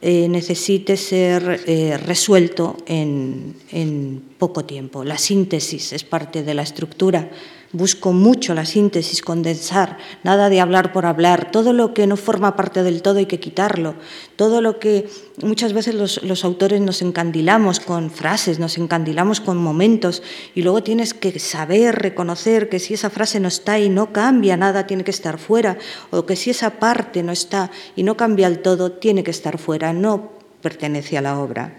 eh, 0.00 0.28
necesite 0.28 0.96
ser 0.96 1.62
eh, 1.66 1.96
resuelto 1.96 2.76
en, 2.86 3.56
en 3.70 4.22
poco 4.38 4.64
tiempo. 4.64 5.04
La 5.04 5.18
síntesis 5.18 5.92
es 5.92 6.04
parte 6.04 6.42
de 6.42 6.54
la 6.54 6.62
estructura 6.62 7.30
Busco 7.74 8.12
mucho 8.12 8.54
la 8.54 8.66
síntesis, 8.66 9.20
condensar, 9.20 9.98
nada 10.22 10.48
de 10.48 10.60
hablar 10.60 10.92
por 10.92 11.06
hablar. 11.06 11.50
Todo 11.50 11.72
lo 11.72 11.92
que 11.92 12.06
no 12.06 12.16
forma 12.16 12.54
parte 12.54 12.84
del 12.84 13.02
todo 13.02 13.18
hay 13.18 13.26
que 13.26 13.40
quitarlo. 13.40 13.96
Todo 14.36 14.60
lo 14.60 14.78
que 14.78 15.10
muchas 15.42 15.72
veces 15.72 15.92
los, 15.92 16.44
autores 16.44 16.80
nos 16.80 17.02
encandilamos 17.02 17.80
con 17.80 18.12
frases, 18.12 18.60
nos 18.60 18.78
encandilamos 18.78 19.40
con 19.40 19.56
momentos 19.56 20.22
y 20.54 20.62
luego 20.62 20.84
tienes 20.84 21.14
que 21.14 21.36
saber 21.40 21.96
reconocer 21.96 22.68
que 22.68 22.78
si 22.78 22.94
esa 22.94 23.10
frase 23.10 23.40
no 23.40 23.48
está 23.48 23.80
y 23.80 23.88
no 23.88 24.12
cambia 24.12 24.56
nada, 24.56 24.86
tiene 24.86 25.02
que 25.02 25.10
estar 25.10 25.38
fuera. 25.38 25.76
O 26.12 26.26
que 26.26 26.36
si 26.36 26.50
esa 26.50 26.78
parte 26.78 27.24
no 27.24 27.32
está 27.32 27.72
y 27.96 28.04
no 28.04 28.16
cambia 28.16 28.46
el 28.46 28.60
todo, 28.60 28.92
tiene 28.92 29.24
que 29.24 29.32
estar 29.32 29.58
fuera, 29.58 29.92
no 29.92 30.30
pertenece 30.62 31.18
a 31.18 31.22
la 31.22 31.40
obra. 31.40 31.76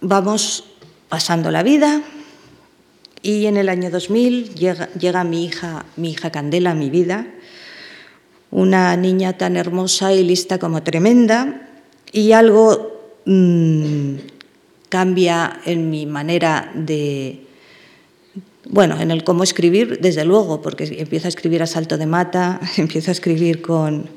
Vamos 0.00 0.62
pasando 1.08 1.50
la 1.50 1.64
vida, 1.64 2.02
y 3.22 3.46
en 3.46 3.56
el 3.56 3.68
año 3.68 3.90
2000 3.90 4.54
llega, 4.54 5.24
mi, 5.24 5.44
hija, 5.44 5.84
mi 5.96 6.10
hija 6.10 6.30
Candela 6.30 6.70
a 6.70 6.74
mi 6.74 6.90
vida, 6.90 7.26
una 8.50 8.96
niña 8.96 9.36
tan 9.36 9.56
hermosa 9.56 10.12
y 10.12 10.24
lista 10.24 10.58
como 10.58 10.82
tremenda, 10.82 11.68
y 12.12 12.32
algo 12.32 13.20
mm, 13.26 14.14
cambia 14.88 15.60
en 15.64 15.90
mi 15.90 16.06
manera 16.06 16.72
de, 16.74 17.46
bueno, 18.68 19.00
en 19.00 19.10
el 19.10 19.22
cómo 19.22 19.44
escribir, 19.44 20.00
desde 20.00 20.24
luego, 20.24 20.62
porque 20.62 20.84
empiezo 20.98 21.28
a 21.28 21.30
escribir 21.30 21.62
a 21.62 21.66
salto 21.66 21.98
de 21.98 22.06
mata, 22.06 22.60
empiezo 22.76 23.10
a 23.10 23.12
escribir 23.12 23.60
con, 23.62 24.08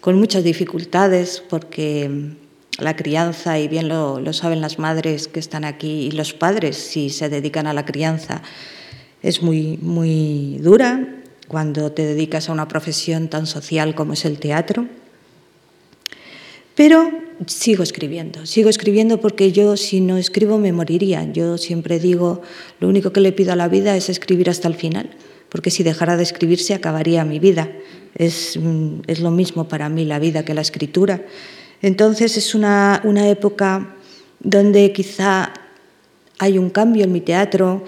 con 0.00 0.16
muchas 0.16 0.44
dificultades, 0.44 1.42
porque 1.48 2.36
la 2.78 2.96
crianza, 2.96 3.58
y 3.58 3.68
bien 3.68 3.88
lo, 3.88 4.32
saben 4.32 4.60
las 4.60 4.78
madres 4.78 5.28
que 5.28 5.40
están 5.40 5.64
aquí 5.64 6.06
y 6.06 6.10
los 6.12 6.32
padres 6.32 6.76
si 6.76 7.10
se 7.10 7.28
dedican 7.28 7.66
a 7.66 7.72
la 7.74 7.84
crianza, 7.84 8.42
es 9.22 9.42
muy, 9.42 9.78
muy 9.80 10.58
dura 10.60 11.22
cuando 11.48 11.92
te 11.92 12.04
dedicas 12.04 12.48
a 12.48 12.52
una 12.52 12.68
profesión 12.68 13.28
tan 13.28 13.46
social 13.46 13.94
como 13.94 14.14
es 14.14 14.24
el 14.24 14.38
teatro. 14.38 14.86
Pero 16.74 17.10
sigo 17.46 17.82
escribiendo, 17.82 18.46
sigo 18.46 18.70
escribiendo 18.70 19.20
porque 19.20 19.52
yo 19.52 19.76
si 19.76 20.00
no 20.00 20.16
escribo 20.16 20.58
me 20.58 20.72
moriría. 20.72 21.30
Yo 21.30 21.58
siempre 21.58 21.98
digo, 21.98 22.40
lo 22.80 22.88
único 22.88 23.12
que 23.12 23.20
le 23.20 23.32
pido 23.32 23.52
a 23.52 23.56
la 23.56 23.68
vida 23.68 23.96
es 23.96 24.08
escribir 24.08 24.48
hasta 24.48 24.68
el 24.68 24.74
final, 24.74 25.10
porque 25.50 25.70
si 25.70 25.82
dejara 25.82 26.16
de 26.16 26.22
escribir 26.22 26.58
se 26.58 26.72
acabaría 26.74 27.24
mi 27.24 27.38
vida. 27.38 27.70
Es, 28.14 28.56
mm, 28.56 29.02
es 29.06 29.20
lo 29.20 29.30
mismo 29.30 29.68
para 29.68 29.88
mí 29.90 30.06
la 30.06 30.18
vida 30.18 30.44
que 30.44 30.54
la 30.54 30.62
escritura. 30.62 31.22
Entonces 31.82 32.36
es 32.36 32.54
una, 32.54 33.02
época 33.28 33.96
donde 34.38 34.92
quizá 34.92 35.52
hay 36.38 36.56
un 36.56 36.70
cambio 36.70 37.04
en 37.04 37.12
mi 37.12 37.20
teatro, 37.20 37.84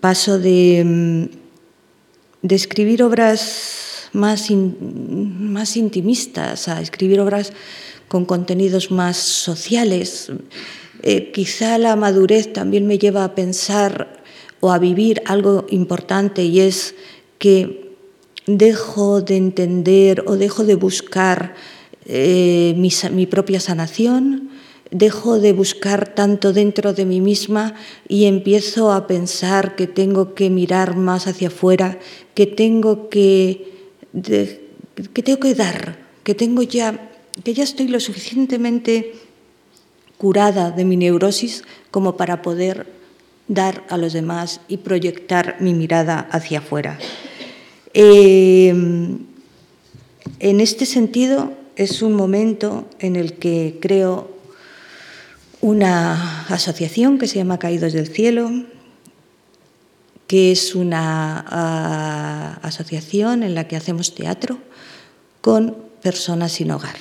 paso 0.00 0.38
de, 0.38 0.82
mm, 0.84 2.48
escribir 2.48 3.02
obras 3.02 4.08
más, 4.12 4.48
más 4.50 5.76
intimistas 5.76 6.68
a 6.68 6.80
escribir 6.80 7.20
obras 7.20 7.52
con 8.08 8.24
contenidos 8.24 8.90
más 8.90 9.16
sociales. 9.16 10.30
Eh, 11.02 11.32
quizá 11.32 11.78
la 11.78 11.96
madurez 11.96 12.52
también 12.52 12.86
me 12.86 12.98
lleva 12.98 13.24
a 13.24 13.34
pensar 13.34 14.22
o 14.60 14.70
a 14.70 14.78
vivir 14.78 15.22
algo 15.26 15.66
importante 15.70 16.44
y 16.44 16.60
es 16.60 16.94
que 17.38 17.96
dejo 18.46 19.20
de 19.20 19.36
entender 19.36 20.24
o 20.26 20.36
dejo 20.36 20.64
de 20.64 20.76
buscar 20.76 21.54
eh, 22.06 22.74
mi, 22.76 23.26
propia 23.26 23.60
sanación, 23.60 24.50
dejo 24.90 25.38
de 25.38 25.52
buscar 25.52 26.14
tanto 26.14 26.52
dentro 26.52 26.92
de 26.92 27.04
mí 27.04 27.20
misma 27.20 27.74
y 28.08 28.26
empiezo 28.26 28.92
a 28.92 29.06
pensar 29.06 29.76
que 29.76 29.86
tengo 29.86 30.34
que 30.34 30.50
mirar 30.50 30.96
más 30.96 31.26
hacia 31.26 31.48
afuera, 31.48 31.98
que 32.34 32.46
tengo 32.46 33.08
que, 33.08 33.72
que 34.22 35.22
tengo 35.22 35.40
que 35.40 35.54
dar, 35.54 35.98
que 36.24 36.34
tengo 36.34 36.62
ya 36.62 37.08
que 37.44 37.54
ya 37.54 37.64
estoy 37.64 37.88
lo 37.88 38.00
suficientemente 38.00 39.14
curada 40.18 40.70
de 40.70 40.84
mi 40.84 40.96
neurosis 40.96 41.64
como 41.90 42.16
para 42.16 42.42
poder 42.42 42.86
dar 43.48 43.84
a 43.88 43.96
los 43.96 44.12
demás 44.12 44.60
y 44.68 44.78
proyectar 44.78 45.56
mi 45.60 45.74
mirada 45.74 46.28
hacia 46.30 46.58
afuera. 46.58 46.98
Eh, 47.94 48.68
en 48.68 50.60
este 50.60 50.86
sentido, 50.86 51.52
es 51.76 52.02
un 52.02 52.14
momento 52.14 52.88
en 52.98 53.16
el 53.16 53.34
que 53.34 53.78
creo 53.80 54.30
una 55.60 56.46
asociación 56.48 57.18
que 57.18 57.26
se 57.26 57.36
llama 57.36 57.58
Caídos 57.58 57.92
del 57.92 58.08
Cielo, 58.08 58.50
que 60.26 60.50
es 60.50 60.74
una 60.74 61.44
ah, 61.48 62.58
asociación 62.62 63.42
en 63.42 63.54
la 63.54 63.68
que 63.68 63.76
hacemos 63.76 64.14
teatro 64.14 64.58
con 65.40 65.76
personas 66.02 66.52
sin 66.52 66.70
hogar. 66.70 66.96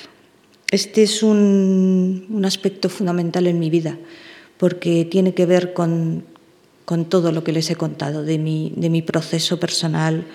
Este 0.70 1.04
es 1.04 1.24
un, 1.24 2.42
aspecto 2.46 2.90
fundamental 2.90 3.48
en 3.48 3.60
mi 3.60 3.70
vida, 3.70 3.98
porque 4.58 5.06
tiene 5.06 5.34
que 5.34 5.46
ver 5.46 5.74
con, 5.74 6.24
todo 7.08 7.32
lo 7.32 7.44
que 7.46 7.54
les 7.54 7.70
he 7.70 7.78
contado 7.78 8.24
de 8.24 8.38
de 8.38 8.90
mi 8.90 9.02
proceso 9.02 9.62
personal, 9.62 10.26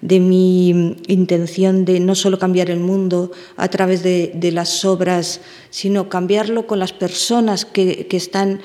de 0.00 0.20
mi 0.20 0.68
intención 1.06 1.84
de 1.84 2.00
no 2.00 2.14
solo 2.14 2.38
cambiar 2.38 2.70
el 2.70 2.80
mundo 2.80 3.32
a 3.56 3.68
través 3.68 4.02
de, 4.02 4.50
las 4.52 4.84
obras, 4.84 5.40
sino 5.70 6.08
cambiarlo 6.08 6.66
con 6.66 6.78
las 6.78 6.92
personas 6.92 7.64
que, 7.64 8.06
están 8.10 8.60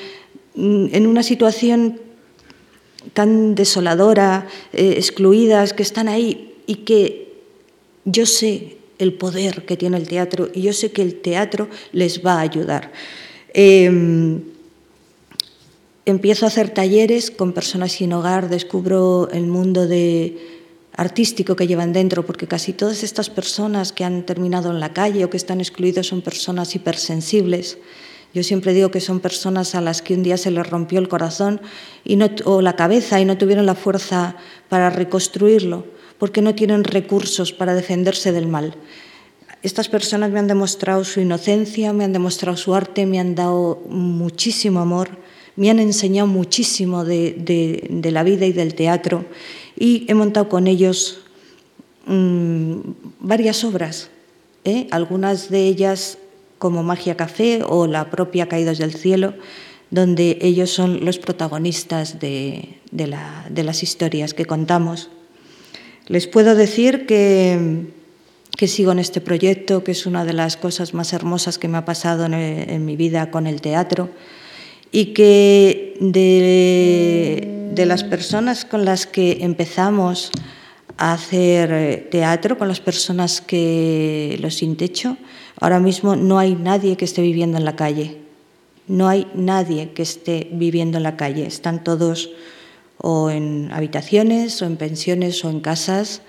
mm, 0.55 0.87
en 0.91 1.07
una 1.07 1.23
situación 1.23 1.99
tan 3.13 3.55
desoladora, 3.55 4.47
eh, 4.73 4.95
excluidas, 4.97 5.73
que 5.73 5.83
están 5.83 6.09
ahí 6.09 6.55
y 6.67 6.75
que 6.75 7.33
yo 8.05 8.25
sé 8.25 8.77
el 8.99 9.13
poder 9.13 9.65
que 9.65 9.77
tiene 9.77 9.97
el 9.97 10.07
teatro 10.07 10.49
y 10.53 10.61
yo 10.61 10.73
sé 10.73 10.91
que 10.91 11.01
el 11.01 11.21
teatro 11.21 11.69
les 11.93 12.23
va 12.23 12.33
a 12.33 12.41
ayudar. 12.41 12.91
Em, 13.53 14.41
empiezo 16.05 16.45
a 16.45 16.49
hacer 16.49 16.69
talleres 16.69 17.31
con 17.31 17.53
personas 17.53 17.93
sin 17.93 18.13
hogar, 18.13 18.49
descubro 18.49 19.29
el 19.31 19.47
mundo 19.47 19.87
de 19.87 20.58
artístico 20.95 21.55
que 21.55 21.67
llevan 21.67 21.93
dentro, 21.93 22.25
porque 22.25 22.47
casi 22.47 22.73
todas 22.73 23.03
estas 23.03 23.29
personas 23.29 23.91
que 23.91 24.03
han 24.03 24.25
terminado 24.25 24.71
en 24.71 24.79
la 24.79 24.93
calle 24.93 25.23
o 25.23 25.29
que 25.29 25.37
están 25.37 25.59
excluidos 25.59 26.07
son 26.07 26.21
personas 26.21 26.75
hipersensibles. 26.75 27.77
Yo 28.33 28.43
siempre 28.43 28.73
digo 28.73 28.91
que 28.91 28.99
son 28.99 29.19
personas 29.19 29.73
a 29.73 29.81
las 29.81 30.01
que 30.01 30.13
un 30.13 30.23
día 30.23 30.37
se 30.37 30.51
les 30.51 30.67
rompió 30.67 30.99
el 30.99 31.07
corazón 31.07 31.61
y 32.03 32.15
no, 32.15 32.29
o 32.45 32.61
la 32.61 32.75
cabeza 32.75 33.19
y 33.19 33.25
no 33.25 33.37
tuvieron 33.37 33.65
la 33.65 33.75
fuerza 33.75 34.35
para 34.67 34.89
reconstruirlo, 34.89 35.85
porque 36.19 36.41
no 36.41 36.53
tienen 36.53 36.83
recursos 36.83 37.53
para 37.53 37.73
defenderse 37.73 38.31
del 38.31 38.47
mal. 38.47 38.75
Estas 39.63 39.89
personas 39.89 40.31
me 40.31 40.39
han 40.39 40.47
demostrado 40.47 41.03
su 41.03 41.19
inocencia, 41.19 41.91
me 41.91 42.03
han 42.03 42.13
demostrado 42.13 42.55
su 42.55 42.75
arte, 42.75 43.05
me 43.05 43.19
han 43.19 43.35
dado 43.35 43.81
muchísimo 43.89 44.79
amor, 44.79 45.17
me 45.55 45.69
han 45.69 45.79
enseñado 45.79 46.27
muchísimo 46.27 47.03
de, 47.03 47.35
de 47.89 48.11
la 48.11 48.23
vida 48.23 48.45
y 48.45 48.53
del 48.53 48.75
teatro 48.75 49.25
y 49.79 50.05
he 50.09 50.13
montado 50.13 50.49
con 50.49 50.67
ellos 50.67 51.21
mm, 52.05 52.79
varias 53.21 53.63
obras, 53.63 54.09
¿eh? 54.65 54.87
algunas 54.91 55.49
de 55.49 55.65
ellas 55.65 56.17
como 56.57 56.83
Magia 56.83 57.15
Café 57.15 57.63
o 57.65 57.87
la 57.87 58.11
propia 58.11 58.49
Caídos 58.49 58.77
del 58.77 58.93
Cielo, 58.93 59.33
donde 59.89 60.37
ellos 60.41 60.69
son 60.69 61.05
los 61.05 61.17
protagonistas 61.17 62.19
de, 62.19 62.75
las 62.91 63.81
historias 63.81 64.33
que 64.33 64.45
contamos. 64.45 65.09
Les 66.07 66.27
puedo 66.27 66.55
decir 66.55 67.05
que, 67.05 67.87
sigo 68.67 68.91
en 68.91 68.99
este 68.99 69.21
proyecto, 69.21 69.85
que 69.85 69.93
es 69.93 70.05
una 70.05 70.25
de 70.25 70.33
las 70.33 70.57
cosas 70.57 70.93
más 70.93 71.13
hermosas 71.13 71.57
que 71.57 71.69
me 71.69 71.77
ha 71.77 71.85
pasado 71.85 72.25
en 72.25 72.85
mi 72.85 72.97
vida 72.97 73.31
con 73.31 73.47
el 73.47 73.61
teatro 73.61 74.09
y 74.91 75.13
que 75.13 75.95
de 75.99 77.85
las 77.85 78.03
personas 78.03 78.65
con 78.65 78.85
las 78.85 79.05
que 79.05 79.37
empezamos 79.41 80.31
a 80.97 81.13
hacer 81.13 81.71
eh, 81.71 82.07
teatro, 82.11 82.57
con 82.57 82.67
las 82.67 82.81
personas 82.81 83.39
que 83.41 84.37
los 84.41 84.55
sin 84.55 84.75
techo, 84.75 85.17
ahora 85.59 85.79
mismo 85.79 86.15
no 86.15 86.39
hay 86.39 86.55
nadie 86.55 86.97
que 86.97 87.05
esté 87.05 87.21
viviendo 87.21 87.57
en 87.57 87.65
la 87.65 87.75
calle. 87.75 88.17
No 88.87 89.07
hay 89.07 89.27
nadie 89.33 89.91
que 89.91 90.01
esté 90.01 90.49
viviendo 90.51 90.97
en 90.97 91.03
la 91.03 91.15
calle. 91.15 91.45
Están 91.45 91.83
todos 91.83 92.31
o 92.97 93.29
en 93.29 93.69
habitaciones, 93.71 94.61
o 94.61 94.65
en 94.65 94.75
pensiones, 94.75 95.45
o 95.45 95.49
en 95.49 95.61
casas. 95.61 96.21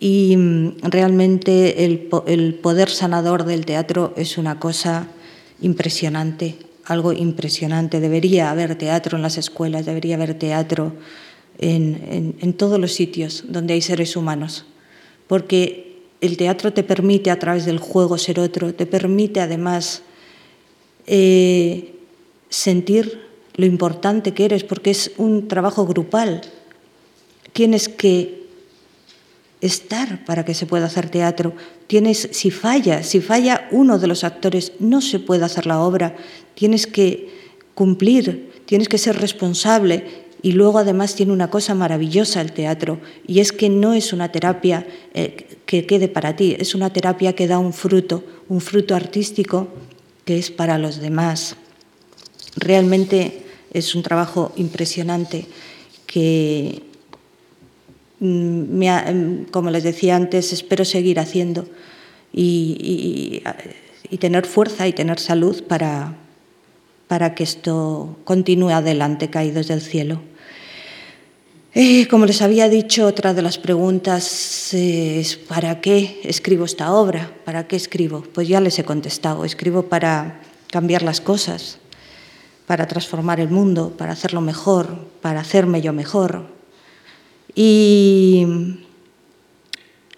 y 0.00 0.36
mm, 0.36 0.80
realmente 0.82 1.84
el, 1.84 2.08
el 2.26 2.54
poder 2.54 2.88
sanador 2.88 3.44
del 3.44 3.66
teatro 3.66 4.14
es 4.16 4.38
una 4.38 4.58
cosa 4.58 5.06
impresionante, 5.60 6.56
algo 6.86 7.12
impresionante. 7.12 8.00
Debería 8.00 8.50
haber 8.50 8.76
teatro 8.76 9.16
en 9.16 9.22
las 9.22 9.38
escuelas, 9.38 9.86
debería 9.86 10.16
haber 10.16 10.34
teatro 10.34 10.92
en, 11.58 12.36
en, 12.40 12.52
todos 12.54 12.80
los 12.80 12.92
sitios 12.92 13.44
donde 13.48 13.74
hay 13.74 13.82
seres 13.82 14.16
humanos, 14.16 14.66
porque 15.26 16.02
el 16.20 16.36
teatro 16.36 16.72
te 16.72 16.82
permite 16.82 17.30
a 17.30 17.38
través 17.38 17.64
del 17.64 17.78
juego 17.78 18.18
ser 18.18 18.40
otro, 18.40 18.74
te 18.74 18.86
permite 18.86 19.40
además 19.40 20.02
eh, 21.06 21.94
sentir 22.48 23.20
lo 23.56 23.66
importante 23.66 24.34
que 24.34 24.46
eres, 24.46 24.64
porque 24.64 24.90
es 24.90 25.12
un 25.16 25.48
trabajo 25.48 25.86
grupal. 25.86 26.40
Tienes 27.52 27.88
que 27.88 28.43
estar 29.64 30.24
para 30.24 30.44
que 30.44 30.54
se 30.54 30.66
pueda 30.66 30.86
hacer 30.86 31.08
teatro. 31.08 31.54
Tienes, 31.86 32.28
si 32.32 32.50
falla, 32.50 33.02
si 33.02 33.20
falla 33.20 33.68
uno 33.70 33.98
de 33.98 34.06
los 34.06 34.24
actores, 34.24 34.72
no 34.78 35.00
se 35.00 35.18
puede 35.18 35.44
hacer 35.44 35.66
la 35.66 35.80
obra. 35.80 36.16
Tienes 36.54 36.86
que 36.86 37.30
cumplir, 37.74 38.50
tienes 38.66 38.88
que 38.88 38.98
ser 38.98 39.16
responsable. 39.18 40.24
Y 40.42 40.52
luego 40.52 40.78
además 40.78 41.14
tiene 41.14 41.32
una 41.32 41.48
cosa 41.48 41.74
maravillosa 41.74 42.42
el 42.42 42.52
teatro, 42.52 43.00
y 43.26 43.40
es 43.40 43.50
que 43.50 43.70
no 43.70 43.94
es 43.94 44.12
una 44.12 44.30
terapia 44.30 44.86
eh, 45.14 45.56
que 45.64 45.86
quede 45.86 46.08
para 46.08 46.36
ti, 46.36 46.54
es 46.58 46.74
una 46.74 46.92
terapia 46.92 47.32
que 47.34 47.48
da 47.48 47.58
un 47.58 47.72
fruto, 47.72 48.22
un 48.50 48.60
fruto 48.60 48.94
artístico 48.94 49.68
que 50.26 50.38
es 50.38 50.50
para 50.50 50.76
los 50.76 51.00
demás. 51.00 51.56
Realmente 52.56 53.42
es 53.72 53.94
un 53.94 54.02
trabajo 54.02 54.52
impresionante 54.56 55.46
que 56.06 56.82
Mm, 58.24 58.80
mm, 58.80 59.44
como 59.50 59.68
les 59.70 59.82
decía 59.84 60.16
antes, 60.16 60.54
espero 60.54 60.86
seguir 60.86 61.20
haciendo 61.20 61.68
y, 62.32 63.42
tener 64.18 64.46
fuerza 64.46 64.88
y 64.88 64.94
tener 64.94 65.18
salud 65.18 65.62
para, 65.64 66.16
para 67.06 67.34
que 67.34 67.44
esto 67.44 68.16
continúe 68.24 68.70
adelante, 68.70 69.28
caídos 69.28 69.68
del 69.68 69.82
cielo. 69.82 70.22
Eh, 71.74 72.08
como 72.08 72.24
les 72.24 72.40
había 72.40 72.70
dicho, 72.70 73.04
otra 73.04 73.34
de 73.34 73.42
las 73.42 73.58
preguntas 73.58 74.72
es 74.72 75.36
¿para 75.36 75.82
qué 75.82 76.20
escribo 76.24 76.64
esta 76.64 76.94
obra? 76.94 77.30
¿Para 77.44 77.66
qué 77.68 77.76
escribo? 77.76 78.22
Pues 78.32 78.48
ya 78.48 78.60
les 78.62 78.78
he 78.78 78.84
contestado, 78.84 79.44
escribo 79.44 79.82
para 79.82 80.40
cambiar 80.70 81.02
las 81.02 81.20
cosas, 81.20 81.78
para 82.66 82.86
transformar 82.86 83.38
el 83.40 83.50
mundo, 83.50 83.92
para 83.98 84.12
hacerlo 84.12 84.40
mejor, 84.40 85.08
para 85.20 85.40
hacerme 85.40 85.82
yo 85.82 85.92
mejor, 85.92 86.53
¿Y, 87.54 88.46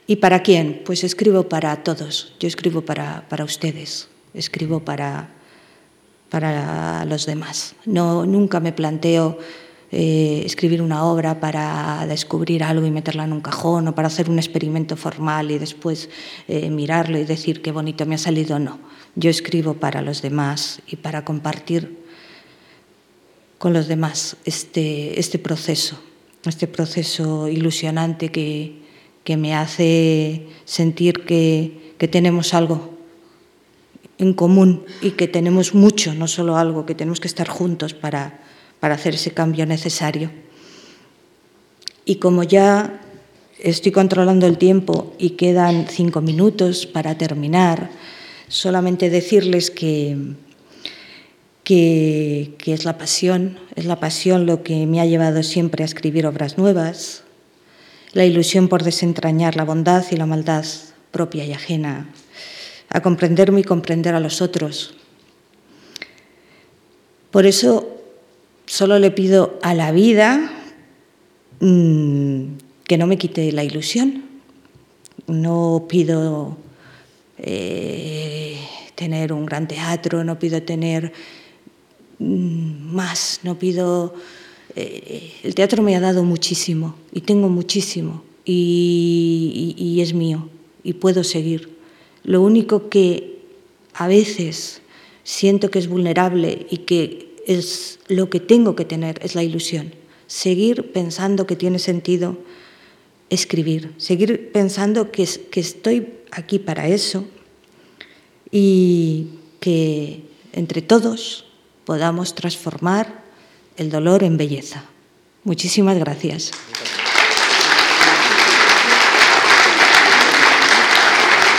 ¿Y 0.06 0.16
para 0.16 0.42
quién? 0.42 0.82
Pues 0.84 1.04
escribo 1.04 1.48
para 1.48 1.82
todos, 1.82 2.32
yo 2.40 2.48
escribo 2.48 2.82
para, 2.82 3.28
para 3.28 3.44
ustedes, 3.44 4.08
escribo 4.34 4.80
para, 4.80 5.30
para 6.30 7.04
los 7.04 7.26
demás. 7.26 7.74
No, 7.84 8.24
nunca 8.24 8.60
me 8.60 8.72
planteo 8.72 9.38
eh, 9.92 10.42
escribir 10.46 10.80
una 10.80 11.04
obra 11.04 11.38
para 11.38 12.06
descubrir 12.08 12.64
algo 12.64 12.86
y 12.86 12.90
meterla 12.90 13.24
en 13.24 13.32
un 13.32 13.40
cajón 13.40 13.88
o 13.88 13.94
para 13.94 14.08
hacer 14.08 14.30
un 14.30 14.38
experimento 14.38 14.96
formal 14.96 15.50
y 15.50 15.58
después 15.58 16.08
eh, 16.48 16.70
mirarlo 16.70 17.18
y 17.18 17.24
decir 17.24 17.60
qué 17.60 17.70
bonito 17.70 18.06
me 18.06 18.14
ha 18.14 18.18
salido. 18.18 18.58
No, 18.58 18.78
yo 19.14 19.28
escribo 19.28 19.74
para 19.74 20.02
los 20.02 20.22
demás 20.22 20.80
y 20.86 20.96
para 20.96 21.24
compartir 21.24 21.98
con 23.58 23.72
los 23.72 23.88
demás 23.88 24.36
este, 24.44 25.18
este 25.18 25.38
proceso 25.38 26.00
este 26.50 26.66
proceso 26.66 27.48
ilusionante 27.48 28.30
que, 28.30 28.84
me 29.36 29.54
hace 29.54 30.46
sentir 30.64 31.24
que, 31.24 31.94
tenemos 32.10 32.54
algo 32.54 32.94
en 34.18 34.32
común 34.32 34.84
y 35.02 35.12
que 35.12 35.28
tenemos 35.28 35.74
mucho, 35.74 36.14
no 36.14 36.28
solo 36.28 36.56
algo, 36.56 36.86
que 36.86 36.94
tenemos 36.94 37.20
que 37.20 37.28
estar 37.28 37.48
juntos 37.48 37.94
para, 37.94 38.40
para 38.80 38.94
hacer 38.94 39.14
ese 39.14 39.32
cambio 39.32 39.66
necesario. 39.66 40.30
Y 42.04 42.16
como 42.16 42.44
ya 42.44 43.00
estoy 43.58 43.92
controlando 43.92 44.46
el 44.46 44.58
tiempo 44.58 45.14
y 45.18 45.30
quedan 45.30 45.86
cinco 45.88 46.20
minutos 46.20 46.86
para 46.86 47.18
terminar, 47.18 47.90
solamente 48.48 49.10
decirles 49.10 49.70
que, 49.70 50.16
que, 51.66 52.54
es 52.64 52.84
la 52.84 52.96
pasión, 52.96 53.58
es 53.74 53.86
la 53.86 53.98
pasión 53.98 54.46
lo 54.46 54.62
que 54.62 54.86
me 54.86 55.00
ha 55.00 55.04
llevado 55.04 55.42
siempre 55.42 55.82
a 55.82 55.84
escribir 55.84 56.24
obras 56.24 56.58
nuevas, 56.58 57.24
la 58.12 58.24
ilusión 58.24 58.68
por 58.68 58.84
desentrañar 58.84 59.56
la 59.56 59.64
bondad 59.64 60.04
y 60.12 60.16
la 60.16 60.26
maldad 60.26 60.64
propia 61.10 61.44
y 61.44 61.52
ajena, 61.52 62.08
a 62.88 63.02
comprenderme 63.02 63.62
y 63.62 63.64
comprender 63.64 64.14
a 64.14 64.20
los 64.20 64.42
otros. 64.42 64.94
Por 67.32 67.46
eso 67.46 68.00
solo 68.66 69.00
le 69.00 69.10
pido 69.10 69.58
a 69.60 69.74
la 69.74 69.90
vida 69.90 70.48
mm, 71.58 72.44
que 72.84 72.96
no 72.96 73.08
me 73.08 73.18
quite 73.18 73.50
la 73.50 73.64
ilusión. 73.64 74.22
No 75.26 75.86
pido 75.88 76.58
eh, 77.38 78.56
tener 78.94 79.32
un 79.32 79.46
gran 79.46 79.66
teatro, 79.66 80.22
no 80.22 80.38
pido 80.38 80.62
tener 80.62 81.12
más, 82.18 83.40
no 83.42 83.58
pido... 83.58 84.14
Eh, 84.74 85.32
el 85.42 85.54
teatro 85.54 85.82
me 85.82 85.96
ha 85.96 86.00
dado 86.00 86.22
muchísimo 86.22 86.96
y 87.10 87.22
tengo 87.22 87.48
muchísimo 87.48 88.22
y, 88.44 89.98
es 90.00 90.14
mío 90.14 90.48
y 90.84 90.94
puedo 90.94 91.24
seguir. 91.24 91.76
Lo 92.22 92.42
único 92.42 92.88
que 92.88 93.38
a 93.94 94.06
veces 94.06 94.82
siento 95.24 95.70
que 95.70 95.78
es 95.78 95.88
vulnerable 95.88 96.66
y 96.70 96.78
que 96.78 97.34
es 97.46 97.98
lo 98.08 98.28
que 98.28 98.40
tengo 98.40 98.76
que 98.76 98.84
tener 98.84 99.18
es 99.22 99.34
la 99.34 99.42
ilusión. 99.42 99.94
Seguir 100.26 100.92
pensando 100.92 101.46
que 101.46 101.56
tiene 101.56 101.78
sentido 101.78 102.36
escribir, 103.30 103.94
seguir 103.96 104.52
pensando 104.52 105.10
que, 105.10 105.26
que 105.50 105.60
estoy 105.60 106.08
aquí 106.30 106.58
para 106.58 106.88
eso 106.88 107.24
y 108.50 109.28
que 109.60 110.22
entre 110.52 110.82
todos 110.82 111.45
podamos 111.86 112.34
transformar 112.34 113.06
el 113.78 113.90
dolor 113.90 114.24
en 114.24 114.36
belleza. 114.36 114.82
Muchísimas 115.44 115.96
gracias. 115.96 116.50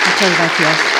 Muchas 0.05 0.37
gracias. 0.37 0.96